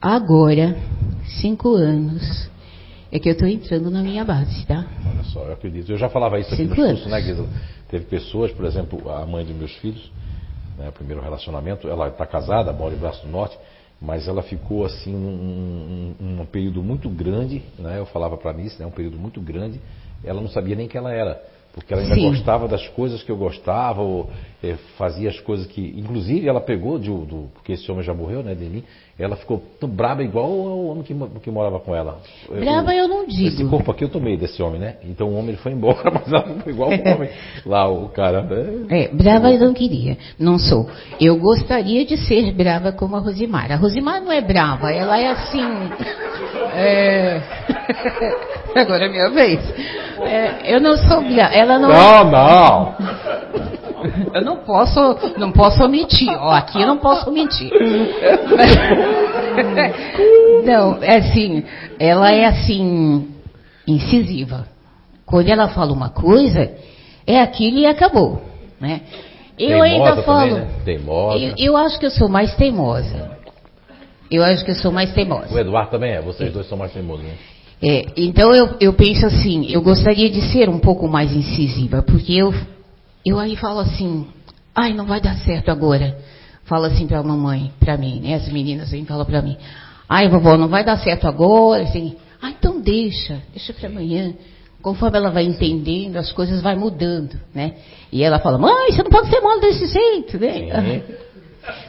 [0.00, 0.76] Agora,
[1.42, 2.48] cinco anos,
[3.12, 4.86] é que eu estou entrando na minha base, tá?
[5.06, 5.92] Olha só, eu acredito.
[5.92, 7.00] Eu já falava isso aqui Cinco no anos.
[7.02, 7.44] curso, né, Guida?
[7.90, 10.10] Teve pessoas, por exemplo, a mãe dos meus filhos,
[10.78, 13.58] né, o primeiro relacionamento, ela está casada, mora em Braço do Norte,
[14.00, 17.98] mas ela ficou assim num, num- um período muito grande, né?
[17.98, 18.86] Eu falava para Nice, né?
[18.86, 19.78] Um período muito grande.
[20.24, 21.42] Ela não sabia nem quem ela era,
[21.74, 22.22] porque ela ainda Sim.
[22.30, 24.30] gostava das coisas que eu gostava, ou
[24.62, 28.42] eh, fazia as coisas que, inclusive, ela pegou de, do, porque esse homem já morreu,
[28.42, 28.84] né, Denis?
[29.18, 32.20] Ela ficou tão braba igual ao homem que, que morava com ela.
[32.48, 33.68] Brava eu não Esse digo.
[33.68, 34.96] corpo aqui eu tomei desse homem, né?
[35.04, 37.28] Então o homem ele foi embora, mas ela foi igual o homem.
[37.66, 38.40] Lá o cara.
[38.42, 38.86] né?
[38.88, 40.88] É, brava eu não queria, não sou.
[41.20, 43.70] Eu gostaria de ser brava como a Rosimar.
[43.70, 45.60] A Rosimar não é brava, ela é assim.
[46.74, 47.42] é,
[48.74, 49.60] Agora é minha vez.
[50.22, 51.92] É, eu não sou brava, ela não.
[51.92, 53.89] é- Não, não.
[54.34, 55.00] Eu não posso,
[55.38, 56.28] não posso omitir.
[56.30, 57.70] Ó, aqui eu não posso omitir.
[60.64, 61.64] Não, é assim,
[61.98, 63.28] ela é assim
[63.86, 64.66] incisiva.
[65.26, 66.70] Quando ela fala uma coisa,
[67.26, 68.42] é aquilo e acabou,
[68.80, 69.00] né?
[69.58, 70.54] Eu Teimosa ainda também, falo.
[70.54, 70.68] né?
[70.84, 71.38] Teimosa.
[71.38, 73.38] Eu, eu acho que eu sou mais teimosa.
[74.30, 75.52] Eu acho que eu sou mais teimosa.
[75.52, 77.34] O Eduardo também é, vocês dois são mais teimosos, né?
[77.82, 82.34] É, então eu, eu penso assim, eu gostaria de ser um pouco mais incisiva, porque
[82.34, 82.52] eu,
[83.24, 84.26] eu aí falo assim,
[84.74, 86.16] ai, não vai dar certo agora.
[86.64, 88.34] Fala assim pra mamãe, pra mim, né?
[88.34, 89.56] As meninas e falam pra mim,
[90.08, 94.32] ai, vovó, não vai dar certo agora, assim, ah, então deixa, deixa pra amanhã.
[94.80, 97.74] Conforme ela vai entendendo, as coisas vai mudando, né?
[98.10, 101.02] E ela fala, mãe, você não pode ser mole desse jeito, né?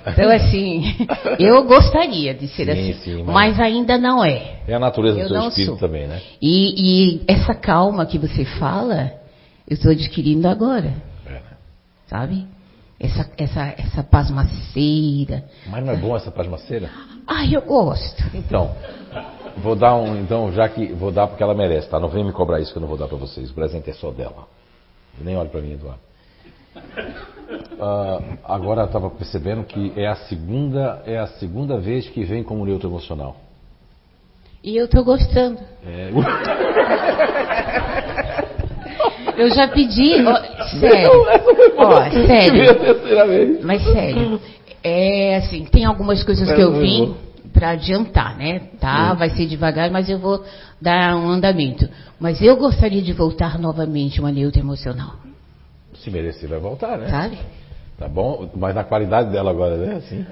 [0.06, 0.84] Então, assim,
[1.40, 4.58] eu gostaria de ser Sim, assim, sim, mas- mas ainda não é.
[4.68, 5.78] É a natureza Eu do seu espírito sou.
[5.88, 6.20] também, né?
[6.42, 9.14] E, e essa calma que você fala,
[9.68, 10.94] eu estou adquirindo agora?
[12.12, 12.46] Sabe?
[13.00, 15.46] Essa, essa, essa pasmaceira.
[15.66, 16.90] Mas não é bom essa pasmaceira?
[17.26, 18.22] Ai, eu gosto.
[18.36, 18.76] Então,
[19.58, 20.22] vou dar um.
[20.22, 20.92] Então, já que.
[20.94, 22.00] Vou dar porque ela merece, tá?
[22.00, 23.50] Não vem me cobrar isso que eu não vou dar pra vocês.
[23.50, 24.48] O presente é só dela.
[25.20, 26.00] Nem olhe pra mim, Eduardo.
[27.80, 32.44] Ah, agora eu estava percebendo que é a segunda é a segunda vez que vem
[32.44, 33.36] como neutro emocional.
[34.64, 35.60] E eu estou gostando.
[35.84, 36.12] É,
[39.42, 40.36] Eu já pedi, ó,
[40.80, 41.10] sério,
[41.78, 43.64] ó, sério, terceira vez.
[43.64, 44.40] mas sério.
[44.84, 47.16] É assim, tem algumas coisas que eu vim
[47.52, 48.62] para adiantar, né?
[48.80, 50.44] Tá, vai ser devagar, mas eu vou
[50.80, 51.88] dar um andamento.
[52.20, 55.14] Mas eu gostaria de voltar novamente uma neutra emocional,
[55.96, 57.10] Se merecer, vai voltar, né?
[57.10, 57.38] sabe?
[57.98, 58.50] Tá bom?
[58.56, 59.96] Mas na qualidade dela agora, né?
[59.96, 60.26] Assim.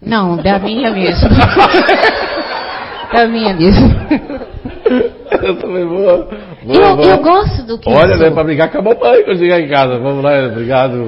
[0.00, 1.28] Não, da minha mesmo.
[3.12, 3.88] da minha mesmo.
[5.42, 6.28] Eu também vou.
[6.64, 7.04] Vou, Eu, vou.
[7.04, 8.32] eu gosto do que Olha, né, sou.
[8.32, 9.98] pra brigar com a mamãe quando chegar em casa.
[9.98, 11.04] Vamos lá, obrigado.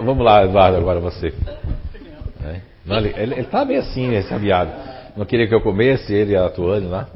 [0.00, 1.34] Vamos lá, Eduardo, agora você.
[2.44, 2.60] É.
[2.84, 4.70] Não, ele, ele, ele tá bem assim, esse aviado.
[5.16, 7.08] Não queria que eu comesse, ele a Tuane lá.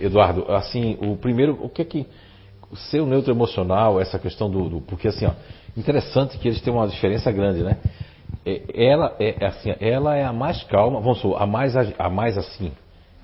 [0.00, 2.06] Eduardo, assim, o primeiro, o que que.
[2.70, 5.32] o seu neutro emocional, essa questão do, do, Porque assim, ó,
[5.76, 7.76] interessante que eles têm uma diferença grande, né?
[8.44, 12.10] É, ela é, é assim, ela é a mais calma, vamos supor, a mais, a
[12.10, 12.72] mais assim,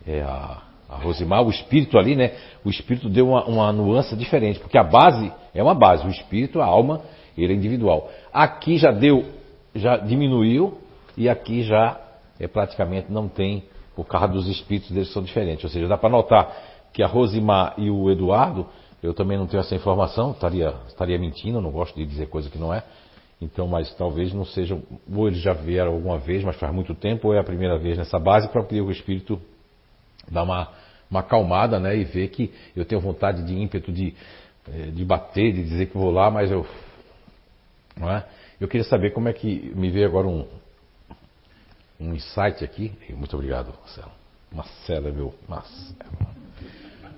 [0.06, 0.58] é a,
[0.92, 2.32] a Rosimar, o espírito ali, né?
[2.64, 6.60] O espírito deu uma, uma nuance diferente, porque a base é uma base, o espírito,
[6.60, 7.00] a alma,
[7.36, 8.10] ele é individual.
[8.32, 9.24] Aqui já deu,
[9.74, 10.78] já diminuiu,
[11.16, 11.98] e aqui já
[12.38, 13.64] é praticamente não tem,
[13.94, 15.64] por causa dos espíritos deles são diferentes.
[15.64, 16.52] Ou seja, dá para notar
[16.92, 18.66] que a Rosimar e o Eduardo,
[19.02, 22.58] eu também não tenho essa informação, estaria, estaria mentindo, não gosto de dizer coisa que
[22.58, 22.82] não é.
[23.40, 24.82] Então, mas talvez não sejam,
[25.12, 27.98] ou eles já vieram alguma vez, mas faz muito tempo, ou é a primeira vez
[27.98, 29.40] nessa base, para que o espírito
[30.30, 30.68] dar uma,
[31.12, 34.14] uma acalmada, né, e ver que eu tenho vontade de ímpeto de,
[34.66, 36.66] eh, de bater, de dizer que vou lá, mas eu.
[37.94, 38.24] Não é?
[38.58, 40.48] Eu queria saber como é que me veio agora um,
[42.00, 42.92] um insight aqui.
[43.10, 44.12] Muito obrigado, Marcelo.
[44.50, 45.34] Marcelo é meu.
[45.46, 46.41] Marcelo.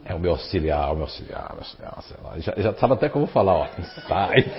[0.07, 2.41] É o meu auxiliar, o meu auxiliar, meu auxiliar, Marcelo.
[2.41, 3.67] Já, já sabe até como falar, ó.
[3.79, 4.51] Insight.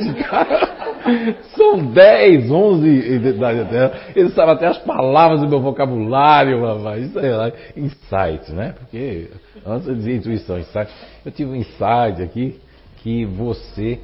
[1.55, 2.88] São 10, 11
[4.15, 7.05] Ele sabe até as palavras do meu vocabulário, rapaz.
[7.05, 7.51] Isso é lá.
[7.77, 8.73] Insight, né?
[8.77, 9.30] Porque
[9.65, 10.91] antes eu dizia intuição, insight.
[11.23, 12.59] Eu tive um insight aqui
[13.03, 13.99] que você,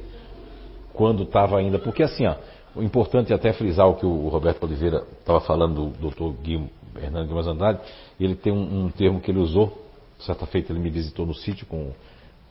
[0.92, 1.78] quando estava ainda.
[1.78, 2.36] Porque assim, ó
[2.74, 6.40] o importante é até frisar o que o Roberto Oliveira estava falando do Dr.
[6.42, 6.70] Guilherme
[7.00, 7.80] Hernando Guimarães Andrade.
[8.18, 9.81] Ele tem um, um, termo que ele usou.
[10.24, 11.92] Certa feita ele me visitou no sítio com,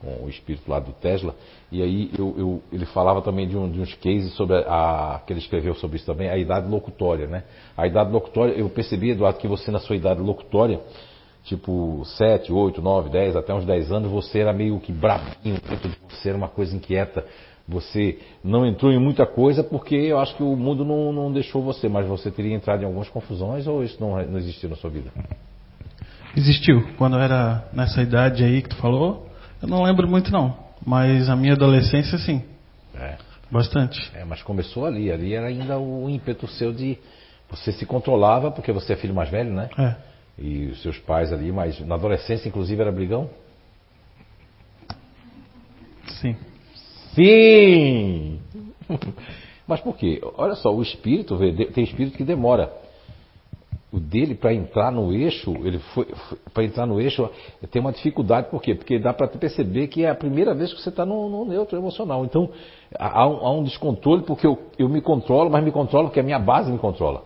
[0.00, 1.34] com, o espírito lá do Tesla.
[1.70, 5.32] E aí eu, eu, ele falava também de, um, de uns cases sobre a, que
[5.32, 7.44] ele escreveu sobre isso também, a idade locutória, né?
[7.76, 10.80] A idade locutória, eu percebi, Eduardo, que você na sua idade locutória,
[11.44, 15.56] tipo 7, 8, 9, 10, até uns 10 anos, você era meio que brabinho,
[16.08, 17.24] você era uma coisa inquieta
[17.66, 21.62] você não entrou em muita coisa porque eu acho que o mundo não, não deixou
[21.62, 24.90] você, mas você teria entrado em algumas confusões ou isso não, não existiu na sua
[24.90, 25.10] vida?
[26.36, 26.86] Existiu.
[26.96, 29.28] Quando eu era nessa idade aí que tu falou,
[29.60, 30.56] eu não lembro muito não.
[30.84, 32.42] Mas a minha adolescência, sim.
[32.94, 33.16] É.
[33.50, 34.00] Bastante.
[34.14, 35.12] É, mas começou ali.
[35.12, 36.98] Ali era ainda o ímpeto seu de.
[37.50, 39.68] Você se controlava, porque você é filho mais velho, né?
[39.78, 39.96] É.
[40.38, 43.28] E os seus pais ali, mas na adolescência, inclusive, era brigão?
[46.20, 46.34] Sim.
[47.14, 48.40] Sim!
[49.66, 50.20] Mas por quê?
[50.36, 51.38] Olha só, o espírito,
[51.72, 52.72] tem espírito que demora.
[53.92, 57.28] O dele, para entrar no eixo, ele foi, foi para entrar no eixo,
[57.70, 58.74] tem uma dificuldade, por quê?
[58.74, 61.76] Porque dá para perceber que é a primeira vez que você está no, no, neutro
[61.76, 62.24] emocional.
[62.24, 62.48] Então,
[62.98, 66.22] há um, há um descontrole, porque eu, eu, me controlo, mas me controlo porque a
[66.22, 67.22] minha base me controla.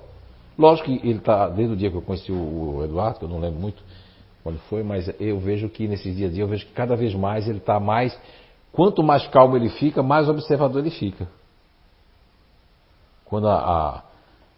[0.59, 3.28] Lógico que ele está, desde o dia que eu conheci o, o Eduardo, que eu
[3.28, 3.80] não lembro muito
[4.43, 7.14] quando foi, mas eu vejo que nesses dias a dia, eu vejo que cada vez
[7.14, 8.16] mais ele está mais
[8.76, 11.26] Quanto mais calmo ele fica, mais observador ele fica.
[13.24, 14.02] Quando a, a,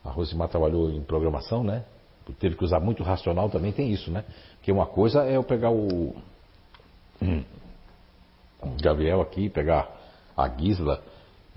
[0.04, 1.84] a Rosimar trabalhou em programação, né?
[2.34, 4.24] Teve que usar muito racional, também tem isso, né?
[4.56, 6.14] Porque uma coisa é eu pegar o,
[7.22, 9.88] o Gabriel aqui, pegar
[10.36, 11.02] a Gisla,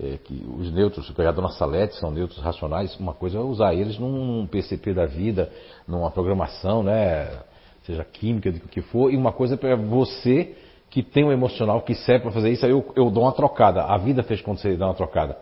[0.00, 3.74] é, que os neutros, pegar a Dona Salete, são neutros racionais, uma coisa é usar
[3.74, 5.52] eles num PCP da vida,
[5.86, 7.40] numa programação, né?
[7.84, 10.56] Seja química, do que for, e uma coisa é pegar você
[10.88, 13.82] que tem um emocional que serve para fazer isso, aí eu, eu dou uma trocada.
[13.82, 15.38] A vida fez quando você dá uma trocada.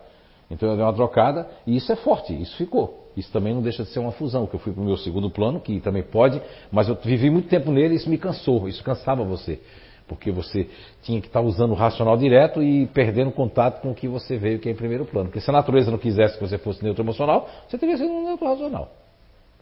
[0.49, 3.00] Então eu dei uma trocada e isso é forte, isso ficou.
[3.15, 5.29] Isso também não deixa de ser uma fusão, que eu fui para o meu segundo
[5.29, 8.83] plano, que também pode, mas eu vivi muito tempo nele e isso me cansou, isso
[8.83, 9.59] cansava você.
[10.07, 10.67] Porque você
[11.03, 14.59] tinha que estar usando o racional direto e perdendo contato com o que você veio,
[14.59, 15.29] que é em primeiro plano.
[15.29, 18.25] Porque se a natureza não quisesse que você fosse neutro emocional, você teria sido um
[18.25, 18.91] neutro racional.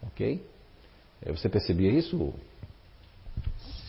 [0.07, 0.41] Ok?
[1.27, 2.34] Você percebia isso?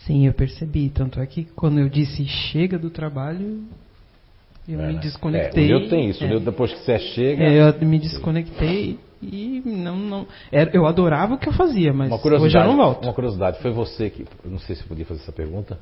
[0.04, 0.90] Sim, eu percebi.
[0.90, 3.62] Tanto é que quando eu disse chega do trabalho,
[4.68, 5.00] eu é, me né?
[5.00, 5.70] desconectei.
[5.70, 6.24] É, o meu tem isso.
[6.24, 6.34] É.
[6.34, 7.44] O depois que você chega.
[7.44, 9.96] É, eu me desconectei e não.
[9.96, 13.04] não era, eu adorava o que eu fazia, mas hoje eu não volto.
[13.04, 14.26] Uma curiosidade: foi você que.
[14.44, 15.78] Não sei se podia fazer essa pergunta,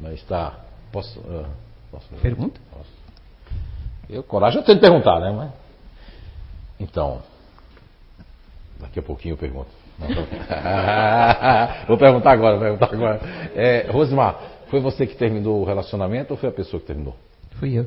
[0.00, 0.60] mas está.
[0.92, 1.18] Posso.
[1.20, 1.46] Uh,
[1.90, 2.60] posso pergunta?
[2.70, 2.90] Posso.
[4.08, 5.32] Eu, coragem eu tenho de perguntar, né?
[5.32, 5.50] Mas,
[6.78, 7.22] então.
[8.80, 9.70] Daqui a pouquinho eu pergunto.
[11.86, 13.20] vou perguntar agora, vou perguntar agora.
[13.54, 17.14] É, Rosimar, foi você que terminou o relacionamento ou foi a pessoa que terminou?
[17.58, 17.86] Fui eu.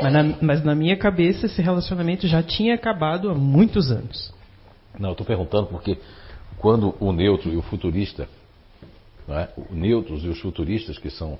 [0.00, 4.32] Mas, na, mas na minha cabeça esse relacionamento já tinha acabado há muitos anos.
[4.98, 5.98] Não, eu estou perguntando porque
[6.58, 8.28] quando o neutro e o futurista,
[9.28, 9.48] é?
[9.56, 11.38] o neutros e os futuristas que são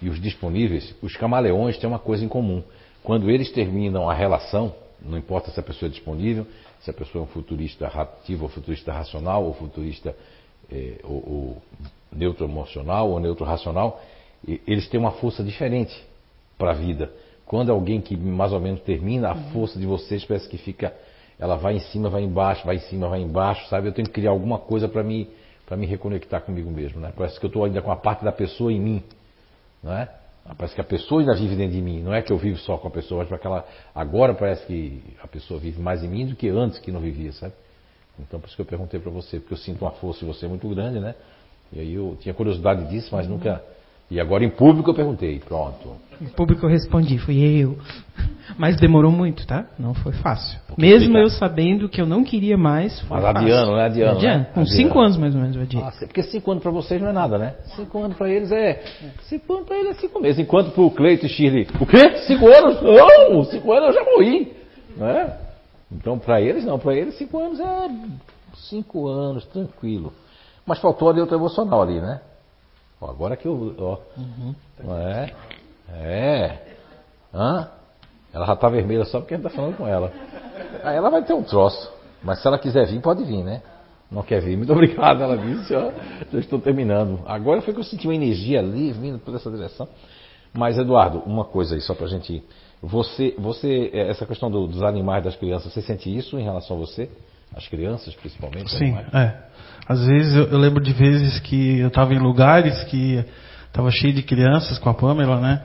[0.00, 2.62] e os disponíveis, os camaleões têm uma coisa em comum.
[3.04, 6.46] Quando eles terminam a relação, não importa se a pessoa é disponível,
[6.80, 10.14] se a pessoa é um futurista ativo ou futurista racional, ou futurista
[10.70, 11.62] é, ou, ou
[12.10, 14.02] neutro emocional ou neutro racional,
[14.66, 15.94] eles têm uma força diferente
[16.58, 17.12] para a vida.
[17.46, 20.94] Quando alguém que mais ou menos termina, a força de vocês parece que fica,
[21.38, 23.88] ela vai em cima, vai embaixo, vai em cima, vai embaixo, sabe?
[23.88, 25.28] Eu tenho que criar alguma coisa para me
[25.66, 27.12] para me reconectar comigo mesmo, né?
[27.16, 29.02] Parece que eu estou ainda com a parte da pessoa em mim,
[29.82, 30.08] não é?
[30.58, 32.02] Parece que a pessoa ainda vive dentro de mim.
[32.02, 33.64] Não é que eu vivo só com a pessoa, mas aquela,
[33.94, 37.32] agora parece que a pessoa vive mais em mim do que antes que não vivia,
[37.32, 37.54] sabe?
[38.18, 40.46] Então por isso que eu perguntei para você, porque eu sinto uma força em você
[40.46, 41.14] muito grande, né?
[41.72, 43.64] E aí eu tinha curiosidade disso, mas nunca
[44.12, 45.96] e agora em público eu perguntei, pronto.
[46.20, 47.78] Em público eu respondi, fui eu.
[48.58, 49.64] Mas demorou muito, tá?
[49.78, 50.60] Não foi fácil.
[50.66, 53.84] Porque Mesmo eu sabendo que eu não queria mais, foi Mas adiando, né?
[53.84, 54.38] Adiando, adiando.
[54.40, 54.44] Né?
[54.52, 54.76] Com adiando.
[54.76, 55.82] cinco anos mais ou menos eu adiei.
[55.82, 57.54] Ah, porque cinco anos para vocês não é nada, né?
[57.74, 58.82] Cinco anos para eles é...
[59.22, 60.38] Cinco anos para eles é cinco meses.
[60.38, 62.18] Enquanto para o Cleito e Shirley, o quê?
[62.26, 62.82] Cinco anos?
[62.82, 63.44] Não!
[63.44, 64.52] Cinco anos eu já morri.
[64.94, 65.38] Né?
[65.90, 67.88] Então para eles não, para eles cinco anos é...
[68.68, 70.12] Cinco anos, tranquilo.
[70.66, 72.20] Mas faltou ali outra emocional ali, né?
[73.02, 73.74] Ó, agora que eu.
[73.78, 74.54] Ó, uhum.
[74.96, 75.32] É.
[75.92, 76.58] É.
[77.34, 77.68] Hã?
[78.32, 80.12] Ela já tá vermelha só porque a gente tá falando com ela.
[80.84, 81.92] Aí ela vai ter um troço.
[82.22, 83.60] Mas se ela quiser vir, pode vir, né?
[84.10, 85.90] Não quer vir, muito obrigado, ela disse, ó.
[86.32, 87.20] Já estou terminando.
[87.26, 89.88] Agora foi que eu senti uma energia ali vindo por essa direção.
[90.54, 92.44] Mas, Eduardo, uma coisa aí, só pra gente ir.
[92.80, 96.76] Você, você, é, essa questão do, dos animais, das crianças, você sente isso em relação
[96.76, 97.10] a você?
[97.54, 98.70] As crianças, principalmente?
[98.70, 99.34] Sim, é.
[99.88, 103.24] Às vezes eu, eu, lembro de vezes que eu estava em lugares que
[103.66, 105.60] estava cheio de crianças com a Pamela, né?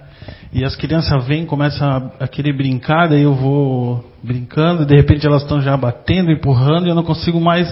[0.52, 4.95] E as crianças vêm, começam a, a querer brincar, daí eu vou brincando, e de
[4.95, 7.68] repente elas estão já batendo, empurrando, e eu não consigo mais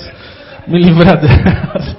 [0.68, 1.96] me livrar delas.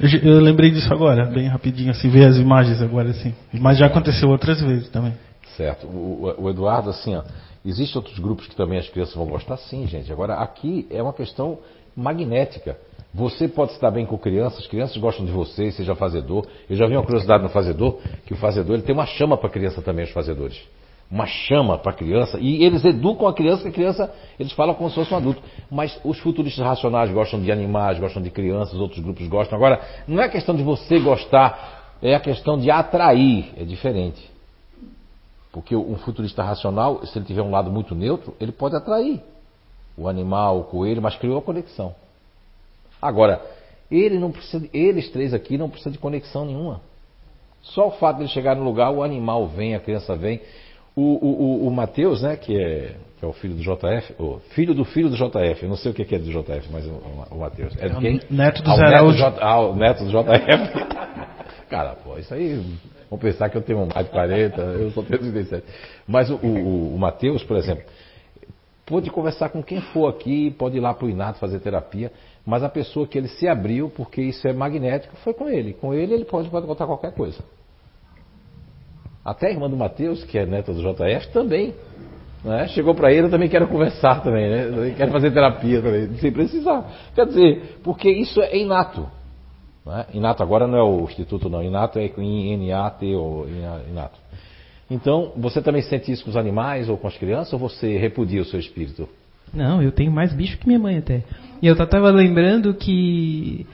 [0.00, 3.32] Eu, eu, lembrei disso agora, bem rapidinho, assim, ver as imagens agora, assim.
[3.52, 5.14] Mas já aconteceu outras vezes também.
[5.56, 5.86] Certo.
[5.86, 7.22] O, o Eduardo, assim, ó,
[7.64, 10.10] existem outros grupos que também as crianças vão gostar, sim, gente.
[10.10, 11.58] Agora, aqui é uma questão
[11.94, 12.76] magnética.
[13.14, 16.46] Você pode estar bem com crianças, crianças gostam de você, seja fazedor.
[16.68, 19.48] Eu já vi uma curiosidade no fazedor, que o fazedor ele tem uma chama para
[19.48, 20.58] a criança também, os fazedores.
[21.10, 24.74] Uma chama para a criança, e eles educam a criança, que a criança, eles falam
[24.74, 25.42] como se fosse um adulto.
[25.70, 29.58] Mas os futuristas racionais gostam de animais, gostam de crianças, outros grupos gostam.
[29.58, 29.78] Agora,
[30.08, 34.26] não é questão de você gostar, é a questão de atrair, é diferente.
[35.52, 39.22] Porque um futurista racional, se ele tiver um lado muito neutro, ele pode atrair
[39.98, 41.94] o animal, o coelho, mas criou a conexão.
[43.02, 43.42] Agora,
[43.90, 46.80] ele não precisa, eles três aqui não precisam de conexão nenhuma.
[47.60, 50.40] Só o fato de ele chegar no lugar, o animal vem, a criança vem.
[50.94, 54.40] O, o, o, o Mateus, né, que é, que é o filho do JF, o
[54.50, 57.00] filho do filho do JF, eu não sei o que é do JF, mas o,
[57.30, 57.74] o Mateus.
[57.78, 58.20] É de quem?
[58.30, 59.24] Neto do ah, Zé Araújo.
[59.40, 61.02] Ah, o neto do JF.
[61.70, 62.56] Cara, pô, isso aí,
[63.08, 65.64] vamos pensar que eu tenho mais de 40, eu só tenho 37.
[66.06, 67.84] Mas o, o, o Mateus, por exemplo,
[68.84, 72.12] pode conversar com quem for aqui, pode ir lá para o Inato fazer terapia.
[72.44, 75.72] Mas a pessoa que ele se abriu, porque isso é magnético, foi com ele.
[75.74, 77.38] Com ele ele pode, pode contar qualquer coisa.
[79.24, 81.72] Até a irmã do Mateus, que é neta do JF, também.
[82.44, 82.66] Né?
[82.68, 84.94] Chegou para ele, eu também quero conversar também, né?
[84.96, 86.90] quero fazer terapia também, sem precisar.
[87.14, 89.08] Quer dizer, porque isso é inato.
[89.86, 90.06] Né?
[90.12, 93.46] Inato agora não é o instituto não, inato é N-A-T ou
[93.88, 94.18] inato.
[94.90, 98.42] Então, você também sente isso com os animais ou com as crianças ou você repudia
[98.42, 99.08] o seu espírito?
[99.52, 101.22] Não, eu tenho mais bicho que minha mãe até.
[101.60, 103.66] E eu tava lembrando que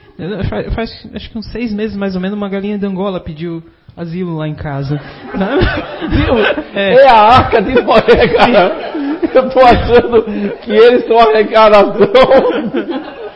[0.49, 3.63] faz, faz, acho que uns seis meses mais ou menos uma galinha de Angola pediu
[3.97, 4.99] asilo lá em casa.
[6.09, 6.37] Viu?
[6.73, 6.93] É.
[6.93, 7.07] é.
[7.09, 8.89] a arca de Noé, cara.
[9.33, 10.23] Eu tô achando
[10.61, 11.25] que eles são a.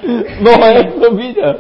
[0.42, 1.60] Não é família.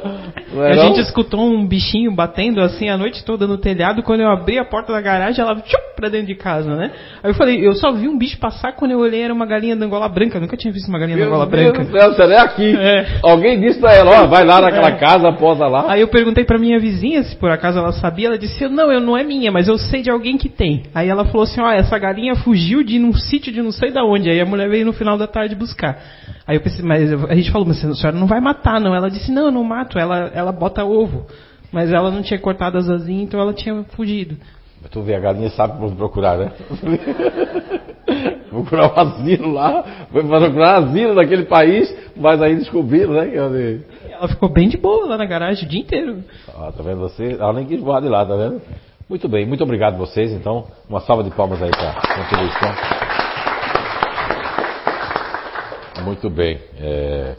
[0.55, 4.03] É a gente escutou um bichinho batendo assim a noite toda no telhado.
[4.03, 6.91] Quando eu abri a porta da garagem, ela tchup, pra dentro de casa, né?
[7.23, 9.75] Aí eu falei, eu só vi um bicho passar quando eu olhei, era uma galinha
[9.75, 10.37] da Angola branca.
[10.37, 11.91] Eu nunca tinha visto uma galinha da Angola Deus branca.
[11.91, 12.73] Deus céu, é aqui.
[12.83, 13.19] É.
[13.23, 14.97] Alguém disse pra ela, ó, vai lá naquela é.
[14.97, 15.85] casa, posa lá.
[15.87, 18.27] Aí eu perguntei pra minha vizinha se por acaso ela sabia.
[18.27, 20.83] Ela disse, não, eu não é minha, mas eu sei de alguém que tem.
[20.93, 24.03] Aí ela falou assim, ó, essa galinha fugiu de um sítio de não sei da
[24.03, 24.29] onde.
[24.29, 25.97] Aí a mulher veio no final da tarde buscar.
[26.45, 28.95] Aí eu pensei, mas a gente falou, mas a senhora não vai matar, não.
[28.95, 31.25] Ela disse, não, eu não mato, ela, ela bota ovo.
[31.71, 34.37] Mas ela não tinha cortado as asinhas, então ela tinha fugido.
[34.91, 36.51] Tu vê, a galinha sabe como procurar, né?
[38.49, 43.33] procurar um asilo lá, foi procurar asilo naquele país, mas aí descobriram, né?
[44.11, 46.23] Ela ficou bem de boa lá na garagem o dia inteiro.
[46.49, 47.33] Ah, tá vendo você?
[47.39, 48.61] Ela nem quis voar de lá, tá vendo?
[49.09, 50.65] Muito bem, muito obrigado a vocês, então.
[50.89, 52.73] Uma salva de palmas aí para a contribuição.
[56.03, 56.59] Muito bem.
[56.79, 57.35] É...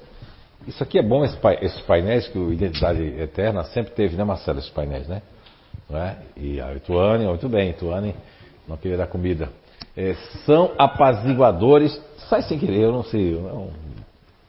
[0.66, 4.58] Isso aqui é bom, esses painéis que o Identidade Eterna sempre teve, né, Marcelo?
[4.58, 5.20] Esses painéis, né?
[5.90, 6.16] É?
[6.36, 8.14] E a Ituane, muito bem, Ituane
[8.66, 9.50] não queria dar comida.
[9.96, 10.14] É,
[10.46, 13.70] são apaziguadores, sai sem querer, eu não sei, é um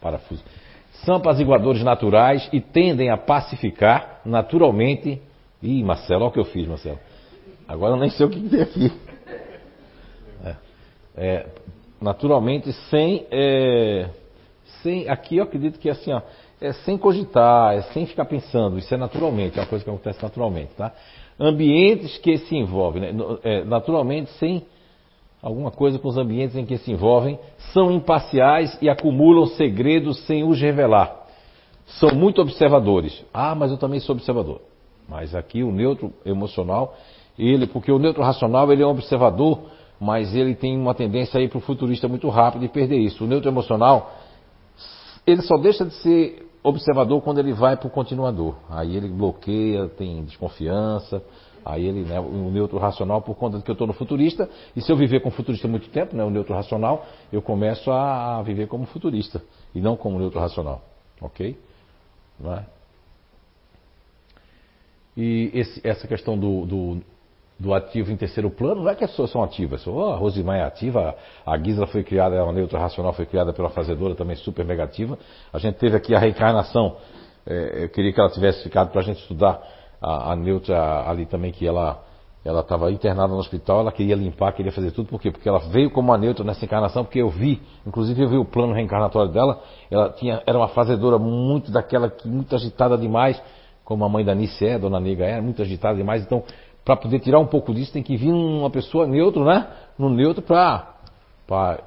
[0.02, 0.44] parafuso.
[1.04, 5.22] São apaziguadores naturais e tendem a pacificar naturalmente.
[5.62, 7.00] Ih, Marcelo, olha o que eu fiz, Marcelo.
[7.68, 8.92] Agora eu nem sei o que tem aqui.
[10.44, 10.56] É,
[11.18, 11.46] é,
[12.02, 14.10] naturalmente sem, é,
[14.86, 15.10] sem.
[15.10, 16.22] Aqui eu acredito que assim, ó,
[16.62, 20.22] é sem cogitar, é sem ficar pensando, isso é naturalmente, é uma coisa que acontece
[20.22, 20.94] naturalmente, tá?
[21.40, 23.26] ambientes que se envolvem, né?
[23.44, 24.66] É, naturalmente sem
[25.42, 27.38] alguma coisa com os ambientes em que se envolvem,
[27.74, 31.24] são imparciais e acumulam segredos sem os revelar.
[31.86, 33.24] São muito observadores.
[33.32, 34.62] Ah, mas eu também sou observador.
[35.08, 36.96] Mas aqui o neutro emocional,
[37.38, 39.60] ele, porque o neutro racional ele é um observador,
[40.00, 43.24] mas ele tem uma tendência aí para o futurista muito rápido e perder isso.
[43.24, 44.14] O neutro emocional,
[45.26, 48.56] ele só deixa de ser observador quando ele vai para o continuador.
[48.70, 51.22] Aí ele bloqueia, tem desconfiança.
[51.64, 54.82] Aí ele, né, o neutro racional, por conta de que eu estou no futurista, e
[54.82, 57.04] se eu viver como futurista muito tempo, né, o neutro racional,
[57.34, 59.42] eu começo a viver como futurista
[59.74, 60.84] e não como neutro racional.
[61.20, 61.58] Ok?
[62.40, 62.66] Não é?
[65.18, 67.02] E esse- essa questão do, do,
[67.58, 69.86] do ativo em terceiro plano, não é que as pessoas são ativas.
[69.88, 71.16] Oh, a Rosimar é ativa,
[71.46, 75.18] a Gisela foi criada, a neutra racional foi criada pela fazedora, também super negativa.
[75.54, 76.98] A gente teve aqui a reencarnação,
[77.46, 79.62] eh, eu queria que ela tivesse ficado para a gente estudar
[80.02, 82.04] a, a neutra ali também, que ela
[82.46, 85.32] ela estava internada no hospital, ela queria limpar, queria fazer tudo, por quê?
[85.32, 88.46] Porque ela veio como uma neutra nessa encarnação, porque eu vi, inclusive eu vi o
[88.46, 93.42] plano reencarnatório dela, ela tinha, era uma fazedora muito daquela, que muito agitada demais,
[93.84, 96.44] como a mãe da Nice é, a dona Nega é, muito agitada demais, então,
[96.86, 99.68] para poder tirar um pouco disso, tem que vir uma pessoa neutro, né?
[99.98, 101.80] No neutro para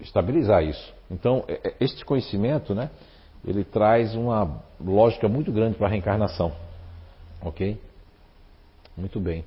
[0.00, 0.92] estabilizar isso.
[1.08, 2.90] Então, é- é- este conhecimento, né?
[3.46, 6.52] Ele traz uma lógica muito grande para a reencarnação.
[7.40, 7.80] Ok?
[8.96, 9.44] Muito bem.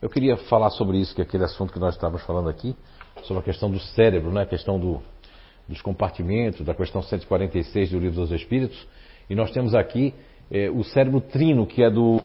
[0.00, 2.74] Eu queria falar sobre isso, que é aquele assunto que nós estávamos falando aqui,
[3.24, 4.42] sobre a questão do cérebro, né?
[4.42, 5.02] a questão do,
[5.68, 8.86] dos compartimentos, da questão 146 do Livro dos Espíritos.
[9.28, 10.14] E nós temos aqui
[10.50, 12.18] eh, o cérebro trino, que é do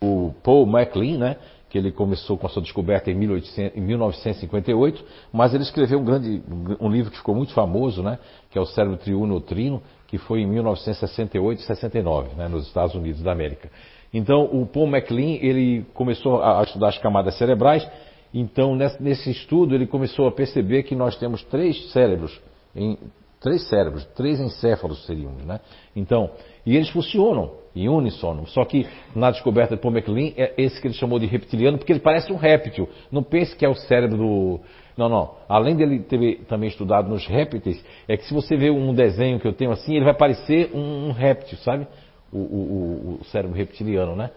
[0.44, 1.38] Paul MacLean, né?
[1.74, 6.06] Que ele começou com a sua descoberta em, 1800 em 1958, mas ele escreveu um
[6.06, 6.44] grande
[6.80, 8.20] um livro que ficou muito famoso, né?
[8.52, 12.48] que é o Cérebro Triuno Trino, que foi em 1968 e 69, né?
[12.48, 13.72] nos Estados Unidos da América.
[14.14, 17.90] Então, o Paul MacLean, ele começou a estudar as camadas cerebrais,
[18.32, 22.40] então nesse estudo ele começou a perceber que nós temos três cérebros,
[22.76, 23.00] em,
[23.44, 25.60] três cérebros, três encéfalos seriam, né?
[25.96, 26.32] Então,
[26.66, 30.94] e eles funcionam em uníssono, só que na descoberta de Paul é esse que ele
[30.94, 34.60] chamou de reptiliano, porque ele parece um réptil, não pense que é o cérebro do...
[34.96, 35.32] Não, não.
[35.50, 39.48] Além dele ter também estudado nos répteis, é que se você vê um desenho que
[39.48, 41.88] eu tenho assim, ele vai parecer um, um réptil, sabe?
[42.32, 44.30] O- o- o cérebro reptiliano, né?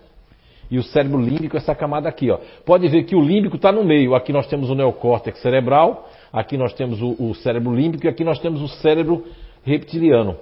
[0.71, 2.39] E o cérebro límbico, essa camada aqui, ó.
[2.65, 4.15] Pode ver que o límbico está no meio.
[4.15, 8.23] Aqui nós temos o neocórtex cerebral, aqui nós temos o, o cérebro límbico e aqui
[8.23, 9.27] nós temos o cérebro
[9.65, 10.37] reptiliano.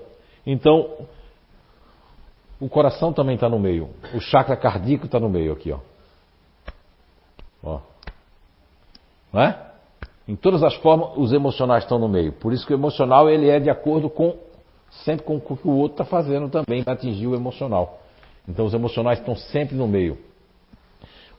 [0.45, 1.07] Então,
[2.61, 3.91] o coração também está no meio.
[4.13, 5.79] O chakra cardíaco está no meio aqui, ó.
[7.63, 7.81] Ó.
[9.33, 9.59] Não é?
[10.27, 12.33] Em todas as formas, os emocionais estão no meio.
[12.33, 14.37] Por isso que o emocional ele é de acordo com
[15.05, 18.01] sempre com o que o outro está fazendo também para atingir o emocional.
[18.49, 20.19] Então os emocionais estão sempre no meio.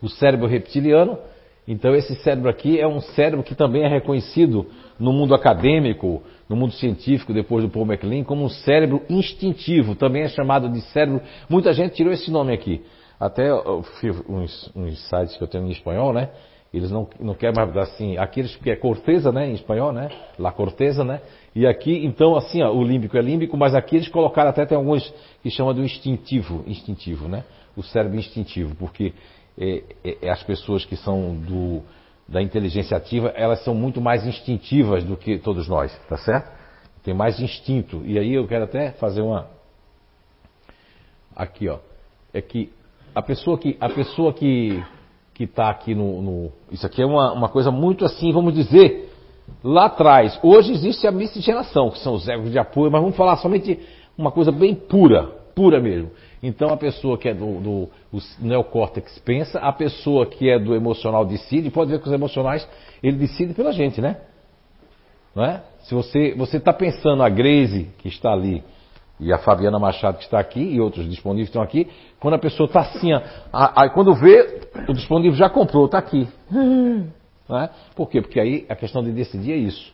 [0.02, 1.18] O cérebro reptiliano,
[1.67, 4.67] então esse cérebro aqui é um cérebro que também é reconhecido
[4.99, 10.23] no mundo acadêmico, no mundo científico, depois do Paul MacLean, como um cérebro instintivo, também
[10.23, 11.21] é chamado de cérebro.
[11.49, 12.83] Muita gente tirou esse nome aqui.
[13.19, 16.29] Até uns, uns sites que eu tenho em espanhol, né?
[16.73, 20.09] Eles não, não querem mais assim, aqueles que é corteza, né, em espanhol, né?
[20.37, 21.21] La corteza, né?
[21.55, 24.77] E aqui, então, assim, ó, o límbico é límbico, mas aqui eles colocaram até tem
[24.77, 27.45] alguns que chamam do instintivo, instintivo, né?
[27.77, 29.13] O cérebro instintivo, porque
[29.57, 31.82] é, é, é as pessoas que são do,
[32.27, 36.52] da inteligência ativa, elas são muito mais instintivas do que todos nós, tá certo?
[37.03, 38.02] Tem mais instinto.
[38.06, 39.48] E aí eu quero até fazer uma
[41.36, 41.80] aqui, ó.
[42.34, 42.72] É que
[43.14, 44.84] a pessoa que a pessoa que
[45.34, 49.11] que está aqui no, no- isso aqui é uma, uma coisa muito assim, vamos dizer,
[49.61, 50.40] lá atrás.
[50.41, 53.77] Hoje existe a miscigenação, que são os egos de apoio, mas vamos falar somente
[54.18, 55.23] uma coisa bem pura,
[55.53, 56.10] pura mesmo.
[56.45, 57.89] Então a pessoa que é do, do
[58.39, 62.67] neocórtex pensa, a pessoa que é do emocional decide, pode ver que os emocionais,
[63.01, 64.17] ele decide pela gente, né?
[65.34, 65.63] Não é?
[65.80, 68.63] Se você você está pensando a Grace que está ali
[69.19, 71.88] e a Fabiana Machado que está aqui e outros disponíveis estão aqui,
[72.19, 73.09] quando a pessoa está assim,
[73.51, 76.27] aí quando vê, o disponível já comprou, está aqui.
[77.49, 77.69] Não é?
[77.95, 78.22] Por quê?
[78.22, 79.93] Porque aí a questão de decidir é isso.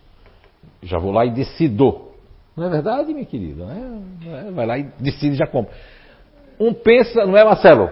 [0.84, 2.10] Já vou lá e decido.
[2.56, 3.65] Não é verdade, minha querida?
[3.65, 4.26] Não é?
[4.26, 4.52] Não é?
[4.52, 5.73] Vai lá e decide e já compra.
[6.62, 7.90] Um pensa, não é Marcelo?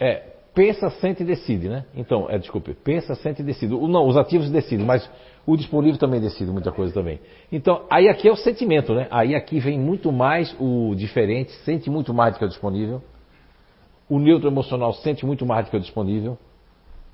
[0.00, 0.22] É,
[0.52, 1.84] pensa, sente e decide, né?
[1.94, 3.72] Então, é, desculpe, pensa, sente e decide.
[3.72, 5.08] O- Não, os ativos decidem, mas
[5.46, 7.20] o disponível também decide muita coisa também.
[7.52, 9.06] Então, aí aqui é o sentimento, né?
[9.12, 13.00] Aí aqui vem muito mais o diferente, sente muito mais do que o disponível.
[14.10, 16.36] O neutro emocional sente muito mais do que o disponível.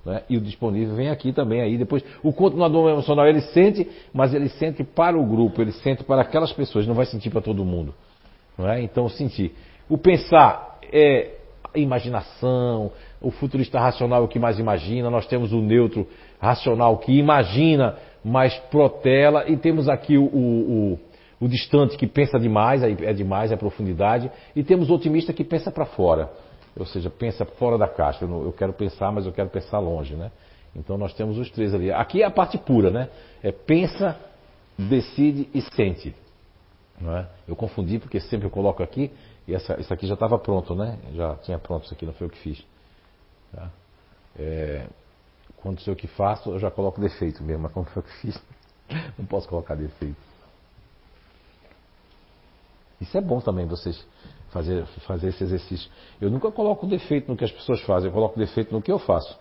[0.09, 0.23] Né?
[0.29, 1.61] E o disponível vem aqui também.
[1.61, 6.03] Aí depois, o continuador emocional ele sente, mas ele sente para o grupo, ele sente
[6.03, 7.95] para aquelas pessoas, não vai sentir para todo mundo.
[8.57, 8.83] Não é?
[8.83, 9.53] Então, sentir.
[9.89, 11.35] O pensar é
[11.75, 12.91] imaginação,
[13.21, 16.09] o futurista racional é o que mais imagina, nós temos o neutro
[16.41, 20.99] racional que imagina, mas protela, e temos aqui o, o, o,
[21.41, 25.71] o distante que pensa demais, é demais, é profundidade, e temos o otimista que pensa
[25.71, 26.31] para fora,
[26.79, 28.25] ou seja, pensa fora da caixa.
[28.25, 30.31] Eu, não, eu quero pensar, mas eu quero pensar longe, né?
[30.75, 31.91] Então nós temos os três ali.
[31.91, 33.09] Aqui é a parte pura, né?
[33.43, 34.19] É pensa,
[34.79, 36.15] decide e sente.
[37.01, 37.29] Não é?
[37.47, 39.11] Eu confundi porque sempre eu coloco aqui
[39.47, 40.99] e essa, isso aqui já estava pronto, né?
[41.15, 42.65] Já tinha pronto isso aqui, não foi o que fiz.
[43.53, 43.71] Tá?
[44.39, 44.87] É,
[45.57, 48.13] quando sei o que faço, eu já coloco defeito mesmo, mas como foi o que
[48.21, 48.43] fiz,
[49.19, 50.17] não posso colocar defeito.
[53.01, 54.05] Isso é bom também vocês
[54.51, 55.91] fazer, fazer esse exercício.
[56.21, 58.99] Eu nunca coloco defeito no que as pessoas fazem, eu coloco defeito no que eu
[58.99, 59.39] faço.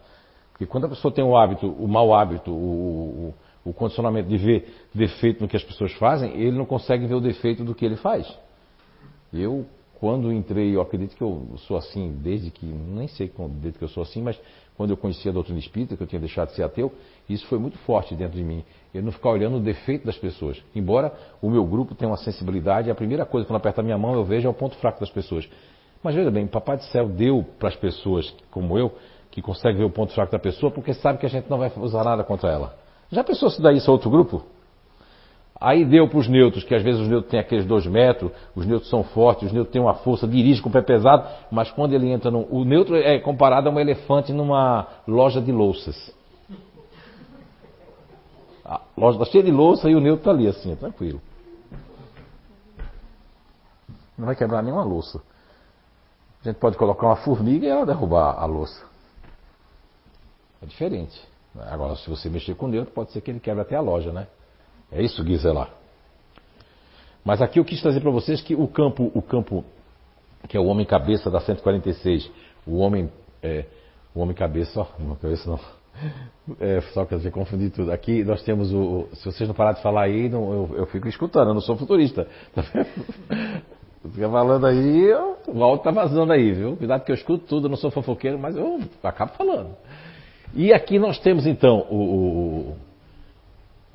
[0.52, 4.38] Porque quando a pessoa tem o hábito, o mau hábito, o, o, o condicionamento de
[4.38, 7.86] ver defeito no que as pessoas fazem, ele não consegue ver o defeito do que
[7.86, 8.28] ele faz.
[9.34, 9.66] Eu,
[10.00, 13.90] quando entrei, eu acredito que eu sou assim desde que, nem sei desde que eu
[13.90, 14.40] sou assim, mas
[14.76, 16.92] quando eu conhecia a doutrina espírita, que eu tinha deixado de ser ateu,
[17.28, 18.64] isso foi muito forte dentro de mim.
[18.94, 20.62] Eu não ficar olhando o defeito das pessoas.
[20.76, 21.12] Embora
[21.42, 24.24] o meu grupo tenha uma sensibilidade, a primeira coisa quando aperta a minha mão eu
[24.24, 25.50] vejo é o ponto fraco das pessoas.
[26.04, 28.94] Mas veja bem, Papai do Céu deu para as pessoas como eu
[29.32, 31.72] que consegue ver o ponto fraco da pessoa, porque sabe que a gente não vai
[31.78, 32.78] usar nada contra ela.
[33.12, 34.44] Já pensou se daí isso é outro grupo?
[35.60, 38.66] Aí deu para os neutros, que às vezes os neutros têm aqueles dois metros, os
[38.66, 41.94] neutros são fortes, os neutros têm uma força, dirige com o pé pesado, mas quando
[41.94, 42.48] ele entra no.
[42.52, 46.16] O neutro é comparado a um elefante numa loja de louças.
[48.64, 51.20] A loja está cheia de louça e o neutro está ali assim, tranquilo.
[54.16, 55.22] Não vai quebrar nenhuma louça.
[56.42, 58.86] A gente pode colocar uma formiga e ela derrubar a louça.
[60.62, 61.20] É diferente.
[61.72, 64.28] Agora, se você mexer com Deus, pode ser que ele quebre até a loja, né?
[64.92, 65.70] É isso, Gisela.
[67.24, 69.66] Mas aqui eu quis trazer para vocês que o campo, o campo
[70.48, 72.32] que é o homem cabeça da 146,
[72.66, 73.12] o homem,
[73.44, 73.66] é,
[74.16, 75.60] o homem cabeça, ó, não cabeça não.
[76.62, 77.92] É, só que eu confundi tudo.
[77.92, 79.10] Aqui nós temos o.
[79.16, 81.76] Se vocês não pararem de falar aí, não, eu, eu, fico escutando, eu não sou
[81.76, 82.26] futurista.
[82.56, 82.64] Tá
[84.14, 85.12] Fica falando aí,
[85.48, 86.78] o áudio tá vazando aí, viu?
[86.78, 89.76] Cuidado que eu escuto tudo, eu não sou fofoqueiro, mas eu acabo falando.
[90.54, 92.78] E aqui nós temos então o, o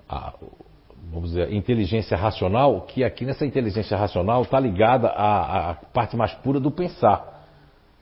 [0.07, 0.35] a,
[1.13, 6.33] vamos dizer, inteligência racional, que aqui nessa inteligência racional está ligada à, à, parte mais
[6.37, 7.47] pura do pensar.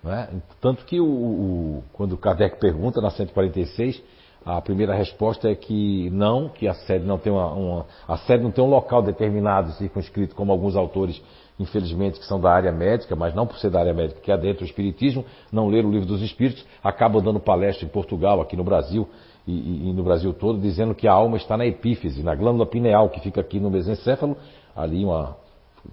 [0.03, 0.28] Né?
[0.61, 4.01] Tanto que o, o, quando Kardec pergunta na 146,
[4.47, 8.45] a primeira resposta é que não, que a sede não tem uma, uma a sede
[8.45, 11.20] não tem um local determinado, circunscrito, como alguns autores
[11.61, 14.39] infelizmente, que são da área médica, mas não por ser da área médica, que é
[14.39, 18.57] dentro do Espiritismo, não ler o livro dos Espíritos, acabam dando palestra em Portugal, aqui
[18.57, 19.07] no Brasil
[19.51, 23.09] e, e, no Brasil todo, dizendo que a alma está na epífise, na glândula pineal,
[23.09, 24.36] que fica aqui no mesencéfalo,
[24.74, 25.36] ali uma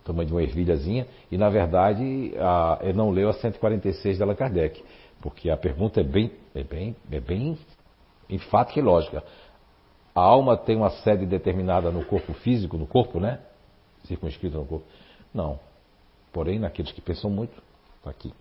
[0.04, 4.36] tamanho de uma ervilhazinha, e na verdade a, ele não leu a 146 de Allan
[4.36, 4.84] Kardec,
[5.22, 7.58] porque a pergunta é bem, é bem, é bem
[8.30, 9.24] enfática e lógica.
[10.14, 13.40] A alma tem uma sede determinada no corpo físico, no corpo, né?
[14.06, 14.86] Circunscrito no corpo.
[15.34, 15.60] Não.
[16.34, 17.62] Porém, naqueles que pensam muito,
[17.98, 18.34] está aqui.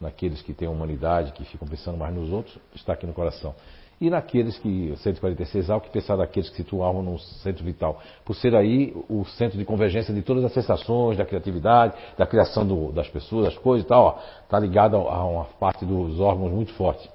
[0.00, 3.54] Naqueles que têm humanidade, que ficam pensando mais nos outros, está aqui no coração.
[4.00, 8.54] E naqueles que, 146 ao que pensar daqueles que situavam no centro vital, por ser
[8.54, 13.08] aí o centro de convergência de todas as sensações, da criatividade, da criação do, das
[13.08, 17.10] pessoas, das coisas e tal, está ligado a uma parte dos órgãos muito forte.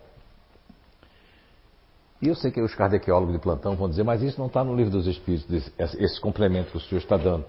[2.21, 4.75] E eu sei que os cardequeólogos de plantão vão dizer, mas isso não está no
[4.75, 7.45] livro dos Espíritos, esse, complemento que o senhor está dando.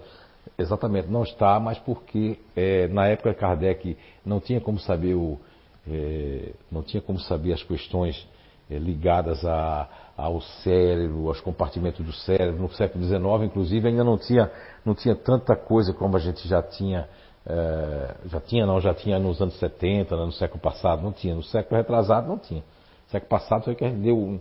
[0.57, 5.39] Exatamente, não está, mas porque é, na época Kardec não tinha como saber o,
[5.87, 8.27] é, não tinha como saber as questões
[8.69, 9.87] ligadas a,
[10.17, 12.61] ao cérebro, aos compartimentos do cérebro.
[12.61, 14.51] No século XIX, inclusive, ainda não tinha,
[14.83, 17.07] não tinha tanta coisa como a gente já tinha,
[17.45, 21.35] é, já tinha não, já tinha nos anos 70, no século passado, não tinha.
[21.35, 22.61] No século retrasado não tinha.
[22.61, 24.39] No século passado foi que a gente deu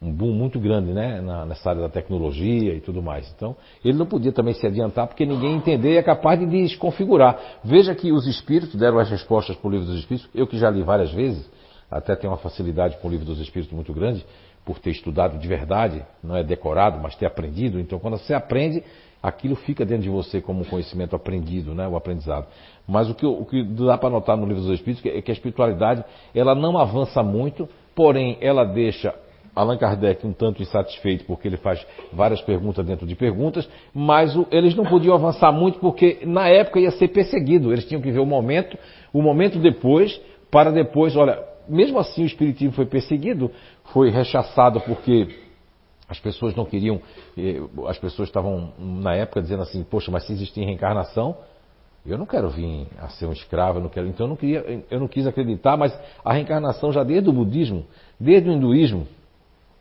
[0.00, 3.32] um boom muito grande né, na, nessa área da tecnologia e tudo mais.
[3.34, 7.38] Então, ele não podia também se adiantar porque ninguém entender e é capaz de desconfigurar.
[7.64, 10.68] Veja que os espíritos deram as respostas para o livro dos espíritos, eu que já
[10.68, 11.48] li várias vezes,
[11.90, 14.24] até tenho uma facilidade com o livro dos espíritos muito grande,
[14.64, 17.78] por ter estudado de verdade, não é decorado, mas ter aprendido.
[17.78, 18.82] Então, quando você aprende,
[19.22, 22.46] aquilo fica dentro de você como um conhecimento aprendido, né, o aprendizado.
[22.86, 25.34] Mas o que, o que dá para notar no livro dos espíritos é que a
[25.34, 26.04] espiritualidade
[26.34, 29.14] ela não avança muito, porém ela deixa
[29.56, 34.46] Allan Kardec um tanto insatisfeito porque ele faz várias perguntas dentro de perguntas, mas o,
[34.50, 37.72] eles não podiam avançar muito porque na época ia ser perseguido.
[37.72, 38.76] Eles tinham que ver o momento,
[39.14, 43.50] o momento depois, para depois, olha, mesmo assim o Espiritismo foi perseguido,
[43.92, 45.28] foi rechaçado porque
[46.08, 47.00] as pessoas não queriam,
[47.36, 51.36] eh, as pessoas estavam na época dizendo assim, poxa, mas se existir reencarnação,
[52.08, 54.06] Eu não quero vir a ser um escravo, eu não quero.
[54.06, 55.92] Então eu não queria, eu não quis acreditar, mas
[56.24, 57.84] a reencarnação já desde o budismo,
[58.18, 59.08] desde o hinduísmo,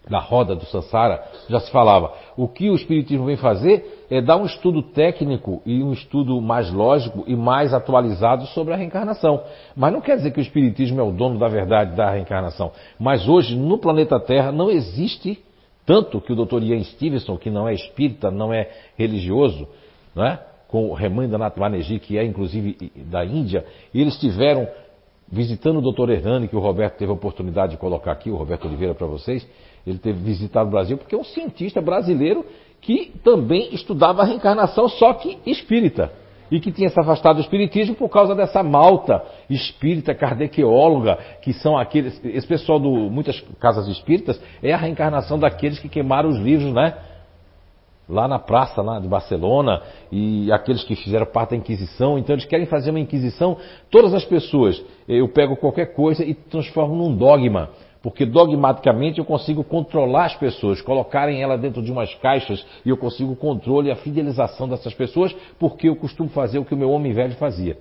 [0.09, 2.13] da roda do Sansara, já se falava.
[2.37, 6.71] O que o Espiritismo vem fazer é dar um estudo técnico e um estudo mais
[6.71, 9.41] lógico e mais atualizado sobre a reencarnação.
[9.75, 12.71] Mas não quer dizer que o Espiritismo é o dono da verdade da reencarnação.
[12.99, 15.43] Mas hoje, no planeta Terra, não existe
[15.85, 16.63] tanto que o Dr.
[16.63, 19.67] Ian Stevenson, que não é espírita, não é religioso,
[20.15, 20.39] não é?
[20.67, 24.67] com o Remanda Nath Banerjee, que é inclusive da Índia, eles tiveram
[25.27, 26.09] visitando o Dr.
[26.09, 29.47] Hernani, que o Roberto teve a oportunidade de colocar aqui, o Roberto Oliveira para vocês,
[29.85, 32.45] ele teve visitado o Brasil porque é um cientista brasileiro
[32.81, 36.11] que também estudava a reencarnação, só que espírita.
[36.51, 41.75] E que tinha se afastado do espiritismo por causa dessa malta espírita, kardeceóloga, que são
[41.75, 42.23] aqueles.
[42.23, 46.95] Esse pessoal de muitas casas espíritas é a reencarnação daqueles que queimaram os livros, né?
[48.07, 49.81] Lá na praça lá de Barcelona,
[50.11, 53.57] e aqueles que fizeram parte da Inquisição, então eles querem fazer uma Inquisição,
[53.89, 57.71] todas as pessoas, eu pego qualquer coisa e transformo num dogma
[58.05, 62.97] porque dogmaticamente eu consigo controlar as pessoas, colocarem ela dentro de umas caixas e eu
[62.97, 66.77] consigo o controle e a fidelização dessas pessoas, porque eu costumo fazer o que o
[66.77, 67.75] meu homem velho fazia.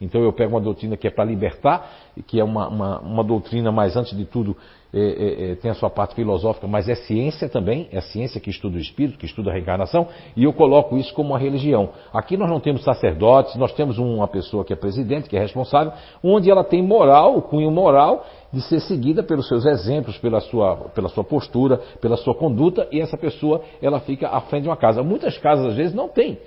[0.00, 1.86] Então eu pego uma doutrina que é para libertar,
[2.26, 4.56] que é uma, uma, uma doutrina, mas antes de tudo
[4.90, 8.48] é, é, é, tem a sua parte filosófica, mas é ciência também, é ciência que
[8.48, 11.90] estuda o espírito, que estuda a reencarnação, e eu coloco isso como uma religião.
[12.10, 15.92] Aqui nós não temos sacerdotes, nós temos uma pessoa que é presidente, que é responsável,
[16.22, 21.08] onde ela tem moral, cunho moral, de ser seguida pelos seus exemplos, pela sua, pela
[21.08, 25.02] sua postura, pela sua conduta, e essa pessoa ela fica à frente de uma casa.
[25.02, 26.38] Muitas casas às vezes não tem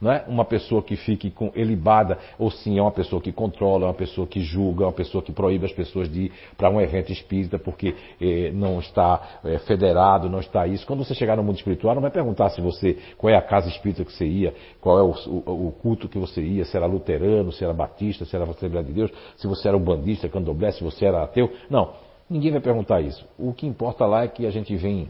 [0.00, 3.84] não é uma pessoa que fique com elibada, ou sim é uma pessoa que controla,
[3.84, 6.68] é uma pessoa que julga, é uma pessoa que proíbe as pessoas de ir para
[6.68, 10.86] um evento espírita porque eh, não está eh, federado, não está isso.
[10.86, 13.68] Quando você chegar no mundo espiritual, não vai perguntar se você qual é a casa
[13.68, 16.86] espírita que você ia, qual é o, o, o culto que você ia, se era
[16.86, 20.72] luterano, se era batista, se era Assembleia de Deus, se você era um bandista, candomblé,
[20.72, 21.52] se você era ateu.
[21.70, 21.92] Não,
[22.28, 23.26] ninguém vai perguntar isso.
[23.38, 25.08] O que importa lá é que a gente vem,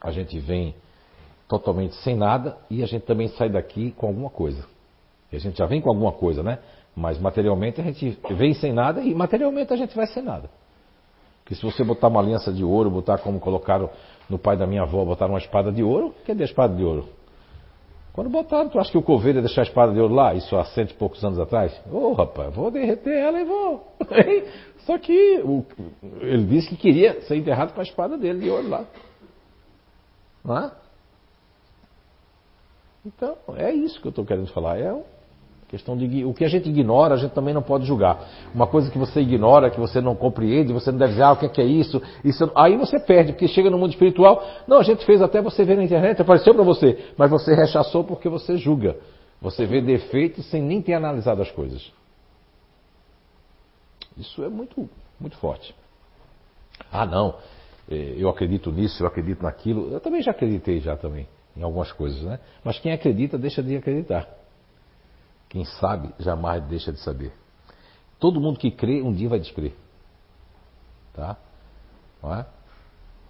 [0.00, 0.74] a gente vem
[1.48, 4.64] totalmente sem nada e a gente também sai daqui com alguma coisa.
[5.32, 6.58] A gente já vem com alguma coisa, né?
[6.96, 10.48] Mas materialmente a gente vem sem nada e materialmente a gente vai sem nada.
[11.42, 13.90] Porque se você botar uma aliança de ouro, botar como colocaram
[14.30, 17.08] no pai da minha avó, botar uma espada de ouro, cadê a espada de ouro?
[18.14, 20.34] Quando botaram, tu acha que o coveiro ia deixar a espada de ouro lá?
[20.34, 21.78] Isso há cento e poucos anos atrás?
[21.90, 23.92] Ô oh, rapaz, vou derreter ela e vou.
[24.86, 25.64] Só que o,
[26.20, 28.84] ele disse que queria ser enterrado com a espada dele de ouro lá.
[30.44, 30.70] Não é?
[33.04, 34.78] Então, é isso que eu estou querendo falar.
[34.78, 34.94] É
[35.74, 38.28] questão de o que a gente ignora, a gente também não pode julgar.
[38.54, 41.36] Uma coisa que você ignora, que você não compreende, você não deve dizer, ah, o
[41.36, 42.00] que é, que é isso?
[42.24, 42.50] isso?
[42.54, 45.76] Aí você perde, porque chega no mundo espiritual, não, a gente fez até você ver
[45.76, 48.96] na internet, apareceu para você, mas você rechaçou porque você julga.
[49.42, 51.92] Você vê defeitos sem nem ter analisado as coisas.
[54.16, 55.74] Isso é muito, muito forte.
[56.90, 57.34] Ah, não,
[57.90, 59.92] eh, eu acredito nisso, eu acredito naquilo.
[59.92, 61.26] Eu também já acreditei já também
[61.56, 62.38] em algumas coisas, né?
[62.62, 64.28] Mas quem acredita deixa de acreditar.
[65.48, 67.32] Quem sabe jamais deixa de saber.
[68.18, 69.74] Todo mundo que crê um dia vai descrer,
[71.12, 71.36] tá?
[72.22, 72.46] Não é?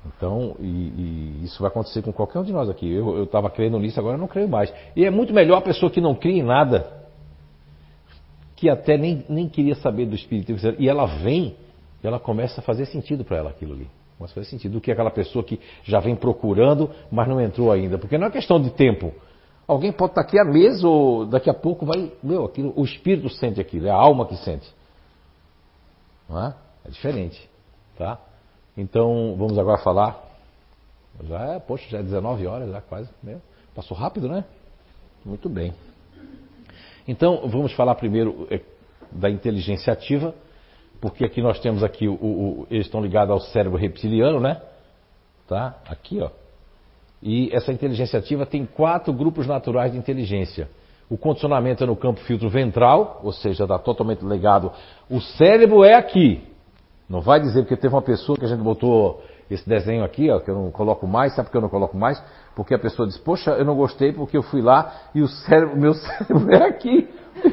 [0.07, 2.91] Então, e, e isso vai acontecer com qualquer um de nós aqui.
[2.91, 4.73] Eu estava crendo nisso, agora eu não creio mais.
[4.95, 7.09] E é muito melhor a pessoa que não crê em nada,
[8.55, 11.57] que até nem, nem queria saber do Espírito, e ela vem,
[12.03, 13.89] ela começa a fazer sentido para ela aquilo ali.
[14.19, 17.99] Mas faz sentido do que aquela pessoa que já vem procurando, mas não entrou ainda.
[17.99, 19.13] Porque não é questão de tempo.
[19.67, 22.13] Alguém pode estar aqui há meses ou daqui a pouco vai.
[22.23, 24.71] Meu, aquilo, o espírito sente aquilo, é a alma que sente.
[26.29, 26.55] Não é?
[26.85, 27.49] É diferente.
[27.97, 28.19] Tá?
[28.77, 30.23] Então, vamos agora falar.
[31.25, 33.09] Já é, poxa, já é 19 horas, já quase.
[33.23, 33.41] Meu,
[33.75, 34.45] passou rápido, né?
[35.25, 35.73] Muito bem.
[37.07, 38.61] Então, vamos falar primeiro é,
[39.11, 40.35] da inteligência ativa
[41.05, 44.63] porque aqui nós temos aqui, o, o, eles estão ligados ao cérebro reptiliano, né?
[45.47, 45.75] Tá?
[45.87, 46.31] Aqui, ó.
[47.23, 50.67] E essa inteligência ativa tem quatro grupos naturais de inteligência.
[51.11, 54.73] O condicionamento é no campo filtro ventral, ou seja, está totalmente ligado.
[55.11, 56.43] O cérebro é aqui.
[57.07, 60.41] Não vai dizer porque teve uma pessoa que a gente botou esse desenho aqui, ó,
[60.41, 62.19] que eu não coloco mais, sabe por que eu não coloco mais?
[62.57, 65.77] Porque a pessoa diz, poxa, eu não gostei porque eu fui lá e o cérebro,
[65.77, 67.11] meu cérebro é aqui.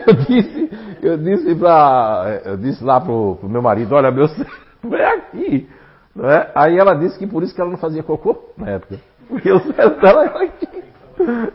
[0.08, 0.70] Eu disse,
[1.02, 4.54] eu disse, pra, eu disse lá pro, pro meu marido, olha, meu cérebro
[4.96, 5.70] é aqui.
[6.16, 6.52] Não é?
[6.54, 9.00] Aí ela disse que por isso que ela não fazia cocô na época.
[9.28, 10.68] Porque o cérebro dela era aqui.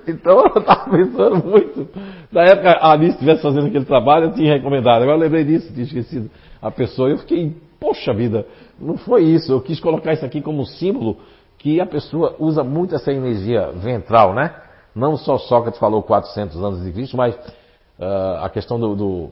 [0.07, 1.89] Então eu estava pensando muito.
[2.31, 5.03] Na época a Alice estivesse fazendo aquele trabalho, eu tinha recomendado.
[5.03, 7.11] Agora eu lembrei disso, tinha esquecido a pessoa.
[7.11, 8.47] Eu fiquei, poxa vida,
[8.79, 9.53] não foi isso.
[9.53, 11.19] Eu quis colocar isso aqui como símbolo
[11.59, 14.55] que a pessoa usa muito essa energia ventral, né?
[14.95, 17.37] Não só Sócrates falou 400 anos de Cristo, mas
[17.99, 19.31] uh, a questão do, do,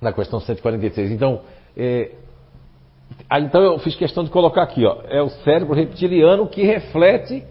[0.00, 1.10] na questão 143.
[1.10, 1.40] Então,
[1.76, 2.12] é,
[3.28, 7.44] ah, então eu fiz questão de colocar aqui, ó, é o cérebro reptiliano que reflete,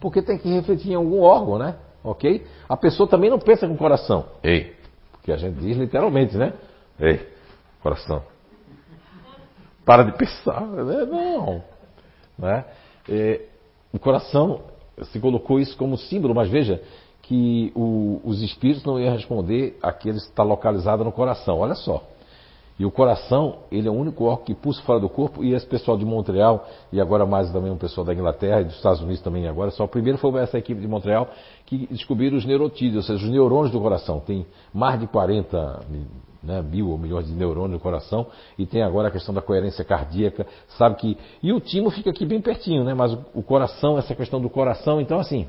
[0.00, 1.76] porque tem que refletir em algum órgão, né?
[2.02, 2.46] Ok?
[2.68, 4.26] A pessoa também não pensa com o coração.
[4.42, 4.74] Ei,
[5.12, 6.52] porque a gente diz literalmente, né?
[7.00, 7.26] Ei,
[7.82, 8.22] coração.
[9.84, 11.04] Para de pensar, né?
[11.04, 11.62] Não.
[12.38, 12.64] Né?
[13.08, 13.40] É,
[13.92, 14.60] o coração
[15.04, 16.82] se colocou isso como símbolo, mas veja
[17.26, 21.58] que o, os espíritos não iam responder àqueles que está localizado no coração.
[21.58, 22.02] Olha só.
[22.78, 25.66] E o coração, ele é o único órgão que pulsa fora do corpo, e esse
[25.66, 29.22] pessoal de Montreal, e agora mais também um pessoal da Inglaterra e dos Estados Unidos
[29.22, 31.26] também agora, só o primeiro foi essa equipe de Montreal
[31.64, 34.20] que descobriram os neurotídeos, ou seja, os neurônios do coração.
[34.20, 35.86] Tem mais de 40
[36.42, 38.26] né, mil ou milhões de neurônios no coração,
[38.58, 40.46] e tem agora a questão da coerência cardíaca,
[40.76, 41.16] sabe que...
[41.42, 44.50] E o timo fica aqui bem pertinho, né, mas o, o coração, essa questão do
[44.50, 45.48] coração, então assim...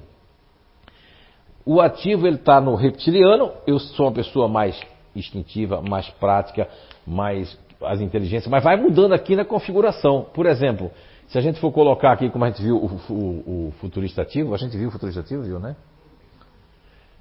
[1.70, 4.82] O ativo ele está no reptiliano, eu sou uma pessoa mais
[5.14, 6.66] instintiva, mais prática,
[7.06, 10.28] mais as inteligências, mas vai mudando aqui na configuração.
[10.34, 10.90] Por exemplo,
[11.28, 14.54] se a gente for colocar aqui, como a gente viu o, o, o futurista ativo,
[14.54, 15.76] a gente viu o futurista ativo, viu, né?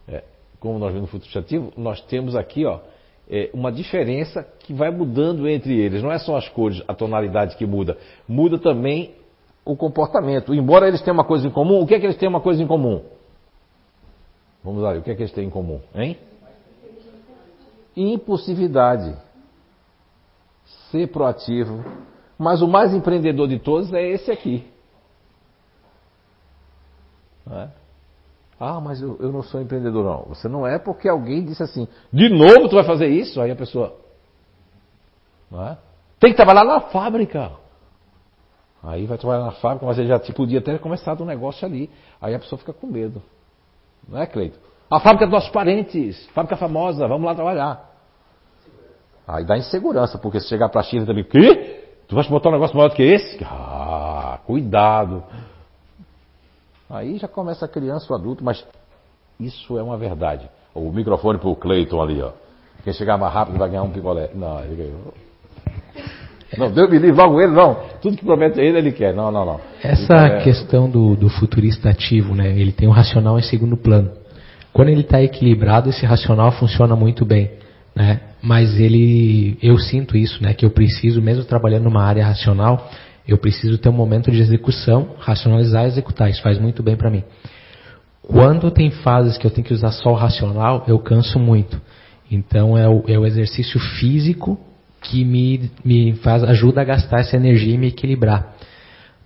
[0.07, 0.23] É,
[0.61, 2.79] como nós vimos o futurista ativo, nós temos aqui, ó,
[3.29, 6.05] é, uma diferença que vai mudando entre eles.
[6.05, 7.99] Não é só as cores, a tonalidade que muda,
[8.29, 9.13] muda também
[9.65, 10.55] o comportamento.
[10.55, 12.63] Embora eles tenham uma coisa em comum, o que é que eles têm uma coisa
[12.63, 13.16] em comum?
[14.67, 16.19] Vamos lá, o que é que eles têm em comum, hein?
[17.97, 19.17] Impulsividade
[20.91, 21.85] ser proativo.
[22.37, 24.69] Mas o mais empreendedor de todos é esse aqui.
[27.49, 27.69] É?
[28.59, 30.35] Ah, mas eu, eu, não sou empreendedor, não.
[30.35, 33.41] Você não é porque alguém disse assim, de novo tu vai fazer isso?
[33.41, 33.97] Aí a pessoa.
[35.53, 35.77] É?
[36.19, 37.53] Tem que trabalhar na fábrica.
[38.83, 41.89] Aí vai trabalhar na fábrica, mas ele já tipo, podia ter começado um negócio ali.
[42.21, 43.23] Aí a pessoa fica com medo.
[44.09, 44.59] Não é, Cleito?
[44.91, 47.91] A fábrica dos nossos parentes, fábrica famosa, vamos lá trabalhar.
[49.27, 51.85] Aí dá insegurança, porque se chegar para a China também, o quê?
[52.07, 53.45] Tu vais botar um negócio maior do que esse?
[53.45, 55.25] Ah, cuidado.
[56.89, 58.65] Aí já começa a criança, o adulto, mas
[59.41, 60.49] isso é uma verdade.
[60.73, 62.31] O microfone para o Cleiton ali, ó.
[62.85, 64.31] Quem chegar mais rápido vai ganhar um picolé.
[64.33, 65.15] Não, ele ganhou.
[66.57, 67.77] Não, Deus me livre, logo ele não.
[68.01, 69.15] Tudo que promete a ele, ele quer.
[69.15, 69.61] Não, não, não.
[69.83, 70.43] Essa é...
[70.43, 72.49] questão do, do futurista ativo, né?
[72.51, 74.11] Ele tem um racional em segundo plano.
[74.73, 77.51] Quando ele está equilibrado, esse racional funciona muito bem
[77.97, 78.21] né?
[78.43, 80.53] Mas ele, eu sinto isso, né?
[80.53, 82.91] Que eu preciso, mesmo trabalhando numa área racional,
[83.27, 86.29] eu preciso ter um momento de execução, racionalizar e executar.
[86.29, 87.25] Isso faz muito bem para mim.
[88.23, 91.81] Quando tem fases que eu tenho que usar só o racional, eu canso muito.
[92.31, 94.61] Então é o, é o exercício físico
[95.09, 98.55] que me, me faz, ajuda a gastar essa energia e me equilibrar.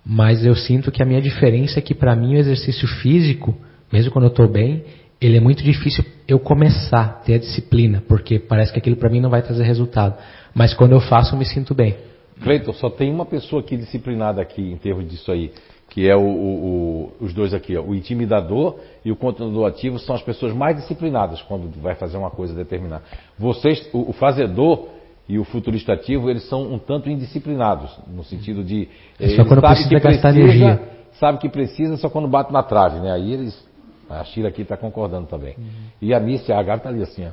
[0.05, 3.55] Mas eu sinto que a minha diferença é que para mim o exercício físico,
[3.91, 4.83] mesmo quando eu estou bem,
[5.19, 9.19] ele é muito difícil eu começar ter a disciplina, porque parece que aquilo para mim
[9.19, 10.17] não vai trazer resultado.
[10.53, 11.95] Mas quando eu faço, eu me sinto bem.
[12.41, 15.51] Cleiton, só tem uma pessoa aqui disciplinada aqui em termos disso aí,
[15.89, 19.99] que é o, o, o, os dois aqui, ó, o intimidador e o contenedor ativo
[19.99, 23.03] são as pessoas mais disciplinadas quando vai fazer uma coisa determinada.
[23.37, 24.87] Vocês, o, o fazedor
[25.31, 28.89] e o futurista ativo, eles são um tanto indisciplinados, no sentido de...
[29.17, 30.81] É só quando precisa gastar energia.
[31.13, 33.13] Sabe que precisa, só quando bate na trave, né?
[33.13, 33.71] Aí eles
[34.09, 35.55] a Sheila aqui está concordando também.
[35.57, 35.65] Uhum.
[36.01, 37.31] E a Mícia, a Gabi está ali assim, ó.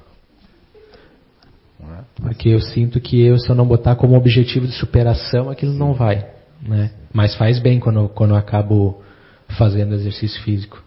[1.93, 2.05] É?
[2.23, 5.93] Porque eu sinto que eu, se eu não botar como objetivo de superação, aquilo não
[5.93, 6.25] vai.
[6.63, 6.93] Né?
[7.13, 9.03] Mas faz bem quando, quando eu acabo
[9.57, 10.81] fazendo exercício físico.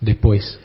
[0.00, 0.58] Depois.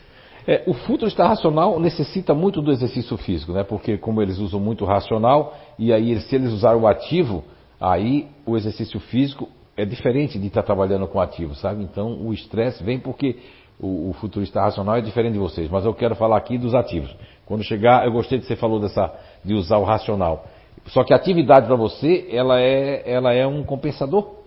[0.47, 3.63] É, o futuro está racional necessita muito do exercício físico, né?
[3.63, 7.43] Porque como eles usam muito o racional, e aí se eles usarem o ativo,
[7.79, 9.47] aí o exercício físico
[9.77, 11.83] é diferente de estar trabalhando com ativo, sabe?
[11.83, 13.37] Então o estresse vem porque
[13.79, 17.15] o, o futurista racional é diferente de vocês, mas eu quero falar aqui dos ativos.
[17.45, 19.11] Quando chegar, eu gostei de você falou dessa
[19.43, 20.45] de usar o racional.
[20.87, 24.40] Só que a atividade para você, ela é, ela é um compensador.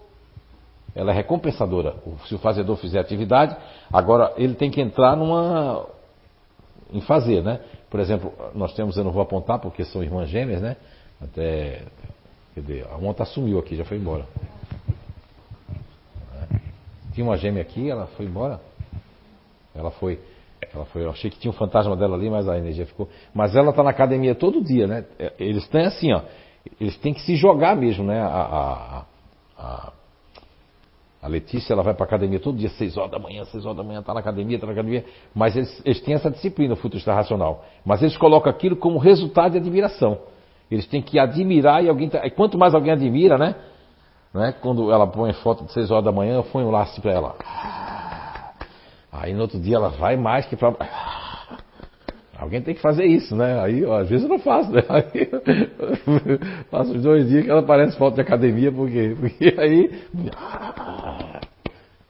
[0.94, 1.96] Ela é recompensadora.
[2.26, 3.56] Se o fazedor fizer atividade,
[3.92, 5.86] agora ele tem que entrar numa
[6.92, 7.60] em fazer, né?
[7.90, 10.76] Por exemplo, nós temos, eu não vou apontar porque são irmãs gêmeas, né?
[11.20, 11.82] Até,
[12.54, 12.84] cadê?
[12.92, 14.26] A monta sumiu aqui, já foi embora.
[17.12, 18.60] Tinha uma gêmea aqui, ela foi embora.
[19.74, 20.20] Ela foi,
[20.72, 23.08] ela foi, eu achei que tinha um fantasma dela ali, mas a energia ficou.
[23.32, 25.04] Mas ela está na academia todo dia, né?
[25.38, 26.22] Eles têm assim, ó,
[26.80, 28.20] eles têm que se jogar mesmo, né?
[28.20, 29.04] A, a,
[29.56, 29.92] a,
[31.24, 33.78] a Letícia, ela vai para a academia todo dia, 6 horas da manhã, 6 horas
[33.78, 35.06] da manhã, está na academia, está na academia.
[35.34, 37.64] Mas eles, eles têm essa disciplina, o futurista racional.
[37.82, 40.18] Mas eles colocam aquilo como resultado de admiração.
[40.70, 42.10] Eles têm que admirar e alguém.
[42.10, 43.54] Tá, e quanto mais alguém admira, né?
[44.34, 44.52] né?
[44.60, 47.36] Quando ela põe foto de 6 horas da manhã, eu ponho lá assim para ela.
[49.10, 50.76] Aí no outro dia ela vai mais que para.
[52.44, 53.58] Alguém tem que fazer isso, né?
[53.58, 54.82] Aí, ó, às vezes eu não faço, né?
[54.90, 55.30] Aí,
[56.70, 59.90] faço os dois dias que ela parece falta de academia, porque, porque aí.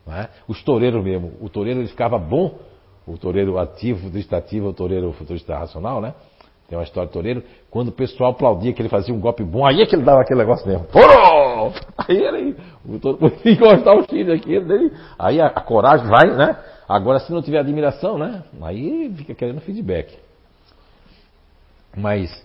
[0.06, 0.28] Né?
[0.46, 1.32] Os toureiros mesmo.
[1.40, 2.58] O toureiro ele ficava bom,
[3.06, 6.12] o toureiro ativo, futurista ativo, o toureiro futurista racional, né?
[6.68, 7.42] Tem uma história de toureiro.
[7.70, 10.20] Quando o pessoal aplaudia que ele fazia um golpe bom, aí é que ele dava
[10.20, 10.84] aquele negócio mesmo.
[10.88, 11.72] Porô!
[11.96, 12.54] Aí ele,
[13.46, 16.58] encostar o filho aqui, dele, aí a, a coragem vai, né?
[16.86, 18.44] Agora, se não tiver admiração, né?
[18.60, 20.23] Aí fica querendo feedback.
[21.96, 22.44] Mas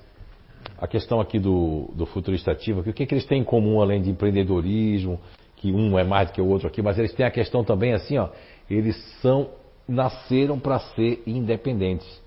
[0.77, 4.01] a questão aqui do, do futurista ativo, o que, que eles têm em comum além
[4.01, 5.19] de empreendedorismo,
[5.55, 7.93] que um é mais do que o outro aqui, mas eles têm a questão também
[7.93, 8.29] assim, ó,
[8.69, 9.49] eles são
[9.87, 12.21] nasceram para ser independentes.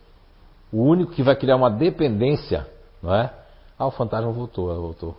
[0.72, 2.66] O único que vai criar uma dependência,
[3.00, 3.32] não é?
[3.78, 5.16] Ah, o fantasma voltou, voltou.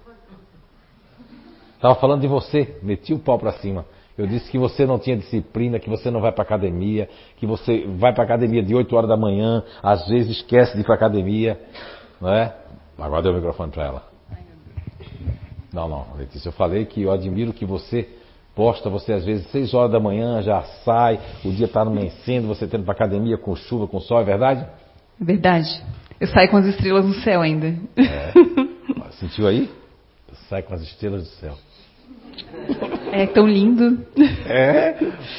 [1.76, 3.86] Estava falando de você, meti o pau para cima.
[4.18, 7.86] Eu disse que você não tinha disciplina, que você não vai para academia, que você
[7.98, 11.60] vai para academia de 8 horas da manhã, às vezes esquece de ir para academia,
[12.22, 12.56] não é?
[12.98, 14.04] Agora deu o microfone para ela.
[15.74, 18.08] Não, não, Letícia, eu falei que eu admiro que você
[18.56, 22.68] posta, você às vezes 6 horas da manhã já sai, o dia está amanhecendo, você
[22.68, 24.68] tendo para academia com chuva, com sol, é verdade?
[25.20, 25.84] É verdade.
[26.20, 27.76] Eu saio com as estrelas no céu ainda.
[27.98, 28.32] É.
[29.14, 29.70] Sentiu aí?
[30.50, 31.58] Sai com as estrelas do céu.
[33.12, 34.00] É tão lindo.
[34.46, 34.96] É,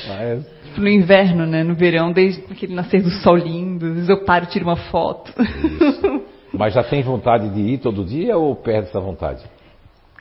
[0.08, 0.54] mas...
[0.76, 1.62] No inverno, né?
[1.62, 3.86] No verão, desde aquele nascer do sol lindo.
[3.86, 5.32] Às vezes eu paro e tiro uma foto.
[5.40, 6.22] Isso.
[6.52, 9.42] Mas já tem vontade de ir todo dia ou perde essa vontade?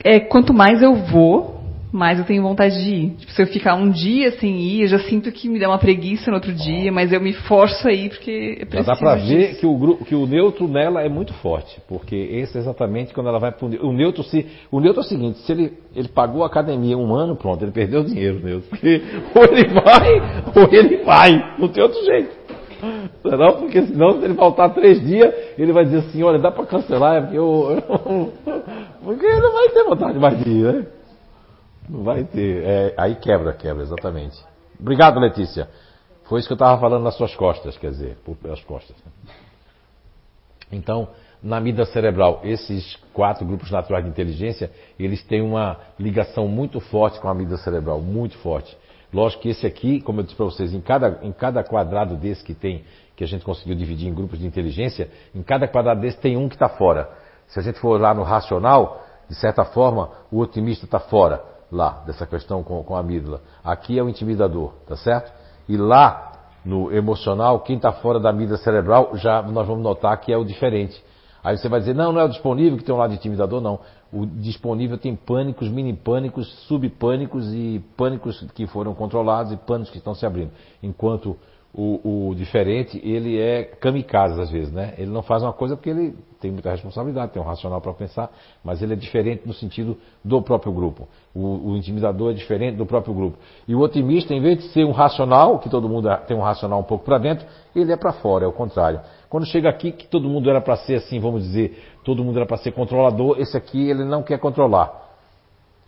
[0.04, 1.63] É, quanto mais eu vou,
[1.94, 3.10] mais eu tenho vontade de ir.
[3.10, 5.78] Tipo, se eu ficar um dia sem ir, eu já sinto que me dá uma
[5.78, 8.88] preguiça no outro dia, mas eu me forço a ir porque é preciso.
[8.88, 12.16] Já dá para ver que o, grupo, que o neutro nela é muito forte, porque
[12.16, 14.24] esse é exatamente quando ela vai para o neutro.
[14.24, 17.64] Se, o neutro é o seguinte: se ele, ele pagou a academia um ano, pronto,
[17.64, 18.68] ele perdeu o dinheiro, neutro.
[18.74, 19.00] Porque
[19.32, 22.44] ou ele vai, ou ele vai, não tem outro jeito.
[23.24, 26.66] Não, porque senão, se ele faltar três dias, ele vai dizer assim: olha, dá para
[26.66, 28.32] cancelar, é porque eu, eu,
[29.02, 30.86] Porque ele não vai ter vontade mais de ir, né?
[31.88, 32.64] Não vai ter.
[32.64, 34.42] É, aí quebra, quebra, exatamente.
[34.78, 35.68] Obrigado, Letícia.
[36.24, 38.96] Foi isso que eu estava falando nas suas costas, quer dizer, pelas costas.
[39.04, 39.34] Né?
[40.72, 41.08] Então,
[41.42, 47.20] na mida cerebral, esses quatro grupos naturais de inteligência, eles têm uma ligação muito forte
[47.20, 48.74] com a mida cerebral, muito forte.
[49.12, 52.42] Lógico que esse aqui, como eu disse para vocês, em cada, em cada quadrado desse
[52.42, 52.84] que tem,
[53.14, 56.48] que a gente conseguiu dividir em grupos de inteligência, em cada quadrado desse tem um
[56.48, 57.10] que está fora.
[57.46, 62.02] Se a gente for lá no racional, de certa forma, o otimista está fora lá
[62.06, 63.40] dessa questão com, com a amígdala.
[63.62, 65.32] Aqui é o intimidador, tá certo?
[65.68, 66.32] E lá
[66.64, 70.44] no emocional, quem está fora da amígdala cerebral, já nós vamos notar que é o
[70.44, 71.02] diferente.
[71.42, 73.78] Aí você vai dizer, não, não é o disponível que tem um lado intimidador, não.
[74.10, 79.98] O disponível tem pânicos, mini pânicos, subpânicos e pânicos que foram controlados e pânicos que
[79.98, 80.52] estão se abrindo.
[80.82, 81.36] Enquanto
[81.76, 84.94] o, o, diferente, ele é kamikaze às vezes, né?
[84.96, 88.30] Ele não faz uma coisa porque ele tem muita responsabilidade, tem um racional para pensar,
[88.62, 91.08] mas ele é diferente no sentido do próprio grupo.
[91.34, 93.38] O, o, intimidador é diferente do próprio grupo.
[93.66, 96.78] E o otimista, em vez de ser um racional, que todo mundo tem um racional
[96.78, 97.44] um pouco para dentro,
[97.74, 99.00] ele é para fora, é o contrário.
[99.28, 102.46] Quando chega aqui, que todo mundo era para ser assim, vamos dizer, todo mundo era
[102.46, 105.02] para ser controlador, esse aqui ele não quer controlar.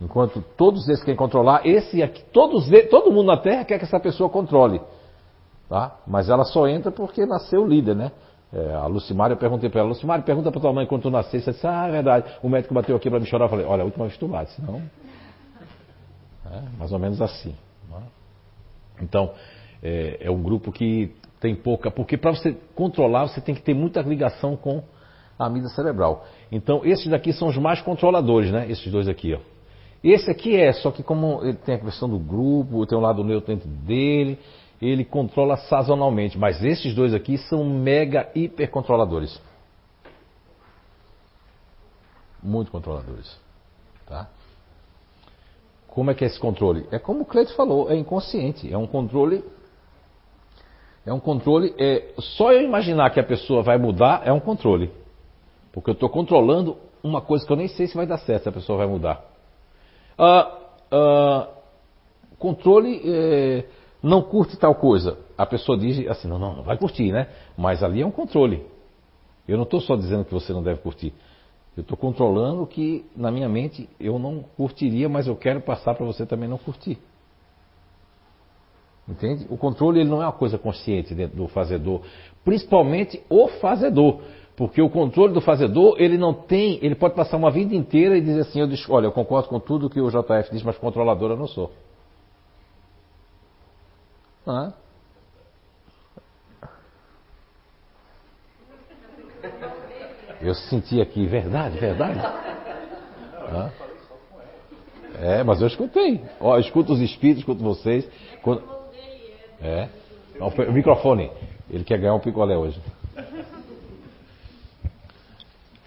[0.01, 4.01] Enquanto todos esses querem controlar, esse aqui, todos, todo mundo na Terra quer que essa
[4.01, 4.81] pessoa controle.
[5.69, 5.97] Tá?
[6.07, 8.13] Mas ela só entra porque nasceu líder, né?
[8.53, 11.41] É, a Lucimária, eu perguntei para ela, Lucimária, pergunta para tua mãe quando tu nasceu.
[11.41, 12.33] Você disse, ah, é verdade.
[12.43, 13.47] O médico bateu aqui para me chorar.
[13.47, 14.81] Eu falei, olha, a última vez tu bate, senão...
[16.49, 17.55] É, mais ou menos assim.
[17.91, 18.03] Né?
[19.03, 19.33] Então,
[19.83, 21.91] é, é um grupo que tem pouca...
[21.91, 24.83] Porque para você controlar, você tem que ter muita ligação com
[25.37, 26.25] a mídia cerebral.
[26.51, 28.71] Então, esses daqui são os mais controladores, né?
[28.71, 29.41] Esses dois aqui, ó.
[30.05, 33.25] Esse aqui é, só que como ele tem a questão do grupo, tem um lado
[33.25, 34.39] neutro dentro dele,
[34.81, 39.41] ele controla sazonalmente, mas esses dois aqui são mega hiper controladores.
[42.43, 43.39] Muito controladores.
[44.07, 44.29] Tá?
[45.89, 46.87] Como é que é esse controle?
[46.91, 49.43] É como o Cleito falou, é inconsciente, é um controle.
[51.07, 51.75] É um controle.
[51.79, 54.93] É, só eu imaginar que a pessoa vai mudar é um controle.
[55.73, 58.49] Porque eu estou controlando uma coisa que eu nem sei se vai dar certo, se
[58.49, 59.25] a pessoa vai mudar.
[60.19, 60.59] Ah,
[60.91, 61.49] ah,
[62.39, 63.01] controle.
[63.05, 63.65] É,
[64.07, 65.19] não curte tal coisa.
[65.37, 67.29] A pessoa diz assim, não, não, não vai curtir, né?
[67.59, 68.65] Mas ali é um controle.
[69.49, 71.13] Eu não estou só dizendo que você não deve curtir.
[71.77, 76.07] Eu estou controlando que na minha mente eu não curtiria, mas eu quero passar para
[76.07, 76.99] você também não curtir.
[79.09, 79.47] Entende?
[79.51, 82.01] O controle ele não é uma coisa consciente dentro do fazedor,
[82.45, 84.21] principalmente o fazedor.
[84.57, 88.21] Porque o controle do fazedor, ele não tem, ele pode passar uma vida inteira e
[88.21, 91.33] dizer assim, eu digo, olha, eu concordo com tudo que o JF diz, mas controlador
[91.33, 91.71] eu não sou.
[100.41, 102.21] Eu senti aqui, verdade, verdade.
[103.51, 103.73] Hã?
[105.19, 106.23] É, mas eu escutei.
[106.39, 108.09] Ó, eu escuto os espíritos, escuto vocês.
[108.43, 108.63] Quando...
[109.61, 109.89] É.
[110.39, 111.31] O microfone.
[111.71, 112.81] Ele quer ganhar um picolé hoje.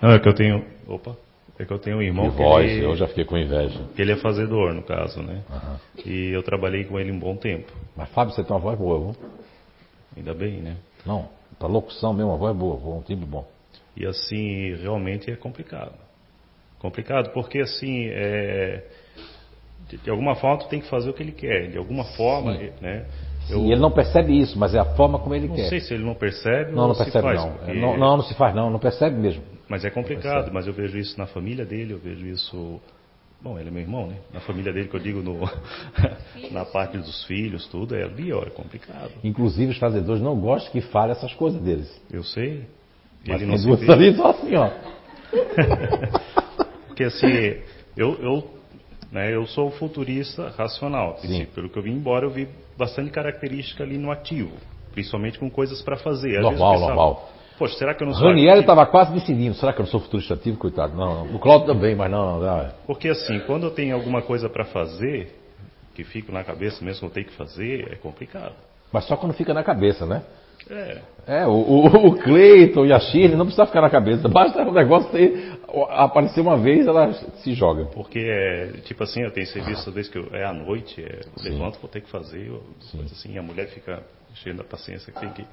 [0.01, 0.65] Não, é que eu tenho.
[0.87, 1.28] Opa!
[1.59, 3.81] É que eu tenho um irmão Que que voz, ele, eu já fiquei com inveja.
[3.97, 5.41] ele é fazedor, no caso, né?
[5.51, 5.77] Aham.
[6.05, 7.69] E eu trabalhei com ele um bom tempo.
[7.97, 9.15] Mas Fábio, você tem uma voz boa, viu?
[10.15, 10.77] Ainda bem, né?
[11.05, 11.27] Não,
[11.59, 13.45] pra locução mesmo, uma voz boa, um timbre bom.
[13.97, 15.91] E assim, realmente é complicado.
[16.79, 18.81] Complicado porque assim, é,
[19.89, 21.67] de, de alguma forma tu tem que fazer o que ele quer.
[21.71, 22.69] De alguma forma, Sim.
[22.79, 23.05] né?
[23.47, 25.67] Sim, ele não percebe isso, mas é a forma como ele não quer.
[25.67, 27.51] sei se ele não percebe Não, ou não se percebe faz, não.
[27.51, 27.97] porque- não.
[27.97, 29.43] Não, não se faz não, não percebe mesmo.
[29.69, 30.51] Mas é complicado, percebe.
[30.53, 32.81] mas eu vejo isso na família dele, eu vejo isso.
[33.41, 34.17] Bom, ele é meu irmão, né?
[34.33, 35.39] Na família dele, que eu digo, no,
[36.51, 39.11] na parte dos filhos, tudo, é ali, ó, é complicado.
[39.23, 42.01] Inclusive os fazedores não gostam que fale essas coisas deles.
[42.11, 42.65] Eu sei.
[43.27, 44.69] Mas Ele não se ali só assim, ó.
[46.87, 47.61] Porque assim,
[47.95, 48.49] eu, eu,
[49.11, 51.11] né, eu sou futurista racional.
[51.11, 51.27] a Sim.
[51.27, 51.53] princípio.
[51.53, 52.47] Pelo que eu vi embora, eu vi
[52.77, 54.51] bastante característica ali no ativo.
[54.91, 56.37] Principalmente com coisas para fazer.
[56.37, 57.29] Às Normal, vezes normal.
[57.59, 59.53] Poxa, será que eu não sou Ranieri estava quase decidindo.
[59.55, 60.57] Será que eu não sou futurista ativo?
[60.57, 60.95] Coitado.
[60.95, 61.35] Não, não.
[61.35, 62.39] O Cláudio também, mas não.
[62.39, 62.69] não.
[62.87, 65.35] Porque assim, quando eu tenho alguma coisa para fazer,
[65.93, 68.53] que fico na cabeça mesmo que eu tenho que fazer, é complicado.
[68.91, 70.23] Mas só quando fica na cabeça, né?
[70.69, 74.27] É, É, o, o, o Cleiton e a Shirley não precisa ficar na cabeça.
[74.27, 75.59] Basta o negócio ter,
[75.89, 77.85] aparecer uma vez, ela se joga.
[77.85, 81.21] porque é, tipo assim, eu tenho serviço às vezes que eu, é à noite, é,
[81.37, 82.63] eu levanto, vou ter que fazer, eu-
[83.05, 84.01] assim, a mulher fica
[84.35, 85.45] cheia da paciência que tem que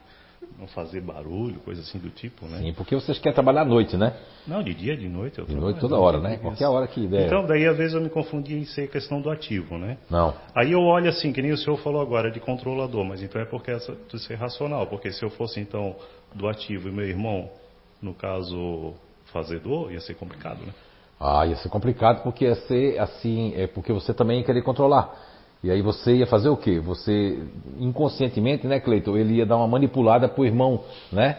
[0.58, 2.58] não fazer barulho, coisa assim do tipo, né?
[2.58, 4.14] Sim, porque vocês querem trabalhar à noite, né?
[4.46, 5.38] Não, de dia, de noite.
[5.38, 6.30] Eu De noite toda hora, né?
[6.30, 6.72] tem Qualquer isso.
[6.72, 7.26] hora que der.
[7.26, 9.98] Então, daí às vezes eu me confundi em ser questão do ativo, né?
[10.08, 10.34] Não.
[10.54, 13.44] Aí eu olho assim, que nem o senhor falou agora, de controlador, mas então é
[13.44, 15.94] porque essa de ser racional, porque se eu fosse então
[16.34, 17.50] do ativo e meu irmão,
[18.00, 18.94] no caso,
[19.32, 20.72] fazedor, ia ser complicado, né?
[21.18, 25.25] Ah, ia ser complicado porque ia ser assim, é porque você também ia querer controlar.
[25.66, 26.78] E aí você ia fazer o quê?
[26.78, 27.42] Você,
[27.80, 29.16] inconscientemente, né, Cleiton?
[29.16, 31.38] Ele ia dar uma manipulada pro irmão, né?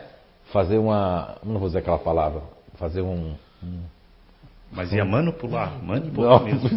[0.51, 1.35] Fazer uma.
[1.45, 2.41] Não vou dizer aquela palavra.
[2.75, 3.35] Fazer um.
[4.69, 6.45] Mas ia manipular, manipular Não.
[6.45, 6.59] mesmo.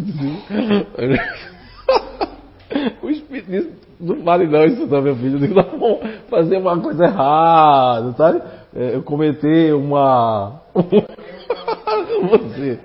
[3.03, 5.35] o espírito disse, não fale não isso não, meu filho.
[5.35, 5.99] Eu digo, não, vamos
[6.31, 8.43] fazer uma coisa errada, sabe?
[8.77, 10.61] É, Eu comentei uma.
[12.31, 12.79] Você.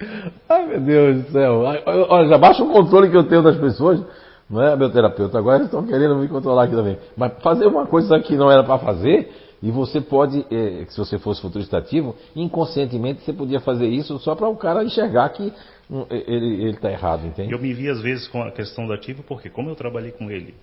[0.49, 1.61] Ai meu Deus do céu.
[1.85, 4.03] Olha, já baixa o controle que eu tenho das pessoas.
[4.49, 5.37] Não é, meu terapeuta?
[5.37, 6.97] Agora eles estão querendo me controlar aqui também.
[7.17, 9.31] Mas fazer uma coisa que não era para fazer,
[9.61, 14.35] e você pode, eh, se você fosse futurista ativo, inconscientemente você podia fazer isso só
[14.35, 15.51] para o cara enxergar que
[15.89, 17.51] hum, ele está errado, entende?
[17.51, 20.29] Eu me vi às vezes com a questão do ativo, porque como eu trabalhei com
[20.29, 20.53] ele,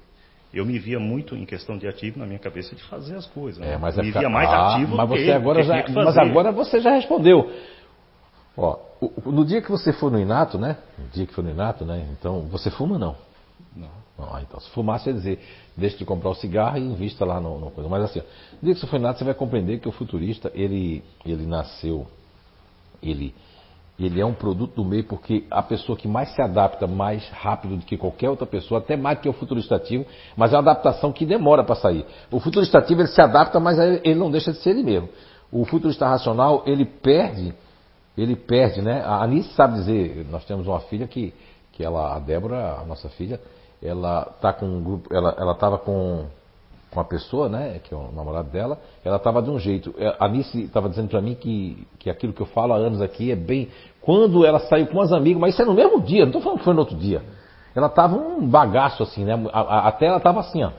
[0.55, 3.59] eu me via muito em questão de ativo na minha cabeça de fazer as coisas.
[3.61, 3.73] né?
[3.73, 6.53] É, mas me é ficar- via mais Ah, ativo mas você agora já, mas agora
[6.53, 7.51] você já respondeu.
[8.57, 8.77] Ó,
[9.27, 10.77] no dia que você for no Inato, né?
[10.99, 12.07] No dia que for no Inato, né?
[12.13, 13.17] Então, você fuma não?
[13.75, 13.89] Não.
[14.19, 15.41] Ah, então, se fumasse, ia dizer,
[15.77, 17.89] deixa de comprar o cigarro e invista lá no, no coisa.
[17.89, 18.23] Mas assim,
[18.61, 22.07] no que for no Inato, você vai compreender que o futurista, ele, ele nasceu,
[23.03, 23.35] ele,
[23.99, 27.77] ele é um produto do meio porque a pessoa que mais se adapta mais rápido
[27.77, 31.13] do que qualquer outra pessoa, até mais que o futurista ativo, mas é uma adaptação
[31.13, 32.05] que demora para sair.
[32.31, 35.09] O futurista ativo ele se adapta, mas ele ele não deixa de ser ele mesmo.
[35.51, 37.55] O futurista racional, ele perde,
[38.17, 39.03] ele perde, né?
[39.05, 41.35] A Anice sabe dizer, nós temos uma filha que,
[41.73, 43.39] que ela, a Débora, a nossa filha,
[43.83, 46.27] ela tá com um grupo, ela, ela tava com
[46.91, 49.95] com a pessoa, né, que é o namorado dela, ela estava de um jeito.
[49.97, 53.01] É, A Nice estava dizendo para mim que, que aquilo que eu falo há anos
[53.01, 53.71] aqui é bem.
[54.03, 56.59] Quando ela saiu com as amigas, mas isso é no mesmo dia, não estou falando
[56.59, 57.23] que foi no outro dia.
[57.75, 59.33] Ela estava um bagaço assim, né?
[59.55, 60.71] A- a- Até ela estava assim, ó.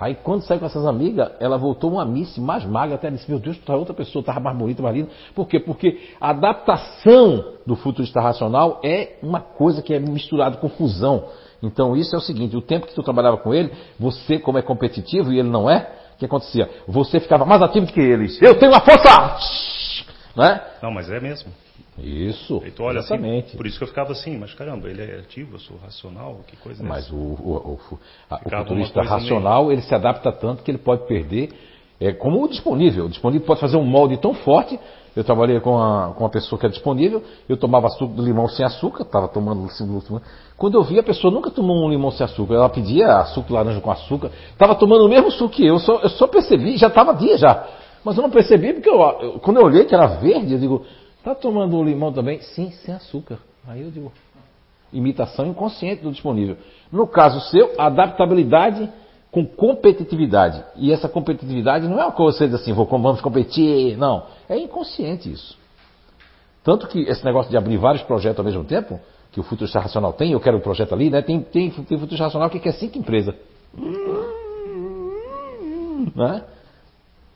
[0.00, 3.38] Aí quando saiu com essas amigas, ela voltou uma Miss mais magra, até disse, meu
[3.38, 5.10] Deus, tá outra pessoa, estava mais bonita, mais linda.
[5.34, 5.60] Por quê?
[5.60, 11.24] Porque a adaptação do futurista racional é uma coisa que é misturada com fusão.
[11.62, 14.62] Então isso é o seguinte, o tempo que tu trabalhava com ele, você como é
[14.62, 16.70] competitivo e ele não é, o que acontecia?
[16.88, 18.40] Você ficava mais ativo do que eles.
[18.40, 19.36] Eu tenho uma força!
[20.34, 20.62] Né?
[20.82, 21.52] Não, mas é mesmo.
[22.02, 23.56] Isso, Então, olha, assim, exatamente.
[23.56, 26.56] por isso que eu ficava assim, mas caramba, ele é ativo, eu sou racional, que
[26.56, 27.14] coisa é Mas essa?
[27.14, 27.98] o, o, o
[28.30, 31.50] a- o futurista uma racional, ele se adapta tanto que ele pode perder,
[32.00, 33.04] é, como o disponível.
[33.06, 34.78] O disponível pode fazer um molde tão forte.
[35.14, 38.46] Eu trabalhei com, a, com uma pessoa que é disponível, eu tomava suco de limão
[38.48, 40.22] sem açúcar, estava tomando suco.
[40.56, 42.54] Quando eu vi, a pessoa nunca tomou um limão sem açúcar.
[42.54, 45.98] Ela pedia suco de laranja com açúcar, estava tomando o mesmo suco que eu, só,
[45.98, 47.66] eu só percebi, já estava dia já.
[48.04, 50.86] Mas eu não percebi porque eu, eu- quando eu olhei que era verde, eu digo,
[51.22, 52.40] tá tomando o limão também?
[52.40, 53.38] Sim, sem açúcar.
[53.66, 54.12] Aí eu digo,
[54.92, 56.56] imitação inconsciente do disponível.
[56.90, 58.90] No caso seu, adaptabilidade
[59.30, 60.62] com competitividade.
[60.76, 64.24] E essa competitividade não é uma coisa de assim, vou, vamos competir, não.
[64.48, 65.56] É inconsciente isso.
[66.64, 69.00] Tanto que esse negócio de abrir vários projetos ao mesmo tempo,
[69.32, 71.22] que o Futurista Racional tem, eu quero um projeto ali, né?
[71.22, 73.34] Tem, tem, tem Futurista Racional que quer cinco empresas.
[76.14, 76.42] Né?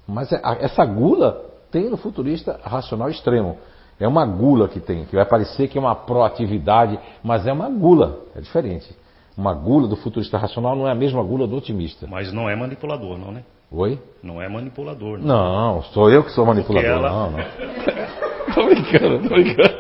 [0.07, 3.57] Mas é, essa gula tem no Futurista Racional Extremo.
[3.99, 7.69] É uma gula que tem, que vai parecer que é uma proatividade, mas é uma
[7.69, 8.95] gula, é diferente.
[9.37, 12.07] Uma gula do futurista racional não é a mesma gula do otimista.
[12.09, 13.43] Mas não é manipulador, não, né?
[13.71, 13.99] Oi?
[14.23, 15.19] Não é manipulador.
[15.19, 16.91] Não, não sou eu que sou manipulador.
[16.91, 17.11] Ela...
[17.11, 17.39] Não, não.
[18.55, 19.79] tô brincando, tô brincando.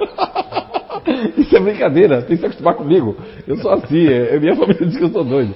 [1.38, 3.16] Isso é brincadeira, tem que se acostumar comigo.
[3.46, 5.54] Eu sou assim, é, minha família diz que eu sou doido.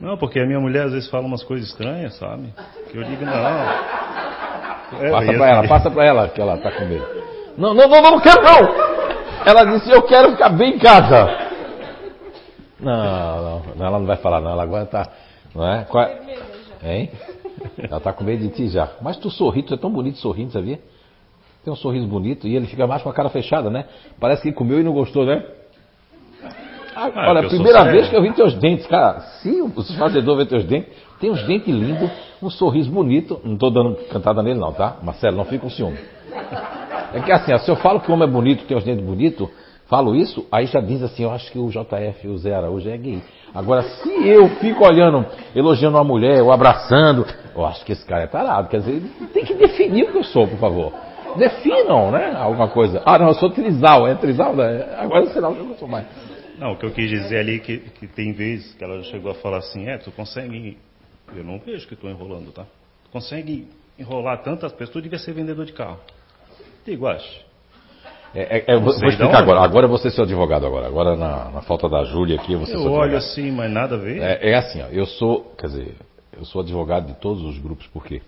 [0.00, 2.52] Não, porque a minha mulher às vezes fala umas coisas estranhas, sabe?
[2.90, 3.32] Que eu digo, não.
[5.00, 7.04] É, passa pra ela, passa pra ela que ela tá com medo.
[7.58, 8.88] Não, não, não, não quero não!
[9.44, 11.48] Ela disse, eu quero ficar bem em casa.
[12.78, 15.08] Não, não, ela não vai falar não, ela agora tá.
[15.52, 15.84] Não é?
[15.84, 16.08] Qual?
[16.84, 17.10] Hein?
[17.76, 18.90] Ela tá com medo de ti já.
[19.02, 20.78] Mas tu sorri, tu é tão bonito sorrindo, sabia?
[21.64, 23.86] Tem um sorriso bonito e ele fica mais com a cara fechada, né?
[24.20, 25.44] Parece que comeu e não gostou, né?
[26.94, 30.46] Ah, olha, a primeira vez que eu vi teus dentes, cara, se o fazedor vê
[30.46, 32.10] teus dentes, tem uns dentes lindos,
[32.40, 33.40] um sorriso bonito.
[33.42, 34.96] Não tô dando cantada nele, não, tá?
[35.02, 35.98] Marcelo, não fica com ciúme.
[37.12, 39.48] É que assim, se eu falo que o homem é bonito, tem os dentes bonitos,
[39.86, 42.96] falo isso, aí já diz assim, eu acho que o JF, o Zé Araújo é
[42.96, 43.22] gay.
[43.54, 45.24] Agora, se eu fico olhando,
[45.54, 48.68] elogiando uma mulher, ou abraçando, eu acho que esse cara é tarado.
[48.68, 49.02] Quer dizer,
[49.32, 50.92] tem que definir o que eu sou, por favor.
[51.36, 52.34] Definam, né?
[52.36, 53.02] Alguma coisa.
[53.04, 54.54] Ah, não, eu sou trisal, é trisal?
[54.54, 54.96] Né?
[54.98, 56.06] Agora será que eu sou mais.
[56.58, 59.30] Não, o que eu quis dizer ali é que, que tem vezes que ela chegou
[59.30, 60.76] a falar assim, é, tu consegue.
[61.34, 62.64] Eu não vejo que estou enrolando, tá?
[63.04, 65.98] Tu consegue enrolar tantas pessoas, tu devia ser vendedor de carro.
[67.06, 67.48] Acho.
[68.34, 69.60] É, é, é, vou explicar agora.
[69.60, 70.86] Agora eu vou ser seu advogado agora.
[70.86, 73.70] Agora na, na falta da Júlia aqui, eu vou ser eu seu olho assim, mas
[73.70, 74.20] nada a ver.
[74.20, 75.94] É, é, assim, ó, eu sou, quer dizer,
[76.36, 78.20] eu sou advogado de todos os grupos, por quê?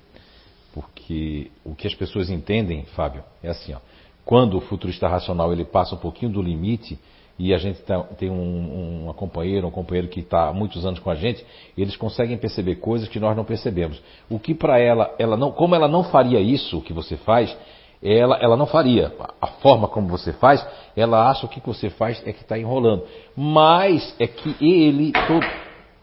[0.72, 3.78] Porque o que as pessoas entendem, Fábio, é assim, ó,
[4.24, 6.98] quando o futurista racional ele passa um pouquinho do limite
[7.38, 11.00] e a gente tá, tem um, uma companheira, um companheiro que está há muitos anos
[11.00, 11.44] com a gente,
[11.76, 14.00] eles conseguem perceber coisas que nós não percebemos.
[14.28, 17.56] O que para ela, ela não, como ela não faria isso que você faz,
[18.02, 19.12] ela, ela não faria.
[19.40, 20.66] A forma como você faz,
[20.96, 23.04] ela acha que o que você faz é que está enrolando.
[23.36, 25.12] Mas é que ele.
[25.12, 25.46] Todo...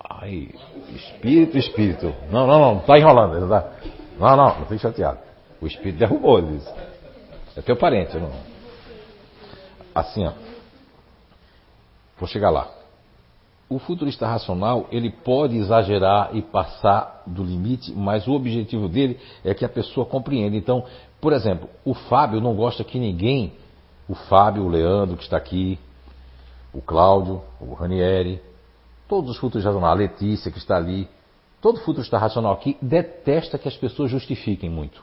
[0.09, 0.49] Ai,
[0.89, 2.13] espírito, espírito.
[2.31, 3.49] Não, não, não, está enrolando.
[3.49, 3.71] Tá...
[4.19, 5.19] Não, não, não fique chateado.
[5.59, 6.61] O espírito derrubou, ele.
[7.55, 8.31] É teu parente, não.
[9.95, 10.33] Assim, ó.
[12.19, 12.76] Vou chegar lá.
[13.69, 19.53] O futurista racional, ele pode exagerar e passar do limite, mas o objetivo dele é
[19.53, 20.55] que a pessoa compreenda.
[20.55, 20.85] Então,
[21.19, 23.51] por exemplo, o Fábio não gosta que ninguém,
[24.07, 25.77] o Fábio, o Leandro que está aqui,
[26.73, 28.41] o Cláudio, o Ranieri,
[29.07, 31.09] todos os futuros racionais, a Letícia que está ali,
[31.61, 35.01] todo futuro está racional aqui detesta que as pessoas justifiquem muito.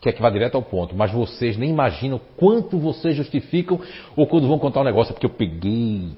[0.00, 3.78] Quer que vá direto ao ponto, mas vocês nem imaginam quanto vocês justificam
[4.16, 6.14] ou quando vão contar um negócio, é porque eu peguei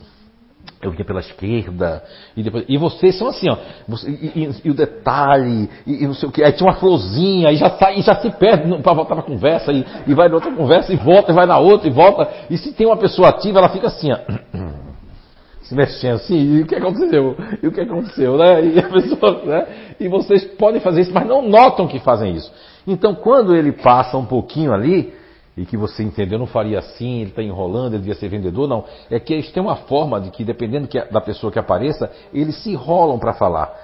[0.83, 2.03] eu vinha pela esquerda,
[2.37, 3.57] e, depois, e vocês são assim, ó,
[3.87, 7.49] você, e, e, e, o detalhe, e, não sei o que, aí tinha uma florzinha,
[7.49, 10.35] aí já sai, e já se perde para voltar para conversa, e, e vai na
[10.35, 13.29] outra conversa, e volta, e vai na outra, e volta, e se tem uma pessoa
[13.29, 14.19] ativa, ela fica assim, ó,
[15.63, 17.37] se mexendo assim, e o que aconteceu?
[17.63, 18.65] E o que aconteceu, né?
[18.65, 19.67] E a pessoa, né?
[20.01, 22.53] E vocês podem fazer isso, mas não notam que fazem isso.
[22.85, 25.15] Então, quando ele passa um pouquinho ali,
[25.57, 28.85] e que você entendeu, não faria assim, ele está enrolando, ele devia ser vendedor, não.
[29.11, 32.71] É que eles têm uma forma de que, dependendo da pessoa que apareça, eles se
[32.71, 33.75] enrolam para falar.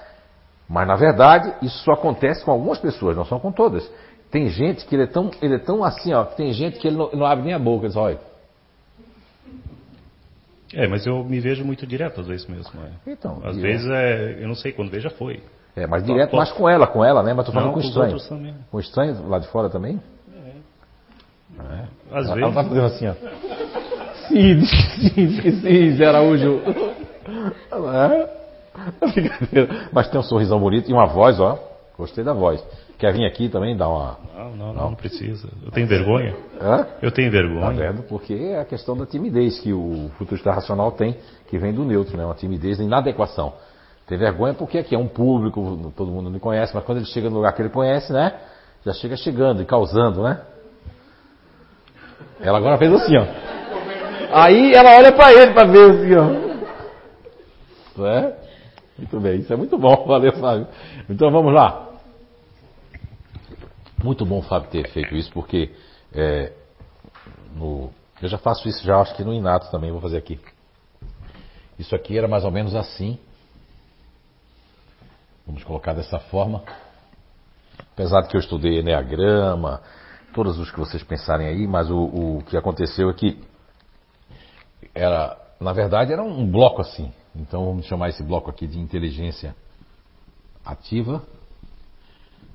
[0.69, 3.91] Mas, na verdade, isso só acontece com algumas pessoas, não são com todas.
[4.31, 6.89] Tem gente que ele é tão, ele é tão assim, ó, que tem gente que
[6.89, 8.19] ele não, não abre nem a boca, ele diz, olha.
[10.75, 12.79] É, mas eu me vejo muito direto às vezes mesmo.
[12.81, 13.11] É.
[13.11, 15.43] Então, às vezes, é, eu não sei, quando veja foi.
[15.75, 17.33] É, mas direto, mas com ela, com ela, né?
[17.33, 18.17] Mas tô falando não, com estranho.
[18.71, 20.01] Com estranho lá de fora também?
[21.59, 22.19] É.
[22.19, 22.43] Às ela, vezes.
[22.43, 23.15] Ela tá fazendo assim, ó.
[24.29, 26.61] Sim, sim, sim, sim, Zé Araújo.
[27.95, 28.39] É.
[29.13, 29.89] Brincadeira.
[29.93, 31.59] Mas tem um sorrisão bonito e uma voz, ó.
[31.97, 32.65] Gostei da voz.
[32.99, 34.17] Quer vir aqui também dar uma.
[34.37, 35.49] Não, não, não, não precisa.
[35.65, 36.35] Eu tenho vergonha.
[36.61, 36.87] Hã?
[37.03, 37.61] Eu tenho vergonha.
[37.61, 38.03] Tá vendo?
[38.03, 41.17] Porque é a questão da timidez que o futurista racional tem,
[41.49, 42.25] que vem do neutro, né?
[42.25, 43.53] Uma timidez inadequação.
[44.07, 47.29] Tem vergonha porque aqui é um público, todo mundo me conhece, mas quando ele chega
[47.29, 48.33] no lugar que ele conhece, né?
[48.85, 50.41] Já chega chegando e causando, né?
[52.41, 53.27] Ela agora fez assim, ó.
[54.31, 56.49] Aí ela olha para ele para ver assim, ó.
[58.07, 58.37] É?
[58.97, 60.69] Muito bem, isso é muito bom, valeu, Fábio.
[61.09, 61.89] Então vamos lá.
[64.03, 65.75] Muito bom Fábio ter feito isso, porque
[66.15, 66.53] é,
[67.57, 67.91] no,
[68.23, 70.39] eu já faço isso já, acho que no Inato também, vou fazer aqui.
[71.79, 73.19] Isso aqui era mais ou menos assim.
[75.47, 76.63] Vamos colocar dessa forma.
[77.93, 79.81] Apesar de que eu estudei Enneagrama,
[80.35, 81.99] todos os que vocês pensarem aí, mas o,
[82.39, 83.41] o que aconteceu é que
[84.95, 87.13] era, na verdade, era um bloco assim.
[87.35, 89.55] Então vamos chamar esse bloco aqui de inteligência
[90.65, 91.23] ativa.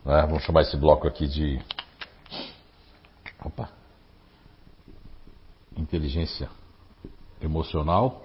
[0.05, 0.21] Né?
[0.23, 1.61] Vamos chamar esse bloco aqui de.
[3.43, 3.69] Opa!
[5.77, 6.49] Inteligência
[7.41, 8.23] emocional.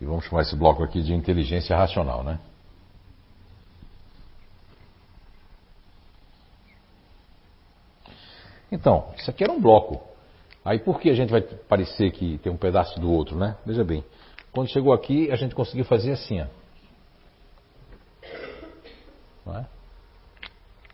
[0.00, 2.38] E vamos chamar esse bloco aqui de inteligência racional, né?
[8.70, 10.00] Então, isso aqui era um bloco.
[10.64, 13.56] Aí por que a gente vai parecer que tem um pedaço do outro, né?
[13.64, 14.04] Veja bem.
[14.52, 16.46] Quando chegou aqui, a gente conseguiu fazer assim, ó.
[19.52, 19.64] É?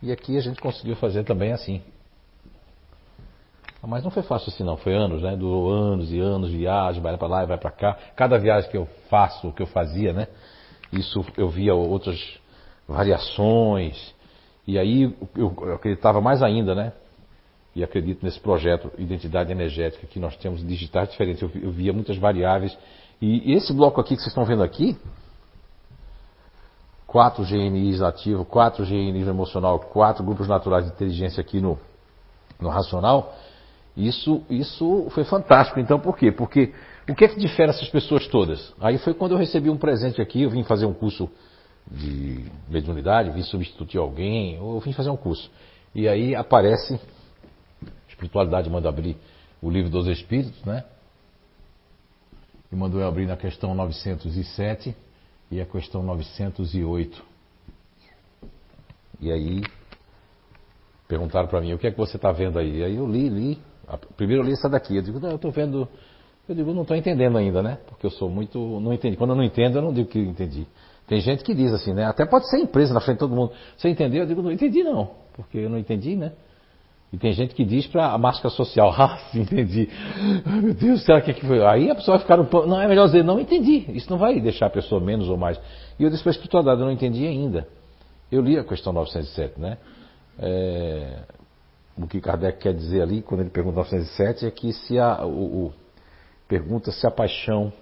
[0.02, 1.80] E aqui a gente conseguiu fazer também assim.
[3.80, 5.34] Mas não foi fácil assim não, foi anos, né?
[5.36, 7.98] Durou anos e anos, viagem, vai para lá e vai para cá.
[8.14, 10.28] Cada viagem que eu faço, que eu fazia, né?
[10.92, 12.20] Isso eu via outras
[12.86, 14.14] variações.
[14.66, 16.92] E aí eu acreditava mais ainda, né?
[17.74, 21.42] E acredito nesse projeto Identidade Energética que nós temos digitais diferentes.
[21.42, 22.76] Eu, eu via muitas variáveis.
[23.20, 24.96] E esse bloco aqui que vocês estão vendo aqui,
[27.06, 31.78] quatro GNIs ativos, quatro GNIs emocional, quatro grupos naturais de inteligência aqui no,
[32.60, 33.34] no racional,
[33.96, 35.78] isso, isso foi fantástico.
[35.78, 36.32] Então, por quê?
[36.32, 36.72] Porque
[37.08, 38.72] o que é que difere essas pessoas todas?
[38.80, 41.30] Aí foi quando eu recebi um presente aqui, eu vim fazer um curso
[41.90, 45.50] de mediunidade, vim substituir alguém, ou vim fazer um curso.
[45.94, 46.98] E aí aparece,
[48.22, 49.16] espiritualidade manda abrir
[49.60, 50.84] o livro dos Espíritos, né?
[52.70, 54.94] E mandou eu abrir na questão 907
[55.50, 57.22] e a questão 908.
[59.20, 59.62] E aí
[61.06, 62.82] perguntaram para mim, o que é que você está vendo aí?
[62.82, 63.58] Aí eu li, li,
[64.16, 65.88] Primeiro eu li essa daqui, eu digo, não, eu estou vendo.
[66.48, 67.78] Eu digo, não estou entendendo ainda, né?
[67.86, 68.58] Porque eu sou muito.
[68.80, 69.16] Não entendi.
[69.16, 70.66] Quando eu não entendo, eu não digo que entendi.
[71.06, 72.04] Tem gente que diz assim, né?
[72.04, 73.52] Até pode ser empresa na frente de todo mundo.
[73.76, 74.22] Você entendeu?
[74.22, 76.32] Eu digo, não entendi não, porque eu não entendi, né?
[77.12, 79.88] E tem gente que diz para a máscara social, ah, sim, entendi.
[80.46, 81.64] Ai, meu Deus, será que, é que foi?
[81.64, 83.84] Aí a pessoa vai ficar um Não, é melhor dizer, não entendi.
[83.92, 85.60] Isso não vai deixar a pessoa menos ou mais.
[85.98, 87.68] E eu disse para a espiritualidade, eu não entendi ainda.
[88.30, 89.76] Eu li a questão 907, né?
[90.38, 91.18] É,
[91.96, 95.66] o que Kardec quer dizer ali, quando ele pergunta 907, é que se a, o,
[95.66, 95.72] o
[96.48, 97.72] pergunta se a paixão,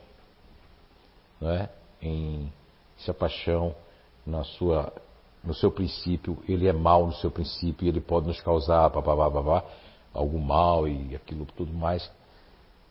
[1.40, 1.68] né,
[2.02, 2.52] em,
[2.98, 3.74] se a paixão
[4.26, 4.92] na sua,
[5.42, 9.64] no seu princípio, ele é mal no seu princípio, ele pode nos causar babá,
[10.12, 12.10] algum mal e aquilo tudo mais.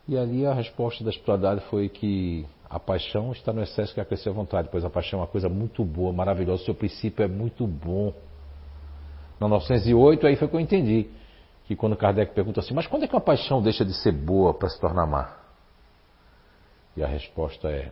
[0.07, 4.27] E ali a resposta da espiritualidade foi que a paixão está no excesso que acresce
[4.27, 7.27] a vontade, pois a paixão é uma coisa muito boa, maravilhosa, o seu princípio é
[7.27, 8.13] muito bom.
[9.39, 11.07] Na 908, aí foi que eu entendi.
[11.65, 14.53] Que quando Kardec pergunta assim, mas quando é que uma paixão deixa de ser boa
[14.53, 15.37] para se tornar má?
[16.97, 17.91] E a resposta é,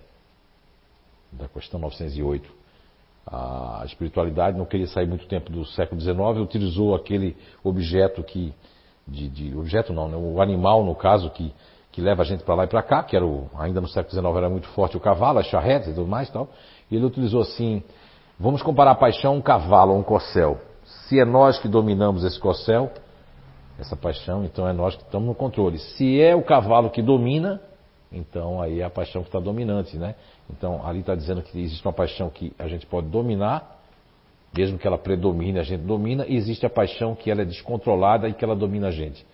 [1.31, 2.51] da questão 908,
[3.29, 8.53] a espiritualidade não queria sair muito tempo do século XIX, utilizou aquele objeto que,
[9.05, 11.53] de, de objeto não, né, o animal no caso que,
[11.91, 14.13] que leva a gente para lá e para cá, que era o, ainda no século
[14.13, 16.47] XIX era muito forte o cavalo, as charretes e tudo mais tal,
[16.89, 17.83] e ele utilizou assim,
[18.39, 20.59] vamos comparar a paixão a um cavalo, a um corcel.
[20.85, 22.91] Se é nós que dominamos esse corcel,
[23.77, 25.77] essa paixão, então é nós que estamos no controle.
[25.77, 27.61] Se é o cavalo que domina,
[28.17, 30.15] então aí é a paixão que está dominante, né?
[30.49, 33.79] Então ali está dizendo que existe uma paixão que a gente pode dominar,
[34.55, 38.27] mesmo que ela predomine, a gente domina, e existe a paixão que ela é descontrolada
[38.27, 39.25] e que ela domina a gente.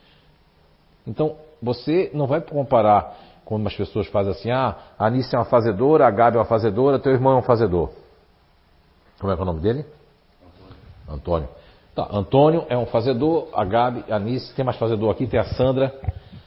[1.07, 5.45] Então você não vai comparar quando as pessoas fazem assim, ah, a Anice é uma
[5.45, 7.91] fazedora, a Gabi é uma fazedora, teu irmão é um fazedor.
[9.19, 9.85] Como é, é o nome dele?
[11.07, 11.47] Antônio.
[11.47, 11.49] Antônio.
[11.95, 15.43] Tá, Antônio é um fazedor, a Gabi, a Nice, tem mais fazedor aqui, tem a
[15.43, 15.93] Sandra.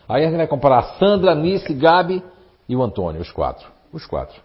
[0.08, 2.22] Aí a gente vai comparar a Sandra, a Nice, Gabi
[2.68, 3.68] e o Antônio, os quatro.
[3.92, 4.40] Os quatro.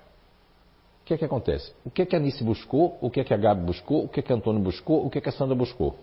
[1.01, 1.73] O que é que acontece?
[1.85, 2.97] O que é que a Nice buscou?
[3.01, 4.05] O que é que a Gabi buscou?
[4.05, 5.05] O que é que a Antônio buscou?
[5.05, 5.95] O que é que a Sandra buscou?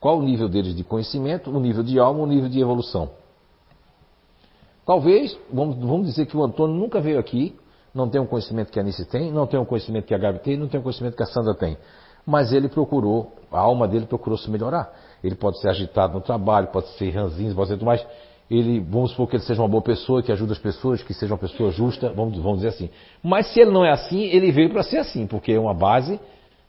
[0.00, 3.10] Qual o nível deles de conhecimento, o nível de alma, o nível de evolução?
[4.84, 7.56] Talvez, vamos, vamos dizer que o Antônio nunca veio aqui,
[7.94, 10.40] não tem o conhecimento que a Nice tem, não tem o conhecimento que a Gabi
[10.40, 11.78] tem, não tem o conhecimento que a Sandra tem
[12.26, 14.92] mas ele procurou, a alma dele procurou se melhorar.
[15.22, 18.04] Ele pode ser agitado no trabalho, pode ser ranzinho, pode ser tudo mais.
[18.50, 21.32] Ele, vamos supor que ele seja uma boa pessoa, que ajuda as pessoas, que seja
[21.32, 22.90] uma pessoa justa, vamos, vamos dizer assim.
[23.22, 26.20] Mas se ele não é assim, ele veio para ser assim, porque é uma base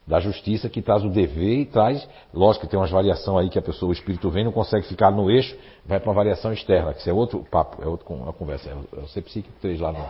[0.07, 3.59] da justiça que traz o dever e traz, lógico que tem umas variações aí que
[3.59, 6.93] a pessoa, o espírito vem, não consegue ficar no eixo, vai para uma variação externa,
[6.93, 9.91] que isso é outro papo, é outra conversa, é é o ser psíquico 3 lá
[9.93, 10.05] no,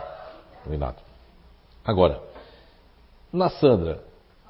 [0.66, 1.02] no Inato.
[1.84, 2.20] Agora,
[3.32, 4.00] na Sandra,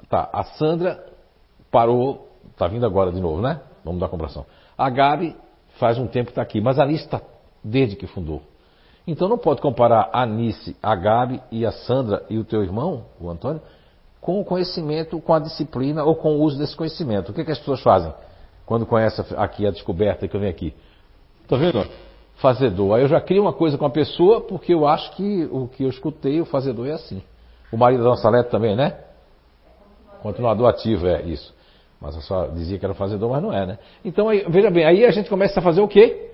[0.09, 1.05] Tá, a Sandra
[1.71, 3.61] parou, tá vindo agora de novo, né?
[3.85, 4.45] Vamos dar a comparação.
[4.77, 5.37] A Gabi
[5.79, 7.21] faz um tempo que está aqui, mas a Alice está
[7.63, 8.43] desde que fundou.
[9.07, 13.05] Então não pode comparar a Nice, a Gabi e a Sandra e o teu irmão,
[13.21, 13.61] o Antônio,
[14.21, 17.31] com o conhecimento, com a disciplina ou com o uso desse conhecimento.
[17.31, 18.13] O que, é que as pessoas fazem
[18.65, 20.75] quando conhecem aqui a descoberta que eu venho aqui?
[21.47, 21.87] Tá vendo?
[22.37, 22.97] Fazedor.
[22.97, 25.85] Aí eu já crio uma coisa com a pessoa porque eu acho que o que
[25.85, 27.23] eu escutei, o fazedor é assim.
[27.71, 28.97] O marido da nossa Salete também, né?
[30.23, 31.55] Continuador ativo, é isso.
[32.05, 33.79] Mas eu só dizia que era fazedor, mas não é, né?
[34.05, 36.31] Então, aí, veja bem, aí a gente começa a fazer o quê?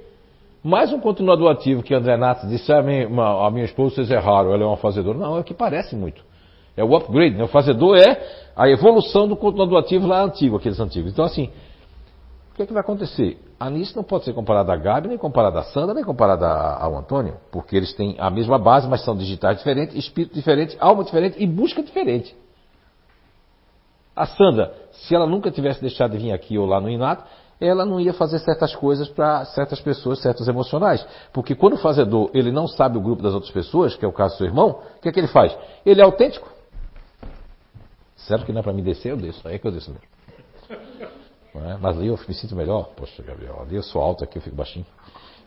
[0.65, 4.53] Mais um continuador ativo que André Nath disse, a minha, a minha esposa, vocês erraram,
[4.53, 5.17] ela é uma fazedora.
[5.17, 6.23] Não, é o que parece muito.
[6.77, 7.45] É o upgrade, né?
[7.45, 8.21] O fazedor é
[8.57, 11.13] a evolução do continuador ativo lá antigo, aqueles antigos.
[11.13, 11.51] Então, assim,
[12.53, 13.39] o que, é que vai acontecer?
[13.59, 16.97] A Anice não pode ser comparada a Gabi, nem comparada a Sandra, nem comparada ao
[16.97, 21.37] Antônio, porque eles têm a mesma base, mas são digitais diferentes, espírito diferente, alma diferente
[21.39, 22.37] e busca diferente.
[24.17, 27.25] A Sandra, se ela nunca tivesse deixado de vir aqui ou lá no Inato,
[27.61, 31.07] ela não ia fazer certas coisas para certas pessoas, certos emocionais.
[31.33, 34.13] Porque quando o fazedor ele não sabe o grupo das outras pessoas, que é o
[34.13, 35.57] caso do seu irmão, o que é que ele faz?
[35.85, 36.49] Ele é autêntico.
[38.17, 39.47] Certo que não é para me descer, eu desço.
[39.47, 41.11] Aí é que eu desço mesmo.
[41.53, 41.77] É?
[41.81, 42.91] Mas ali eu me sinto melhor.
[42.97, 44.87] Poxa, Gabriel, ali eu sou alto, aqui eu fico baixinho.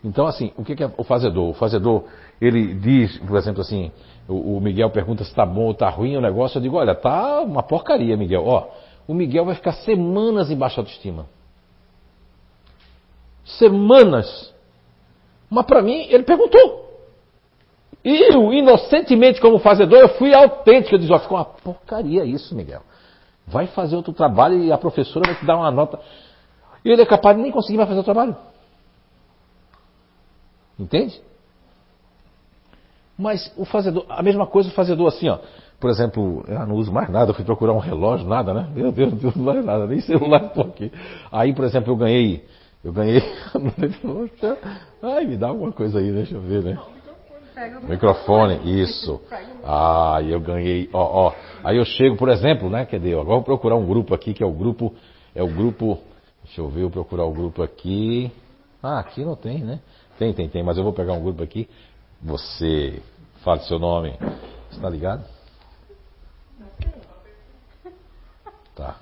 [0.04, 1.48] Então, assim, o que é o fazedor?
[1.48, 2.04] O fazedor,
[2.38, 3.90] ele diz, por exemplo, assim,
[4.28, 6.58] o, Miguel pergunta se está bom ou está ruim o negócio.
[6.58, 8.44] Eu digo, olha, tá uma porcaria, Miguel.
[8.46, 8.68] Ó,
[9.06, 11.26] o Miguel vai ficar semanas em baixa autoestima.
[13.44, 14.52] Semanas.
[15.50, 16.84] Mas para mim, ele perguntou.
[18.04, 20.94] E eu, inocentemente, como fazedor, eu fui autêntico.
[20.94, 22.82] Eu disse, ó, ficou uma porcaria isso, Miguel.
[23.46, 25.98] Vai fazer outro trabalho e a professora vai te dar uma nota.
[26.84, 28.36] E ele é capaz de nem conseguir mais fazer o trabalho.
[30.78, 31.20] Entende?
[33.16, 35.38] Mas o fazedor, a mesma coisa o fazedor assim, ó.
[35.84, 38.66] Por exemplo, eu não uso mais nada, eu fui procurar um relógio, nada, né?
[38.74, 40.90] Meu Deus, não uso mais nada, nem celular estou aqui.
[41.30, 42.42] Aí, por exemplo, eu ganhei,
[42.82, 43.20] eu ganhei.
[45.02, 46.78] Ai, me dá alguma coisa aí, deixa eu ver, né?
[47.86, 49.20] Microfone, isso.
[49.62, 51.32] Ah, eu ganhei, ó, ó.
[51.62, 52.86] Aí eu chego, por exemplo, né?
[52.86, 53.12] Cadê?
[53.12, 54.94] Agora vou procurar um grupo aqui, que é o grupo,
[55.34, 55.98] é o grupo,
[56.42, 58.32] deixa eu ver, eu procurar o grupo aqui.
[58.82, 59.80] Ah, aqui não tem, né?
[60.18, 61.68] Tem, tem, tem, mas eu vou pegar um grupo aqui.
[62.22, 63.02] Você,
[63.44, 64.14] fale seu nome.
[64.70, 65.34] Está ligado?
[68.74, 68.96] Tá.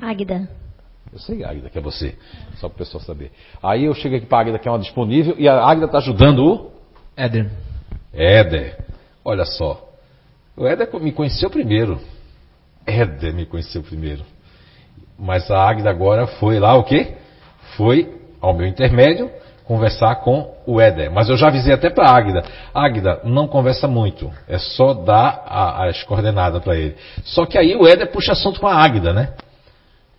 [0.00, 0.48] Águida.
[1.12, 2.14] Eu sei, Águida, que é você.
[2.56, 3.32] Só para o pessoal saber.
[3.62, 5.98] Aí eu chego aqui para a Águida, que é uma disponível, e a Águida está
[5.98, 6.70] ajudando o
[7.16, 7.50] Éder.
[8.12, 8.78] Éder.
[9.24, 9.88] Olha só.
[10.56, 12.00] O Éder me conheceu primeiro.
[12.86, 14.24] Éder me conheceu primeiro.
[15.18, 17.14] Mas a Águida agora foi lá o quê?
[17.76, 19.30] Foi ao meu intermédio
[19.64, 21.12] conversar com o Éder.
[21.12, 22.42] Mas eu já avisei até para a Águida.
[22.74, 24.30] Águida, não conversa muito.
[24.48, 26.96] É só dar a, as coordenadas para ele.
[27.24, 29.32] Só que aí o Éder puxa assunto com a Águida, né?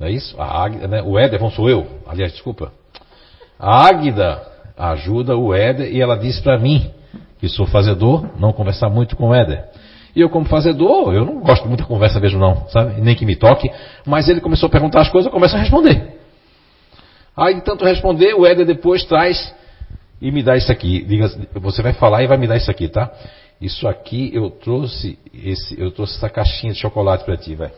[0.02, 0.36] Não é isso?
[0.41, 1.03] A Águida, né?
[1.03, 1.86] O Éder, não sou eu.
[2.07, 2.72] Aliás, desculpa.
[3.60, 4.41] A Águida
[4.76, 6.90] ajuda o Éder e ela disse para mim,
[7.38, 9.64] que sou fazedor, não conversar muito com o Éder.
[10.15, 12.99] E eu, como fazedor, eu não gosto de muita conversa mesmo, não, sabe?
[12.99, 13.69] Nem que me toque.
[14.03, 16.19] Mas ele começou a perguntar as coisas, eu começo a responder.
[17.38, 19.53] Aí, de tanto responder, o Éder depois traz
[20.19, 21.06] e me dá isso aqui.
[21.06, 23.11] Diga, você vai falar e vai me dar isso aqui, tá?
[23.61, 27.72] Isso aqui eu trouxe, esse, eu trouxe essa caixinha de chocolate para ti, vai.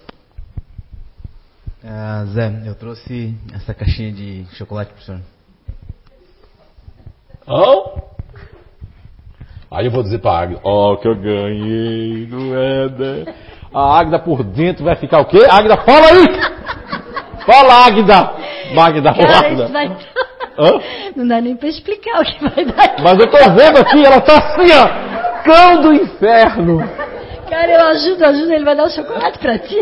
[1.85, 5.19] Ah, Zé, eu trouxe essa caixinha de chocolate pro senhor.
[7.45, 7.99] Oh?
[9.69, 13.35] Aí eu vou dizer pra Águida, ó, oh, que eu ganhei do Éder.
[13.73, 15.39] A Águida por dentro vai ficar o quê?
[15.49, 16.25] Águida, fala aí!
[17.45, 18.33] Fala, Águida!
[18.73, 19.67] Magda, Cara, Magda.
[19.67, 19.87] Vai...
[20.57, 20.79] Hã?
[21.17, 22.95] Não dá nem pra explicar o que vai dar.
[23.01, 26.79] Mas eu tô vendo aqui, ela tá assim, ó, cão do inferno.
[27.49, 29.75] Cara, eu ajudo, ajudo, ele vai dar o um chocolate pra ti.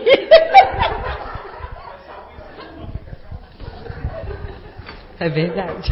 [5.21, 5.91] É verdade.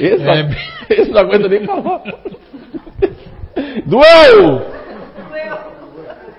[0.00, 0.48] Esse, é...
[0.88, 2.02] esse não aguenta nem falar.
[3.84, 4.62] Doeu!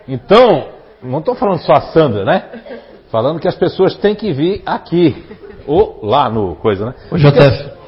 [0.08, 0.70] Então,
[1.04, 2.44] não estou falando só a Sandra, né?
[3.12, 5.24] Falando que as pessoas têm que vir aqui.
[5.68, 6.96] Ou lá no coisa, né?
[7.12, 7.81] Ô, JF.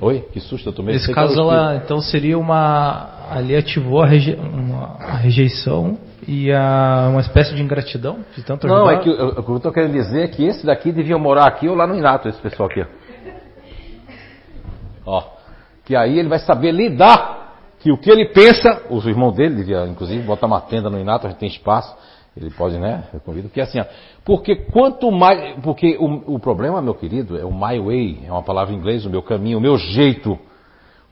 [0.00, 0.94] Oi, que susto eu tomei.
[0.94, 3.08] Nesse caso, ela então seria uma.
[3.30, 4.34] Ali ativou a, reje...
[4.34, 4.96] uma...
[4.98, 7.08] a rejeição e a...
[7.10, 8.80] uma espécie de ingratidão de tanto ajudar.
[8.80, 11.46] Não, é que o que eu estou querendo dizer é que esse daqui devia morar
[11.46, 12.84] aqui ou lá no Inato, esse pessoal aqui.
[15.04, 15.22] Ó.
[15.84, 17.38] Que aí ele vai saber lidar
[17.78, 21.26] que o que ele pensa, os irmãos dele devia, inclusive, botar uma tenda no Inato,
[21.26, 21.94] a gente tem espaço,
[22.36, 23.04] ele pode, né?
[23.12, 23.84] Eu convido, porque assim, ó,
[24.24, 28.42] porque quanto mais, porque o, o, problema, meu querido, é o my way, é uma
[28.42, 30.38] palavra em inglês, o meu caminho, o meu jeito.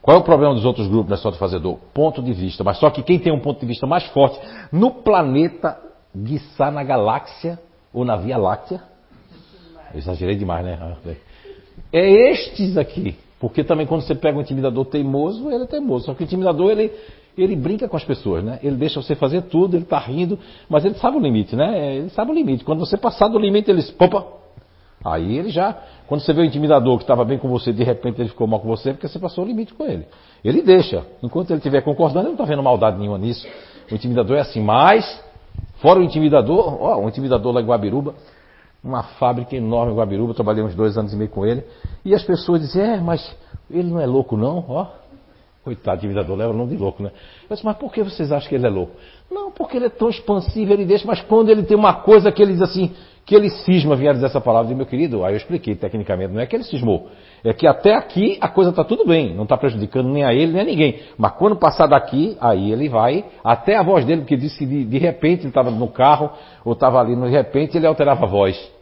[0.01, 1.77] Qual é o problema dos outros grupos, não é só do fazedor?
[1.93, 2.63] Ponto de vista.
[2.63, 4.41] Mas só que quem tem um ponto de vista mais forte
[4.73, 5.77] no planeta,
[6.17, 7.59] guiçá na galáxia,
[7.93, 8.81] ou na Via Láctea.
[9.93, 10.97] Eu exagerei demais, né?
[11.93, 13.17] É estes aqui.
[13.41, 16.07] Porque também quando você pega um intimidador teimoso, ele é teimoso.
[16.07, 16.93] Só que o intimidador, ele,
[17.43, 18.59] ele brinca com as pessoas, né?
[18.63, 20.39] Ele deixa você fazer tudo, ele tá rindo,
[20.69, 21.97] mas ele sabe o limite, né?
[21.97, 22.65] Ele sabe o limite.
[22.65, 24.39] Quando você passar do limite, ele opa,
[25.05, 25.77] Aí ele já,
[26.09, 28.59] quando você vê o intimidador que estava bem com você, de repente ele ficou mal
[28.59, 30.07] com você, porque você passou o limite com ele.
[30.45, 31.05] Ele deixa.
[31.23, 33.47] Enquanto ele estiver concordando, ele não está vendo maldade nenhuma nisso.
[33.91, 34.61] O intimidador é assim.
[34.61, 35.23] Mas,
[35.77, 38.15] fora o intimidador, ó, um intimidador lá em Guabiruba,
[38.83, 41.65] uma fábrica enorme em Guabiruba, trabalhei uns dois anos e meio com ele.
[42.05, 43.35] E as pessoas dizem, é, mas
[43.71, 44.87] ele não é louco não, ó.
[45.69, 47.11] Coitado, intimidador leva o nome de louco, né?
[47.43, 48.93] Eu disse, mas por que vocês acham que ele é louco?
[49.31, 52.43] Não, porque ele é tão expansivo, ele deixa, mas quando ele tem uma coisa que
[52.43, 52.91] ele diz assim,
[53.27, 56.47] que ele cisma, vieram dizer essa palavra meu querido, aí eu expliquei tecnicamente, não é
[56.47, 57.11] que ele cismou,
[57.45, 60.53] é que até aqui a coisa está tudo bem, não está prejudicando nem a ele
[60.53, 61.01] nem a ninguém.
[61.19, 64.87] Mas quando passar daqui, aí ele vai, até a voz dele, porque disse que de,
[64.87, 66.31] de repente ele estava no carro,
[66.65, 68.78] ou estava ali, de repente ele alterava a voz.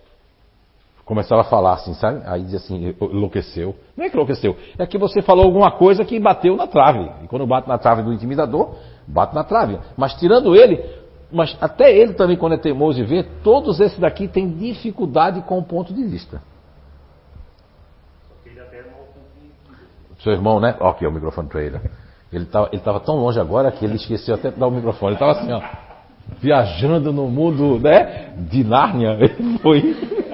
[1.06, 2.20] Começava a falar assim, sabe?
[2.26, 3.76] Aí dizia assim, enlouqueceu.
[3.96, 7.08] Não é que enlouqueceu, é que você falou alguma coisa que bateu na trave.
[7.22, 8.74] E quando bate na trave do intimidador,
[9.06, 9.78] bate na trave.
[9.96, 10.84] Mas tirando ele,
[11.30, 15.58] mas até ele também, quando é teimoso e vê, todos esses daqui têm dificuldade com
[15.58, 16.42] o ponto de vista.
[20.18, 20.76] Seu irmão, né?
[20.80, 21.80] Ó, aqui é o microfone para ele.
[22.32, 25.14] Ele estava ele tava tão longe agora que ele esqueceu até de dar o microfone.
[25.14, 25.62] Ele estava assim, ó,
[26.40, 28.34] viajando no mundo, né?
[28.36, 29.18] De Nárnia.
[29.22, 30.25] Ele foi.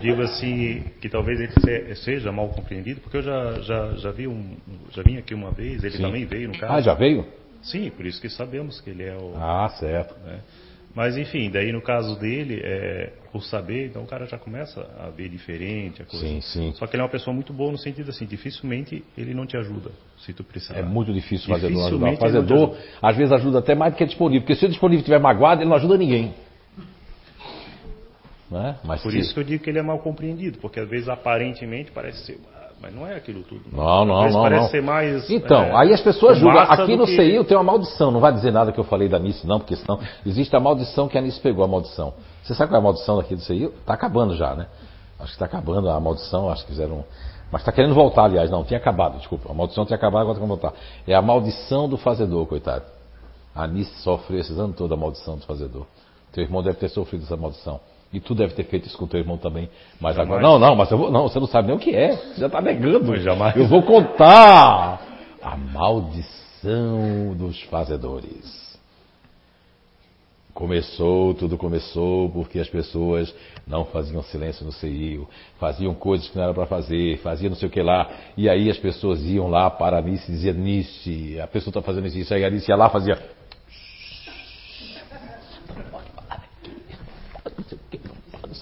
[0.00, 4.56] Digo assim que talvez ele seja mal compreendido, porque eu já, já, já vi um,
[4.90, 6.02] já vim aqui uma vez, ele Sim.
[6.02, 6.72] também veio no caso.
[6.72, 7.26] Ah, já veio?
[7.62, 9.34] Sim, por isso que sabemos que ele é o.
[9.36, 10.14] Ah, certo.
[10.24, 10.40] Né?
[10.94, 15.08] Mas enfim, daí no caso dele, é, por saber, então o cara já começa a
[15.08, 16.26] ver diferente a coisa.
[16.26, 16.72] Sim, sim.
[16.74, 19.56] Só que ele é uma pessoa muito boa no sentido assim, dificilmente ele não te
[19.56, 20.78] ajuda, se tu precisar.
[20.78, 22.12] É muito difícil o fazedor ajudar.
[22.12, 25.00] O fazedor, às vezes, ajuda até mais do que é disponível, porque se o disponível
[25.00, 26.34] estiver magoado, ele não ajuda ninguém.
[28.60, 28.76] É?
[28.84, 29.18] Mas por se...
[29.18, 32.38] isso que eu digo que ele é mal compreendido, porque às vezes aparentemente parece ser
[32.82, 33.62] mas não é aquilo tudo.
[33.70, 34.42] Não, não, não.
[34.42, 34.68] parece não.
[34.70, 35.30] ser mais.
[35.30, 36.58] Então, é, aí as pessoas julgam.
[36.62, 37.14] Aqui no que...
[37.14, 38.10] CI tem uma maldição.
[38.10, 40.00] Não vai dizer nada que eu falei da Nice, não, porque senão.
[40.26, 42.12] Existe a maldição que a Nice pegou a maldição.
[42.42, 43.66] Você sabe qual é a maldição daqui do CI?
[43.66, 44.66] Está acabando já, né?
[45.20, 47.04] Acho que está acabando a maldição, acho que fizeram.
[47.52, 49.52] Mas está querendo voltar, aliás, não, tinha acabado, desculpa.
[49.52, 50.72] A maldição tinha acabado, agora está voltar.
[51.06, 52.84] É a maldição do fazedor, coitado.
[53.54, 55.86] A Nice sofreu esses anos toda a maldição do fazedor.
[56.32, 57.78] Teu irmão deve ter sofrido essa maldição.
[58.12, 59.70] E tu deve ter feito isso com teu irmão também.
[60.00, 60.30] Mas jamais.
[60.30, 60.42] agora.
[60.42, 61.10] Não, não, mas eu vou.
[61.10, 62.14] Não, você não sabe nem o que é.
[62.14, 63.16] Você já está negando.
[63.16, 63.56] Jamais.
[63.56, 65.00] Eu vou contar
[65.40, 68.62] a maldição dos fazedores.
[70.52, 73.34] Começou, tudo começou porque as pessoas
[73.66, 75.26] não faziam silêncio no CIO,
[75.58, 78.68] faziam coisas que não era para fazer, faziam não sei o que lá, e aí
[78.68, 82.34] as pessoas iam lá para a Nice e diziam Nice, a pessoa está fazendo isso,
[82.34, 83.18] aí a Nice ia lá fazia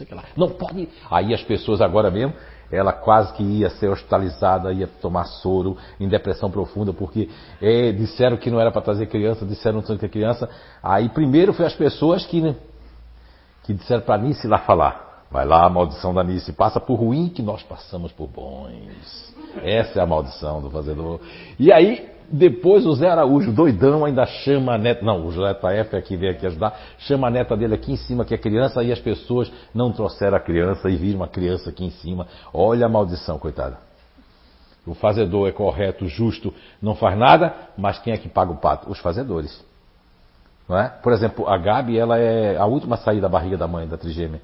[0.00, 0.24] sei o que lá.
[0.36, 0.88] Não pode.
[1.10, 2.32] Aí as pessoas agora mesmo,
[2.70, 7.28] ela quase que ia ser hospitalizada, ia tomar soro, em depressão profunda, porque
[7.60, 10.48] é, disseram que não era para trazer criança, disseram que criança.
[10.82, 12.54] Aí primeiro foi as pessoas que,
[13.64, 15.08] que disseram para Nice lá falar.
[15.30, 19.32] Vai lá, a maldição da Nice, passa por ruim que nós passamos por bons.
[19.62, 21.20] Essa é a maldição do fazedor.
[21.56, 25.04] E aí depois o Zé Araújo, doidão, ainda chama a neta.
[25.04, 26.78] Não, o José Taef é que veio aqui ajudar.
[26.98, 30.36] Chama a neta dele aqui em cima, que é criança, e as pessoas não trouxeram
[30.36, 32.26] a criança e viram uma criança aqui em cima.
[32.54, 33.78] Olha a maldição, coitada.
[34.86, 38.90] O fazedor é correto, justo, não faz nada, mas quem é que paga o pato?
[38.90, 39.64] Os fazedores.
[40.68, 40.88] Não é?
[40.88, 43.96] Por exemplo, a Gabi, ela é a última a sair da barriga da mãe, da
[43.96, 44.40] trigêmea.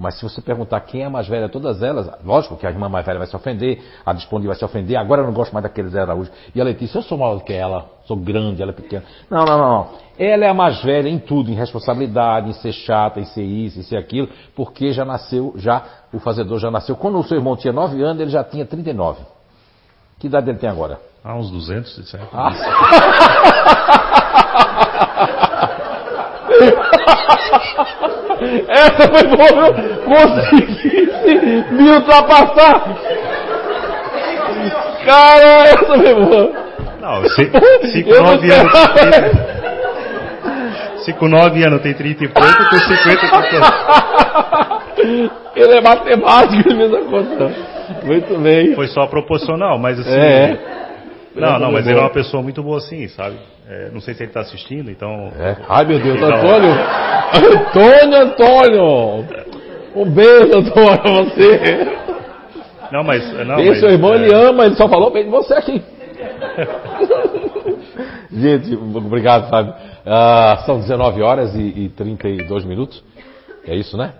[0.00, 2.88] Mas se você perguntar quem é a mais velha, todas elas, lógico que a irmã
[2.88, 5.62] mais velha vai se ofender, a disponível vai se ofender, agora eu não gosto mais
[5.62, 6.30] daquele Zé Araújo.
[6.54, 9.04] E a Letícia, eu sou maior do que ela, sou grande, ela é pequena.
[9.28, 9.90] Não, não, não, não.
[10.18, 13.78] Ela é a mais velha em tudo, em responsabilidade, em ser chata, em ser isso,
[13.78, 16.96] em ser aquilo, porque já nasceu, já, o fazedor já nasceu.
[16.96, 19.20] Quando o seu irmão tinha 9 anos, ele já tinha 39.
[20.18, 20.98] Que idade ele tem agora?
[21.22, 22.28] Ah, uns 200, certo?
[22.32, 22.48] Ah.
[28.68, 29.72] Essa foi boa,
[30.04, 32.84] conseguisse me ultrapassar.
[35.04, 36.52] Cara, essa foi boa.
[37.00, 37.50] Não, se,
[37.92, 38.72] se com 9 anos.
[41.04, 43.20] Se com 9 anos tem 30 e pouco, com 50
[44.96, 47.50] tem Ele é matemático, ele fez a conta.
[48.04, 48.74] Muito bem.
[48.74, 50.10] Foi só proporcional, mas assim.
[50.10, 50.58] É.
[51.34, 53.36] Não, não, mas ele é uma pessoa muito boa assim, sabe?
[53.68, 55.32] É, não sei se ele está assistindo, então.
[55.38, 55.56] É.
[55.68, 56.28] Ai meu Deus, então...
[56.28, 56.72] Antônio!
[57.56, 59.26] Antônio, Antônio!
[59.94, 62.00] Um beijo, Antônio, pra você!
[62.90, 63.32] Não, mas.
[63.46, 64.16] Não, Esse mas, seu irmão, é...
[64.16, 65.82] ele ama, ele só falou bem de você aqui.
[68.32, 69.74] Gente, obrigado, Fábio.
[70.06, 73.02] Ah, são 19 horas e, e 32 minutos.
[73.66, 74.14] É isso, né?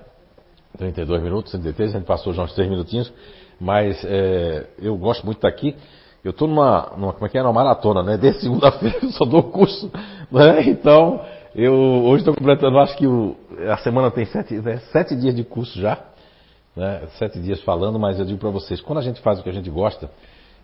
[0.79, 3.13] 32 minutos, 33, a gente passou já uns 3 minutinhos,
[3.61, 5.77] mas é, eu gosto muito de estar aqui.
[6.23, 8.17] Eu estou numa, numa, como é que é, numa maratona, né?
[8.17, 9.91] Desde segunda-feira eu só dou curso,
[10.31, 10.63] né?
[10.69, 11.25] Então,
[11.55, 13.37] eu hoje estou completando, acho que o,
[13.71, 14.79] a semana tem sete, né?
[14.93, 15.99] sete dias de curso já,
[16.77, 17.09] né?
[17.19, 19.53] Sete dias falando, mas eu digo para vocês, quando a gente faz o que a
[19.53, 20.11] gente gosta,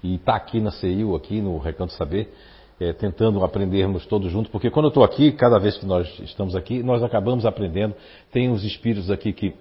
[0.02, 2.32] e está aqui na CIU, aqui no Recanto Saber,
[2.78, 6.54] é, tentando aprendermos todos juntos, porque quando eu estou aqui, cada vez que nós estamos
[6.54, 7.94] aqui, nós acabamos aprendendo.
[8.30, 9.54] Tem os espíritos aqui que,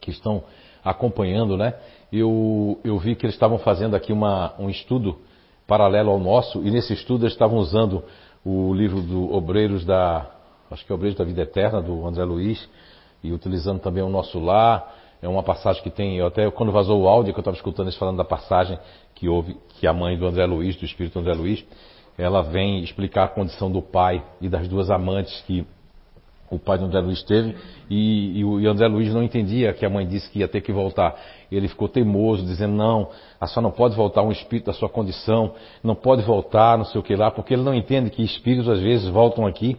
[0.00, 0.42] que estão
[0.82, 1.74] acompanhando, né?
[2.12, 5.18] Eu, eu vi que eles estavam fazendo aqui uma, um estudo
[5.66, 8.04] paralelo ao nosso, e nesse estudo eles estavam usando
[8.44, 10.26] o livro do Obreiros da,
[10.70, 12.68] acho que é Obreiros da Vida Eterna, do André Luiz,
[13.22, 14.94] e utilizando também o nosso lar.
[15.22, 17.86] É uma passagem que tem, eu até quando vazou o áudio que eu estava escutando
[17.86, 18.78] eles falando da passagem
[19.14, 21.64] que houve, que a mãe do André Luiz, do espírito André Luiz,
[22.18, 25.64] ela vem explicar a condição do pai e das duas amantes que
[26.52, 27.56] o pai do André Luiz teve,
[27.88, 30.70] e, e, o André Luiz não entendia que a mãe disse que ia ter que
[30.70, 31.16] voltar.
[31.50, 33.08] Ele ficou teimoso, dizendo, não,
[33.40, 37.00] a senhora não pode voltar um espírito da sua condição, não pode voltar, não sei
[37.00, 39.78] o que lá, porque ele não entende que espíritos às vezes voltam aqui,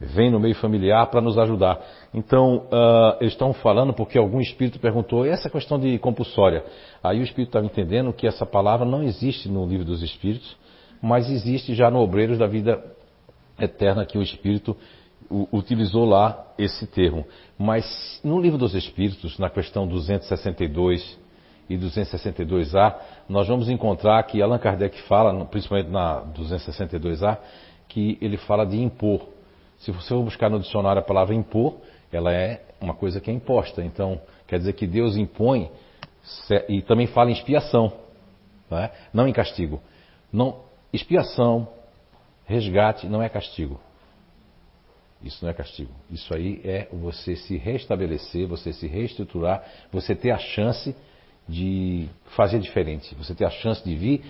[0.00, 1.78] vêm no meio familiar para nos ajudar.
[2.12, 6.64] Então, uh, eles estão falando porque algum espírito perguntou, essa questão de compulsória.
[7.02, 10.56] Aí o espírito estava entendendo que essa palavra não existe no livro dos espíritos,
[11.02, 12.82] mas existe já no Obreiros da Vida
[13.58, 14.76] Eterna que o espírito
[15.52, 17.26] utilizou lá esse termo.
[17.58, 21.18] Mas no livro dos Espíritos, na questão 262
[21.68, 22.94] e 262A,
[23.28, 27.38] nós vamos encontrar que Allan Kardec fala, principalmente na 262A,
[27.88, 29.28] que ele fala de impor.
[29.78, 31.76] Se você for buscar no dicionário a palavra impor,
[32.12, 33.82] ela é uma coisa que é imposta.
[33.82, 35.70] Então, quer dizer que Deus impõe
[36.68, 37.92] e também fala em expiação,
[38.70, 38.92] não, é?
[39.12, 39.80] não em castigo.
[40.32, 40.60] Não,
[40.92, 41.68] expiação,
[42.46, 43.80] resgate não é castigo.
[45.24, 45.90] Isso não é castigo.
[46.10, 50.94] Isso aí é você se restabelecer, você se reestruturar, você ter a chance
[51.48, 54.22] de fazer diferente, você ter a chance de vir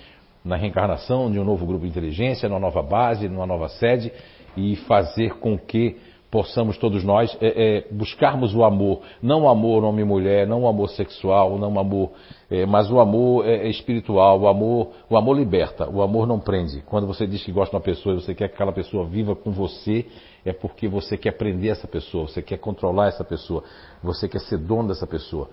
[0.44, 4.12] na reencarnação de um novo grupo de inteligência, numa nova base, numa nova sede
[4.56, 5.96] e fazer com que
[6.34, 10.88] possamos todos nós é, é, buscarmos o amor, não o amor homem-mulher, não o amor
[10.88, 12.10] sexual, não o amor,
[12.50, 16.40] é, mas o amor é, é, espiritual, o amor, o amor liberta, o amor não
[16.40, 16.82] prende.
[16.86, 19.36] Quando você diz que gosta de uma pessoa e você quer que aquela pessoa viva
[19.36, 20.06] com você,
[20.44, 23.62] é porque você quer prender essa pessoa, você quer controlar essa pessoa,
[24.02, 25.48] você quer ser dono dessa pessoa.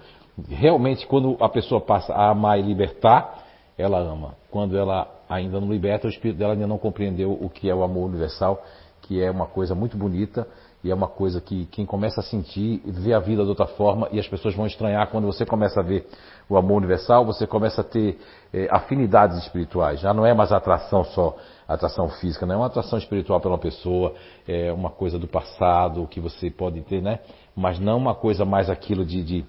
[0.49, 3.45] Realmente, quando a pessoa passa a amar e libertar,
[3.77, 4.33] ela ama.
[4.49, 7.83] Quando ela ainda não liberta, o espírito dela ainda não compreendeu o que é o
[7.83, 8.63] amor universal,
[9.03, 10.47] que é uma coisa muito bonita
[10.83, 14.07] e é uma coisa que quem começa a sentir vê a vida de outra forma
[14.11, 16.07] e as pessoas vão estranhar quando você começa a ver
[16.49, 18.17] o amor universal, você começa a ter
[18.51, 19.99] é, afinidades espirituais.
[19.99, 21.35] Já não é mais atração só
[21.67, 24.13] atração física, não é uma atração espiritual pela pessoa,
[24.47, 27.19] é uma coisa do passado que você pode ter, né?
[27.55, 29.45] Mas não uma coisa mais aquilo de, de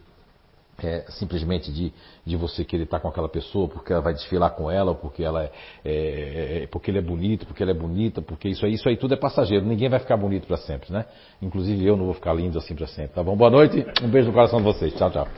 [0.83, 1.93] é, simplesmente de,
[2.25, 5.45] de você querer estar com aquela pessoa porque ela vai desfilar com ela, porque ela
[5.45, 5.51] é,
[5.85, 8.97] é, é porque ele é bonito, porque ela é bonita, porque isso aí, isso aí
[8.97, 9.65] tudo é passageiro.
[9.65, 11.05] Ninguém vai ficar bonito para sempre, né?
[11.41, 13.37] Inclusive eu não vou ficar lindo assim para sempre, tá bom?
[13.37, 14.95] Boa noite, um beijo no coração de vocês.
[14.95, 15.29] Tchau, tchau.